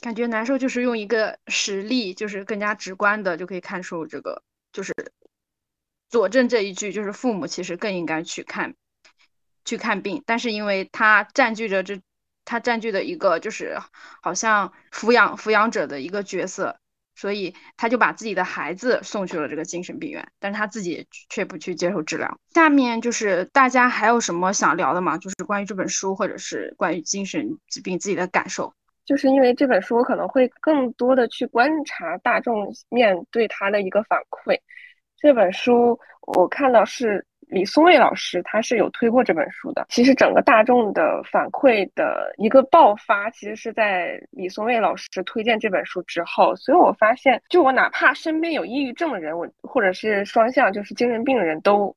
[0.00, 4.42] 感觉难受，就是用一个实例，就是更加直观的就可以看出这个，
[4.72, 4.92] 就是
[6.10, 8.74] 佐证这一句，就是父母其实更应该去看，
[9.64, 12.02] 去看病，但是因为他占据着这，
[12.44, 13.78] 他占据的一个就是
[14.20, 16.78] 好像抚养抚养者的一个角色，
[17.14, 22.38] 所以他就把自己的孩子送去了这个精神病院，但是他自己却不去接受治疗。
[22.52, 25.16] 下面就是大家还有什么想聊的吗？
[25.16, 28.74] 就是关于这本书，或者是关于精神疾病自己的感受。
[29.04, 34.58] 就是因为这本书，我可能会更多的去观察大众面对他的一个反馈。
[35.16, 39.86] 这本书我看到是李松蔚老师，他是有推过这本书的。
[39.90, 46.56] 其实整个大众的反馈的一个爆发，其实是在李松蔚老师推荐这本书之后。
[46.56, 51.94] 所以我发现，就我哪怕身边有抑郁症的人，我或者是双向就是精神病人，都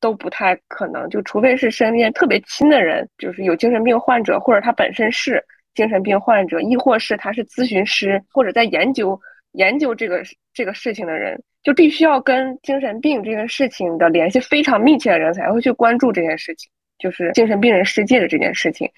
[0.00, 5.44] 都不太可能，就除非是身边特别亲的人，就是有精神病患者，或者他本身是。
[5.74, 9.18] 精神病患者，亦或是他是咨询师，或者在研究
[9.52, 10.22] 研究这个
[10.52, 18.90] 这个事情的人，就必须要跟精神病这件事情的联系非常密切的人，才会去关注这件事情，就是精神病人世界的这件事情。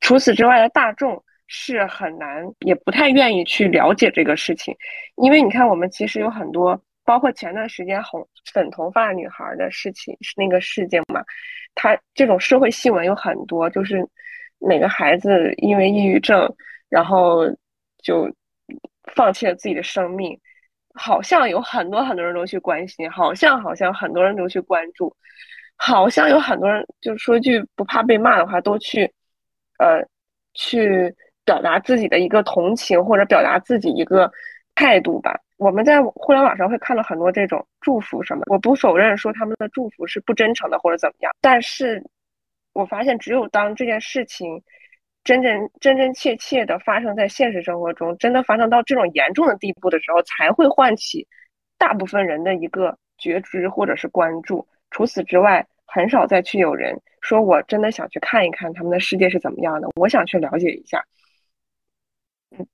[0.00, 4.76] 除此之外的大众是很难，也不太愿意去了解这个事情，
[5.16, 11.22] 因为你看，我们其实有很多，包括前段时间红粉头发女孩的事情，是那个事件嘛，
[11.74, 14.08] 他这种社会新闻有很多，就是。
[14.68, 16.48] 哪个孩子因为抑郁症，
[16.88, 17.44] 然后
[18.02, 18.30] 就
[19.14, 20.38] 放弃了自己的生命？
[20.94, 25.16] 好像有很多很多人都去关心，好像好像很多人都去关注，
[25.76, 29.10] 好像有很多人就说句不怕被骂的话，都去
[29.78, 30.06] 呃
[30.52, 31.14] 去
[31.46, 34.30] 表达自己的一个同情或者表达自己一个
[34.74, 35.34] 态度吧。
[35.56, 42.04] 我们在互联网上会看到很多这种祝福什么，我不否认说他们的祝福是不真诚的或者怎么样，但是。
[42.72, 44.62] 我发现，只有当这件事情
[45.24, 51.26] 真真真真切切的发生在现实生活中，真的发生到这种严重的地步的时候，才会唤起
[51.78, 54.66] 大部分人的一个觉知或者是关注。
[54.90, 61.04] 除此之外，很少再去有人说我真的想去看一看他们的世界是怎么样的，我想去了解一下。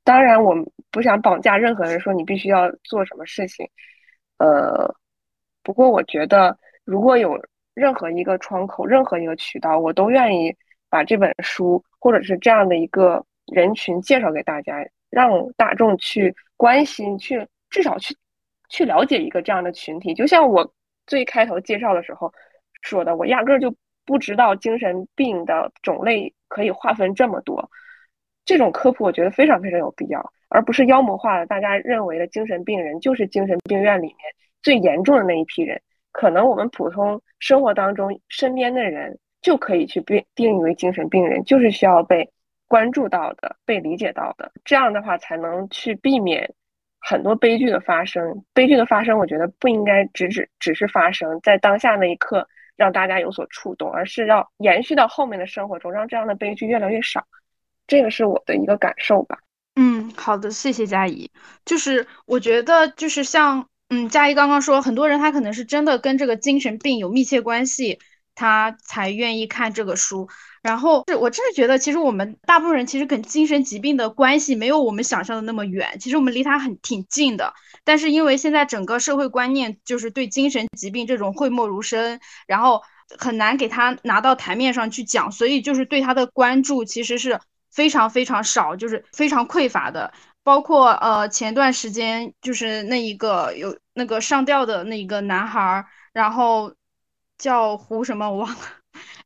[0.05, 0.55] 当然，我
[0.91, 3.69] 不想绑架任何人，说你必须要做什么事情。
[4.39, 4.95] 呃，
[5.63, 7.45] 不过我觉得，如果有。
[7.79, 10.53] 任何一个窗口，任何一个渠道，我都愿意
[10.91, 18.17] 把这本书或者是这样的一个人群介绍给大家，让大众去关心，去至少去
[18.69, 20.13] 去了解一个这样的群体。
[20.13, 20.75] 就像我
[21.07, 22.33] 最开头介绍的时候
[22.83, 23.73] 说的，我压根儿就
[24.05, 27.71] 不知道精神病的种类可以划分这么多。
[28.45, 34.17] 这种科普我觉得非常非常有必要，而不是妖魔化了大家认为的精神病人就是精神病院里面
[34.63, 35.81] 最严重的那一批人。
[36.19, 42.29] 可能我们普通生活当中身边的人就可以去被定义为精神病人，就是需要被
[42.67, 44.51] 关注到的、被理解到的。
[44.65, 46.53] 这样的话才能去避免
[46.99, 48.45] 很多悲剧的发生。
[48.53, 57.25] 悲剧的发生，我觉得不应该只只只是发生在当下那一刻让大家有所触动，而是要延续到后面的生活中，让这样的悲剧越来越少。
[57.87, 59.39] 这个是我的一个感受吧。
[59.77, 61.31] 嗯，好的，谢谢佳怡。
[61.65, 67.99] 就是我觉得，就是像嗯，佳怡刚刚说，很多人他可能是真的跟这个精神病有密切关系，
[68.35, 70.29] 他才愿意看这个书。
[70.63, 77.55] 然后是我真的觉得，其实我们大部分人其实跟精神疾病的关系没有我们想象的那么远，其实我们离他很挺近的。
[77.85, 82.83] 但是因为现在整个社会观念就是对精神疾病这种讳莫如深，然后
[83.19, 87.41] 很难给他拿到台面上去讲，所以就是对他的关注其实是。
[87.71, 90.13] 非常非常少，就是非常匮乏的。
[90.49, 95.85] 包括呃，前段时间就是那一个有那个上吊的那一个男孩，
[96.15, 96.73] 然后
[97.37, 98.59] 叫胡什么我忘了。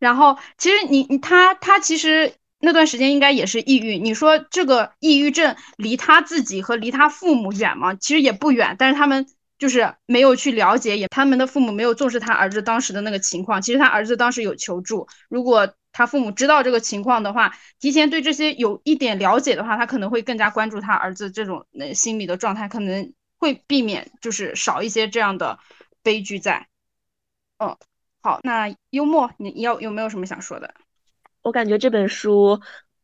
[0.00, 3.98] 然后其实你你他他其实那段时间应该也是抑郁。
[3.98, 7.94] 你说这个抑郁症离他自己和离他父母远吗？
[7.94, 9.24] 其实也不远，但是他们
[9.62, 13.62] 就是没有去了解，也他们的父母没有重视他儿子当时的那个情况。
[13.62, 15.72] 其实他儿子当时有求助，如果。
[15.94, 25.58] 他父母知道这个情况的话，提前对这些有一点了解的话，他可能会更加关注他儿子这种呃心理的状态，可能会避免就是少一些这样的
[26.02, 26.66] 悲剧在。
[27.58, 27.76] 嗯，
[28.22, 30.72] 好，那幽默，你要有没有什么想说的？
[31.42, 32.58] 我感觉这本书。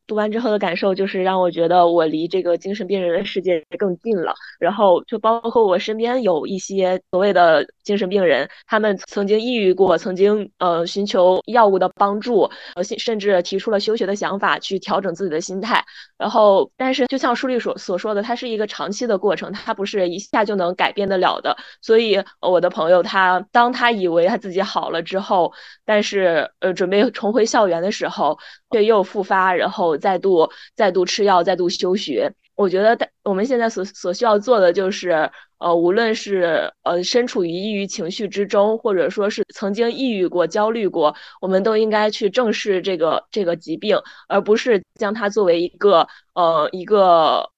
[0.08, 4.34] 读完之后的感受就是让我觉得我离这个精神病人的世界更近了。
[4.58, 15.84] 然后就包括我身边有一些所谓的精神病人，他们曾经抑郁过，曾经呃寻求药物的帮助，呃甚至提出了休学的想法去调整自己的心态。
[16.16, 21.56] 然后，但是就像书里所所说的，它是一个长期的过程，它不是一下就能改变得了的。
[21.82, 25.52] 所以我的朋友他当他以为他自己好了之后，
[25.84, 28.38] 但是呃准备重回校园的时候，
[28.70, 29.97] 却又复发，然后。
[29.98, 32.32] 再度再度吃药，再度休学。
[32.54, 43.96] 我觉得，我们现在所所需要做的就是，呃，无论是呃身处于抑郁情绪之中，或者说是曾经抑郁过、焦虑过，我们都应该去正视这个这个疾病，
[44.26, 47.48] 而不是将它作为一个呃一个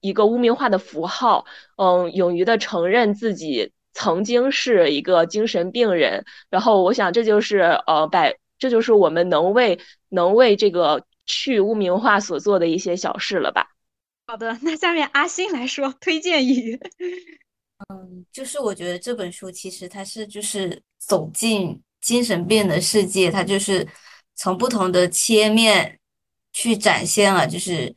[0.00, 1.44] 一个污名化的符号。
[1.76, 6.24] 嗯，勇于的承认自己曾经是一个精神病人。
[6.50, 9.78] 然后，我想这就是呃百，这就是我们能为
[10.08, 11.04] 能为这个。
[11.26, 13.68] 去污名化所做的一些小事了吧？
[14.26, 16.80] 好的，那下面阿星来说推荐语。
[17.88, 23.86] 嗯，就是我觉得这本书其实它是就是走进精神病的世界，它就是
[24.34, 25.98] 从不同的切面
[26.52, 27.94] 去展现了，就是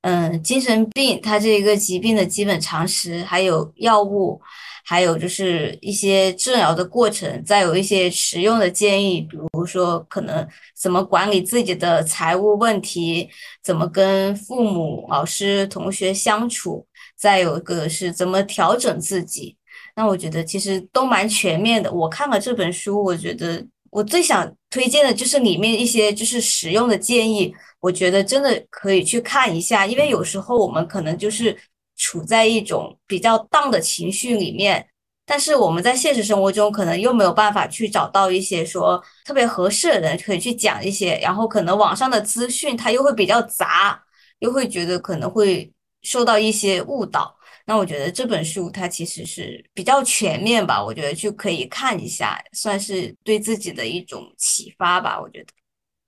[0.00, 4.40] 嗯，精神病它这一个疾病的基本常识，还有药物。
[4.84, 10.46] 还有就是一些治疗的过程，再有一些实用的建议，比如说可能
[10.76, 13.28] 怎么管理自己的财务问题，
[13.62, 16.86] 怎么跟父母、老师、同学相处，
[17.16, 19.56] 再有一个是怎么调整自己。
[19.94, 21.92] 那我觉得其实都蛮全面的。
[21.92, 31.56] 我看了这本书，我觉得我最想推荐的就是里面一些就是实用的建议，我觉得真的可以去看一下，因为有时候我们可能就是。
[32.00, 34.88] 处在一种比较荡的情绪里面，
[35.26, 44.02] 但是我们在现实生活中可能又没有办法去找到一些说特别合适的人可以去讲一些，然后可能网上的资讯它又会比较杂，
[44.38, 45.70] 又会觉得可能会
[46.00, 47.36] 受到一些误导。
[47.66, 55.20] 那我觉得这本书它其实是比较全面吧，我觉得就可以看一下，算是对自己的一种启发吧。
[55.20, 55.52] 我觉得。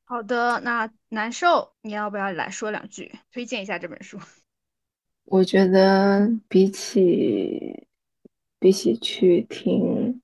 [0.05, 4.19] 好的，那难受，你要不要来说两句，推荐一下这本书？
[5.33, 7.87] 我觉得比起
[8.59, 10.21] 比起去听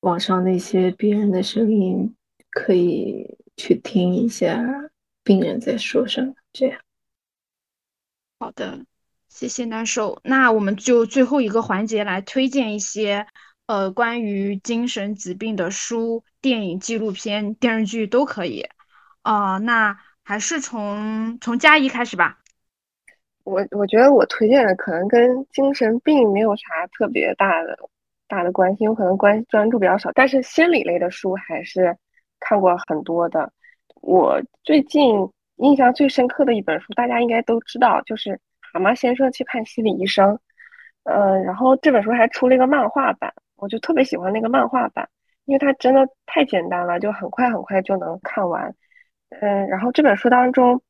[0.00, 2.12] 网上那些别人的声音，
[2.50, 4.60] 可以去听一下
[5.22, 6.34] 病人在说什么。
[6.52, 6.80] 这样，
[8.40, 8.84] 好的，
[9.28, 10.20] 谢谢难受。
[10.24, 13.28] 那我们就最后一个环节来推荐一些
[13.66, 18.66] 呃关于精神疾病的书、电影、纪录片、电视剧都可以。
[19.22, 22.40] 啊，那还是从从佳怡开始吧。
[23.48, 27.76] 我我觉得我推荐的可能跟精神病没有啥特别大的
[28.28, 30.10] 大的关系，我可能关专注比较少。
[30.14, 31.96] 但是心理类的书还是
[32.40, 33.50] 看过很多的。
[34.02, 38.30] 我最近印象最深刻的一本书，大家应该都知道，就是
[38.60, 40.34] 《蛤蟆先生去看心理医生》。
[41.04, 45.08] 嗯，然后这本书还出了一个漫画版，我就特别喜欢那个漫画版，
[45.46, 48.74] 因为它真的太简单了，就很快很快就能看完。
[49.40, 50.80] 嗯，然后这本书当中，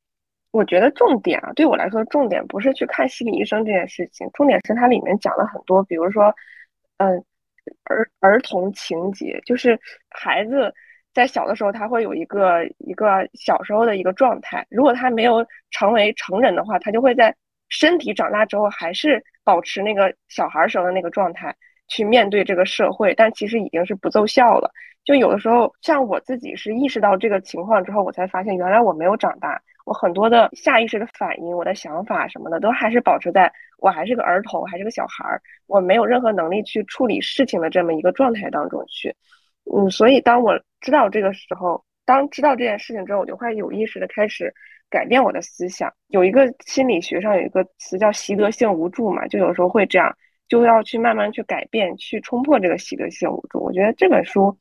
[0.51, 6.35] 我觉得重点啊，对我来说重点不是去看心理医生这件事情，重点是它里面讲了很多，比如说，
[6.99, 7.25] 嗯，
[7.85, 9.79] 儿儿童情节，就是
[10.11, 10.73] 孩子。
[11.15, 14.65] 在小的时候，他会有一个一个小时候的一个状态。
[14.71, 17.35] 如果他没有成为成人的话，他就会在
[17.71, 21.53] 身体长大之后还是保持那个小孩时候的那个状态
[21.89, 23.15] 去面对这个社会。
[23.15, 24.71] 但其实已经是不奏效了。
[25.05, 29.61] 就有的时候，像我自己是意识到这个情况之后，我才发现原来我没有长大。
[29.89, 39.17] 我很多的下意识的反应、我的想法什么的，都还是保持在我还是个儿童，还是个小孩儿，我没有任何能力去处理事情的这么一个状态当中去。
[39.65, 44.53] 嗯，所以当我知道这个时候，当知道这件事情之后，我就会有意识的开始
[44.91, 45.91] 改变我的思想。
[46.09, 50.15] 有一个心理学上有一个词叫习得性无助嘛，就有时候会这样，
[50.49, 53.59] 就要去慢慢去改变，去冲破这个习得性无助。
[53.65, 54.55] 我觉得这本书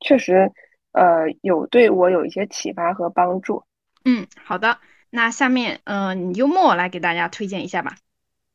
[0.00, 0.50] 确实，
[0.92, 3.62] 呃，有对我有一些启发和帮助。
[4.06, 4.78] 嗯，好的，
[5.10, 7.96] 那下面，嗯，幽默来给大家推荐一下吧。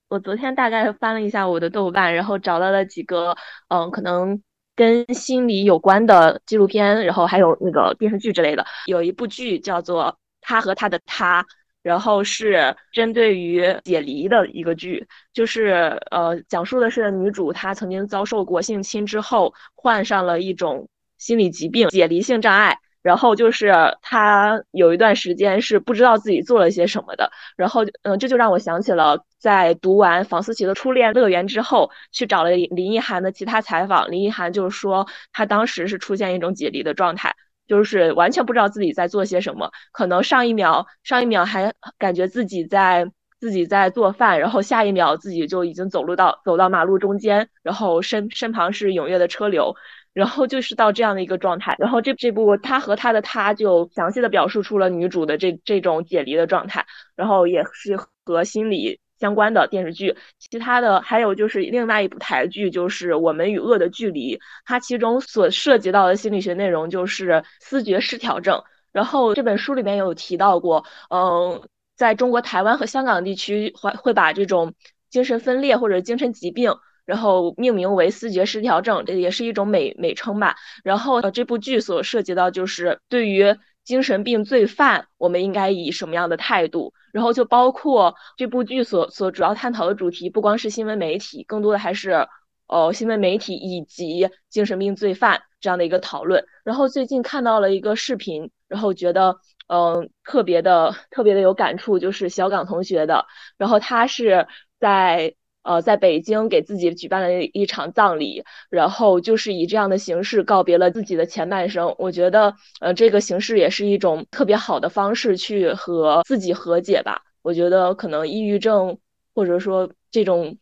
[0.08, 3.38] 我昨天大概翻了一下我的豆瓣，然后找到了几个，
[3.68, 4.42] 嗯，可能。
[4.74, 10.06] 跟心理有关的纪录片，然后还有那个电视剧之类的，有一部剧叫做
[10.40, 11.44] 《他和他的他》，
[11.84, 20.88] 然后是针对于解离的一个剧，就是呃，讲述的是女主她曾经遭受过性侵之后，患上了一种
[21.18, 22.80] 心理疾病——解离性障碍。
[23.02, 37.36] 然后就是他有一段时间是不知道自己做了些什么的，然后嗯，这就让我想起了在读完房思琪的《初恋乐园》之后，去找了林奕涵的其他采访，林奕涵就是说他当时是出现一种解离的状态，
[37.68, 49.76] 就是完全不知道自己在做些什么，可能上一秒上一秒还感觉自己在自己在做饭，然后下一秒自己就已经走路到走到马路中间，然后身身旁是踊跃的车流。
[50.14, 56.86] 然后就是到这样的一个状态，然后这这部他和他的他就详细的表述出了女主的这这种解离的状态，
[57.16, 68.62] 然后也是和心理相关的电视剧，其他的还有就是另外一部台剧就是我们与恶的距离，它其中所涉及到的心理学内容就是思觉失调症，
[68.92, 71.62] 然后这本书里面有提到过，嗯，
[71.96, 74.74] 在中国台湾和香港地区会会把这种
[75.10, 76.74] 精神分裂或者精神疾病。
[77.12, 80.56] 然后命名为思觉失调症，这也是一种美美称吧。
[80.82, 86.94] 然后呃，这部剧所涉及到就是对于精神病罪犯，我们应该以什么样的态度？
[87.12, 92.30] 然后就包括这部剧所所主要探讨的主题，不光是新闻媒体，更多的还是
[92.70, 96.46] 呃新闻媒体以及精神病罪犯这样的一个讨论。
[96.64, 99.36] 然后最近看到了一个视频，然后觉得
[99.68, 103.26] 嗯特别的特别的有感触，就是小岗同学的，
[103.58, 104.48] 然后他是
[104.80, 105.36] 在。
[105.64, 111.96] 呃，在北京给自己举办了一场葬礼，然后就是以这样的形式告别了自己的前半生。
[112.00, 117.22] 我觉得，呃，这个形式也是一种特别好的方式去和自己和解吧。
[117.44, 118.98] 我觉得可能抑郁症
[119.36, 120.58] 或者说这种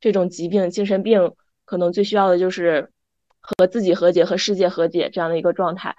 [0.00, 1.32] 这种疾病、精神病，
[1.64, 2.90] 可能最需要的就是
[3.38, 5.94] 和自己和解、和世界和解这样的一个状态。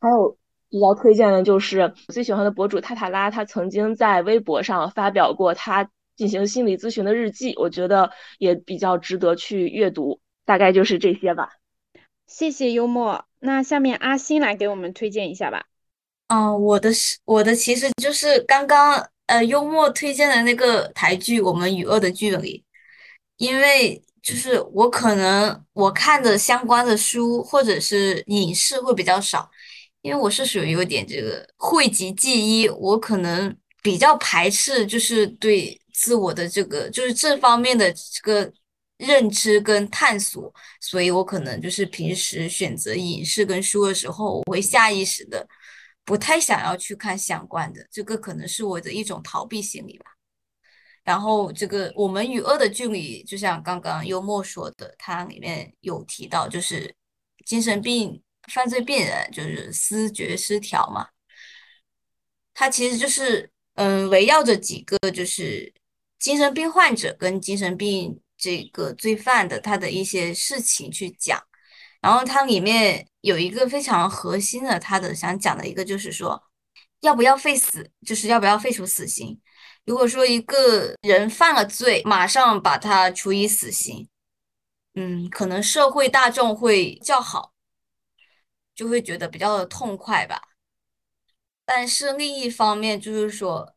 [0.00, 0.36] 还有
[0.70, 5.90] 比较推荐的就是最喜欢的博主塔塔拉，他曾经在微博上发表过他。
[6.18, 10.20] 进行心理咨询的日记，我觉得也比较值得去阅读。
[10.44, 11.50] 大概就是这些吧。
[12.26, 13.24] 谢谢幽默。
[13.38, 15.66] 那下面阿星来给我们推荐一下吧。
[16.26, 22.58] 嗯，我的是我的，其实就是刚刚呃幽默推荐的那个台剧《我们与恶的距离》，
[23.36, 29.48] 因为就是我可能我看的相关的书或者是影视会比较少，
[30.02, 35.78] 因为我是属于有点这个讳疾忌医，我可能比较排斥，就是对。
[35.98, 38.52] 自我的这个就是这方面的这个
[38.98, 45.44] 认知跟探索，所以我可能就是平时选择影视跟书的时候，我会下意识的
[46.04, 50.06] 不太想要去看相关的，这个可能是我的一种逃避心理吧。
[51.02, 56.94] 然后这个我们与恶的距离，就像刚刚幽默说的，它里面有提到，就是
[57.44, 58.22] 精神病
[58.52, 61.08] 犯罪病人就是思觉失调嘛，
[62.54, 65.72] 它其实就是嗯围绕着几个就是。
[66.18, 71.42] 精神病患者跟精神病这个罪犯的他的一些事情去讲，
[72.00, 76.42] 然后它里面有一个非常核心的，他的想讲的一个就是说，
[77.00, 79.40] 要不要废死，就是要不要废除死刑。
[79.84, 84.08] 如果说一个人犯了罪，马上把他处以死刑，
[84.94, 87.54] 嗯，可能社会大众会较好，
[88.74, 90.42] 就会觉得比较痛快吧。
[91.64, 93.74] 但是另一方面就是说，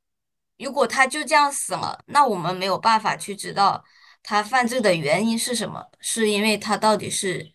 [0.61, 3.83] 如果他就这样死了，那我们没有办法去知道
[4.23, 7.53] 他犯罪的原因是什么，是因为他到底是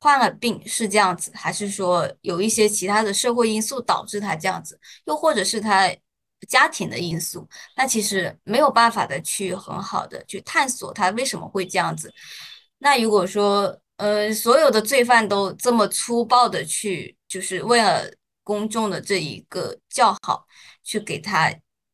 [0.00, 5.90] 患了病是这样子，还是说有一些其他的社会因素导致他这样子，又或者是他
[6.48, 12.12] 家庭的因素，那其实没有办法的去很好的去探索他为什么会这样子。
[12.78, 18.04] 那如果说呃所有的罪犯都这么粗暴的去，就是为了
[18.44, 20.46] 公众的这一个叫好，
[20.86, 21.52] 去给他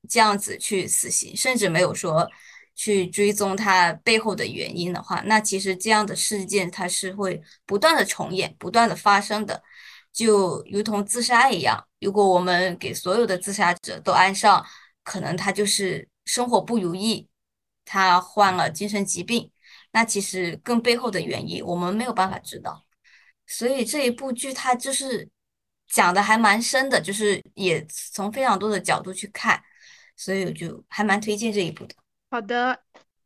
[0.09, 2.31] 这样子去死刑，甚至没有说。
[2.74, 9.62] 去追踪他背后的原因的话，那其实这样的事件它是会不断的重演、不断的发生的，
[10.10, 11.86] 就如同自杀一样。
[12.01, 14.64] 如果我们给所有的自杀者都安上，
[15.05, 17.28] 可能他就是生活不如意，
[17.85, 19.52] 他患了精神疾病，
[19.93, 22.82] 那其实更背后的原因我们没有办法知道。
[23.47, 25.28] 所以这一部剧它就是
[25.94, 29.60] 讲的还蛮深的，就是也从非常多的角度去看，
[30.16, 31.94] 所以我就还蛮推荐这一部的。
[32.31, 32.78] 好的，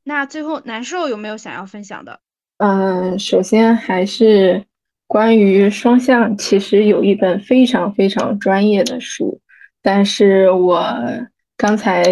[0.03, 2.21] 那最后难受有没有想要分享的？
[2.59, 4.65] 嗯，首先还是
[5.07, 9.41] 关于双向，其实有一本非常非常专业的书，
[9.81, 10.85] 但是我
[11.57, 12.03] 刚才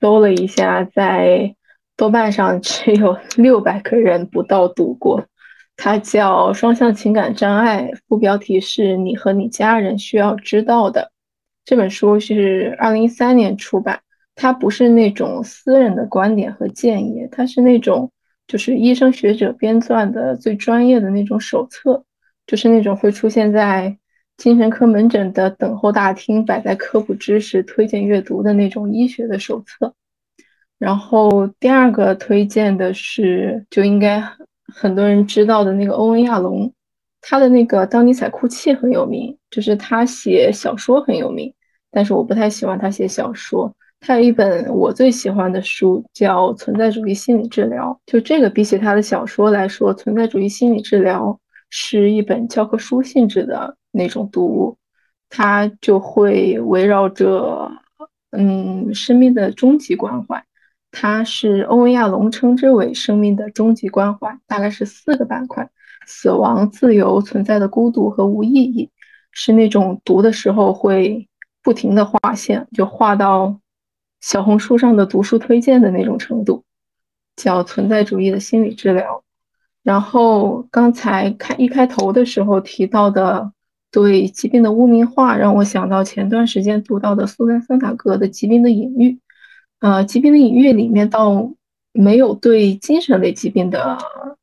[0.00, 1.54] 搜了一下，在
[1.96, 5.26] 豆瓣上只有六百个人不到读过。
[5.78, 11.12] 它叫《双向情感障碍》，副标题是你和你家人需要知道的。
[11.64, 13.98] 这本书是二零一三年出版。
[14.40, 18.08] 它不是那种私人的观点和建议，它是那种
[18.46, 22.04] 就是医生学者编撰的最专业的那种手册，
[22.46, 23.98] 就是那种会出现在
[24.36, 29.92] 精神科门诊的等候大厅，摆在科普知识推荐阅读的那种医学的手册。
[30.78, 34.22] 然后第二个推荐的是，就应该
[34.74, 36.72] 很多人知道的那个欧文亚龙，
[37.20, 41.52] 他的那个《当尼采哭泣》很有名，就是他写小说很有名，
[41.90, 43.74] 但是我不太喜欢他写小说。
[44.00, 47.98] 他有一本我最喜欢的书，叫《存在主义心理治疗》。
[48.12, 51.24] 就这个，比起他的小说来说，《存在主义心理治疗》
[51.68, 54.76] 是一本教科书性质的那种读物。
[55.30, 57.70] 它就会围绕着，
[58.30, 60.42] 嗯，生命的终极关怀。
[60.90, 65.68] 它是欧文亚龙称之为生命的终极关怀，大概是四个板块：
[66.06, 68.90] 死亡、自由、存在的孤独和无意义。
[69.30, 71.28] 是那种读的时候会
[71.62, 73.58] 不停的划线，就画到。
[74.20, 76.64] 小红书上的读书推荐的那种程度，
[77.36, 79.22] 叫存在主义的心理治疗。
[79.84, 83.52] 然后刚才开一开头的时候提到的
[83.92, 89.10] 对疾病的污名化，让我想到前段时间读到的苏珊·桑塔格的《疾病的隐喻》。
[89.80, 91.50] 呃，《疾病的隐喻》里面倒
[91.92, 93.96] 没有对精神类疾病的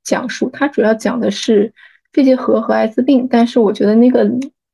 [0.03, 1.73] 讲述，它主要讲的是
[2.13, 3.27] 肺结核和艾滋病。
[3.29, 4.29] 但是我觉得那个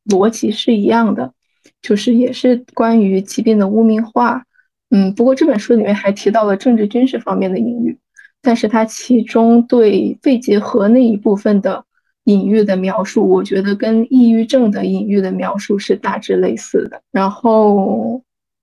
[0.05, 1.33] 逻辑是一样的，
[1.81, 4.43] 就是也是关于疾病的污名化。
[4.89, 7.97] 嗯，不过这本书里面还提到了政治军事方面的隐喻，
[8.41, 11.85] 但是它其中对肺结核那一部分的
[12.25, 17.01] 隐喻的描述，我觉得跟抑郁症的隐喻的描述是大致类似的。
[17.11, 18.21] 然后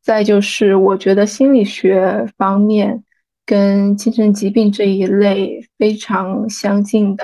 [0.09, 3.05] 再就是，我觉得心理学方面
[3.45, 7.23] 跟精神疾病这一类非常相近的，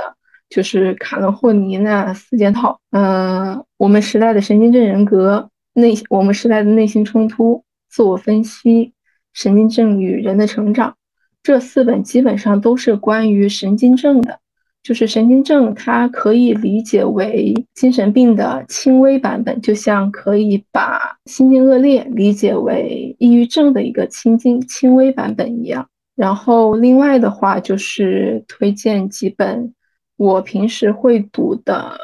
[0.50, 2.78] 就是卡伦霍尼那四件套。
[2.90, 7.64] 呃，我们时代的神经症人格内，我们时代的内心冲突。
[7.88, 8.92] 自我分析、
[9.32, 10.94] 神经症与人的成长，
[11.42, 14.40] 这四本基本上都是关于神经症的。
[14.84, 25.88] 就是神经症，它可以理解为精神病的轻微版本，就像可以把心境恶劣理解为抑郁症的一个轻轻轻微版本一样。
[26.14, 29.72] 然后另外的话，就是推荐几本
[30.18, 31.98] 我平时会读的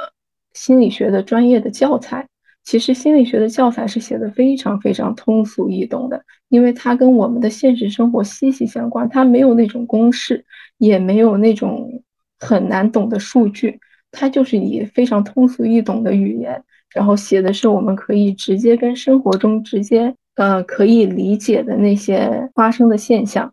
[0.54, 2.26] 心理学的专业的教材。
[2.64, 10.42] 其实心理学的教材是写的非常非常通俗易懂的，因为它跟我们的现实生活息息相关，它没有那种公式，
[10.78, 12.02] 也没有那种
[12.40, 13.78] 很难懂的数据，
[14.10, 16.60] 它就是以非常通俗易懂的语言，
[16.92, 23.52] 然后写的是我们可以直接跟生活中直接呃可以理解的那些发生的现象。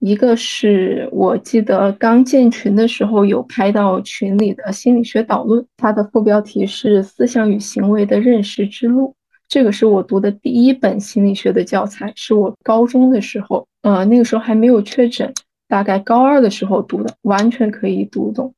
[0.00, 9.08] 一个是我记得刚建群的时候有拍到群里的心理学导论，它的副标题是《思想与行为的认识之路》。
[9.48, 15.32] 这个是我读的第一本心理学的教材，是我高中的时候，呃，那个时候还没有确诊，
[15.68, 18.54] 大概高二的时候读的，完全可以读懂。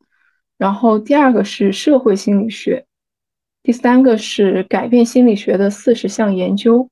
[0.57, 2.87] 然后第二个是社会心理学，
[3.63, 6.89] 第三个是改变心理学的四十项研究，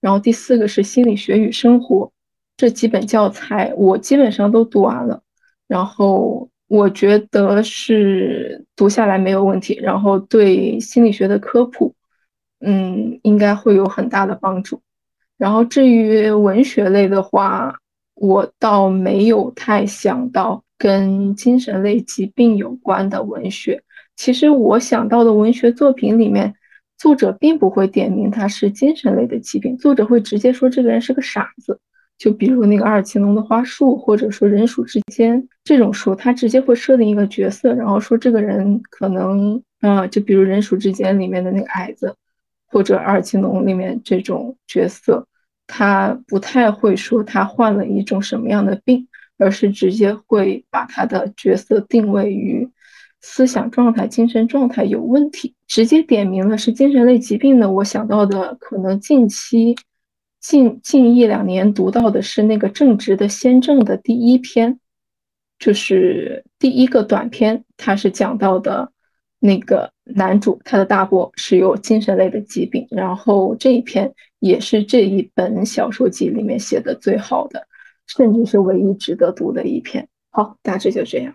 [0.00, 2.12] 然后第四个是心理学与生活。
[2.56, 5.20] 这几本教材我基本上都读完了，
[5.66, 11.94] 然后我觉得是读下来没有问题，然后对心理学的科普
[12.60, 14.80] 嗯，应该会有很大的帮助。
[15.36, 17.78] 然后至于文学类的话，
[18.16, 23.82] 我倒没有太想到跟精神类疾病有关的文学。
[24.16, 26.54] 其实我想到的文学作品里面，
[26.98, 31.78] 作者并不会点名他是精神类的疾病，作者会直接说这个人是个傻子。
[32.18, 42.16] 就比如那个阿尔奇农的花束，或者说人鼠之间这种书，他直接会设定一个角色，然后说这个人可能，啊，就比如人鼠之间里面的那个矮子，
[42.68, 45.26] 或者阿尔奇农里面这种角色，
[45.66, 52.68] 他不太会说他患了一种什么样的病，而是直接会把他的角色定位于
[53.20, 57.70] 思想状态、精神状态有问题，直接点名了是精神类疾病的。
[57.70, 59.76] 我想到的可能近期。
[60.38, 64.78] 近近一两年读到的是那个正直的先正的第一篇，
[65.58, 68.92] 就是第一个短篇，它是讲到的
[69.40, 74.14] 那个男主他的大伯是有精神类的疾病，然后这一篇
[74.46, 77.66] 也是这一本小说集里面写的最好的，
[78.06, 80.08] 甚至是唯一值得读的一篇。
[80.30, 81.34] 好，大致就这样。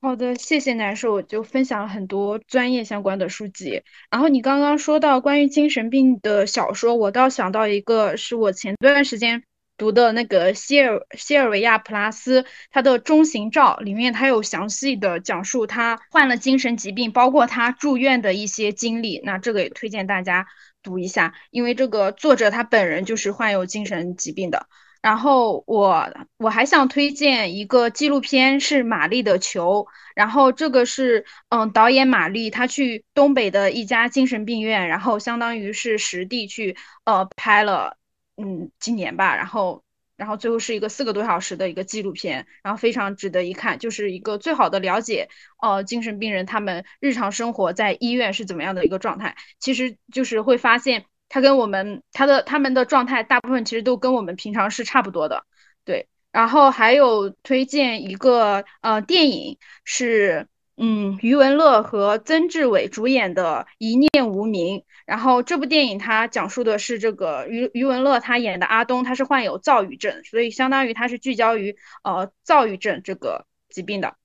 [0.00, 3.82] 好的，谢谢难受，就分享了很多专业相关的书籍。
[4.10, 9.42] 然后你刚刚说到关于精神病的小说，我倒想到一个，是我前段时间
[9.78, 19.20] 读的那个西尔西尔维亚普拉斯他的中型照，里面他有详细的讲述他患了精神疾病，包括他住院的一些经历。
[19.24, 20.46] 那这个也推荐大家
[20.86, 24.68] 读一下，因为这个作者他本人就是患有精神疾病的。
[25.02, 26.08] 然后我
[26.38, 29.82] 我还想推荐一个纪录片，是《玛丽的球》。
[30.16, 37.96] 然后这个是，嗯，导演玛丽她去东北的一家精神病院，然后相当于是实地去，呃，拍了，
[38.36, 39.36] 嗯，几年吧。
[39.36, 39.84] 然后，
[40.16, 45.28] 然后最后是一个四个多小时的一个纪录片，然后非常值得一看，就是一个最好的了解，
[45.60, 49.36] 呃，精神病人他们日常生活在医院是怎么样的一个状态。
[49.58, 51.04] 其实就是会发现。
[51.28, 55.42] 他跟我们他的他们的状态大部分其实都跟我们平常是差不多的，
[55.84, 56.06] 对。
[56.30, 64.78] 然后还有推荐一个呃电影是嗯余文乐和曾志伟主演的《一念无名》。
[65.06, 74.16] 然后这部电影它讲述的是这个余余文乐他演的阿东，他是患有躁郁症，所以相当于他是聚焦于呃躁郁症这个疾病的。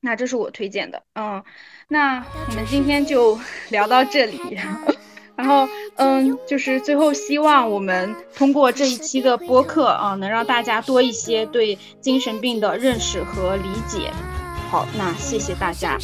[0.00, 1.42] 那这是我推荐的，嗯，
[1.88, 3.38] 那我们今天就
[3.70, 4.38] 聊到这里。
[5.36, 14.12] 然后，嗯，就是最后希望我们通过这一期的播客啊，能让大家多一些对精神病的认识和理解。
[14.74, 15.96] 好，那谢谢大家。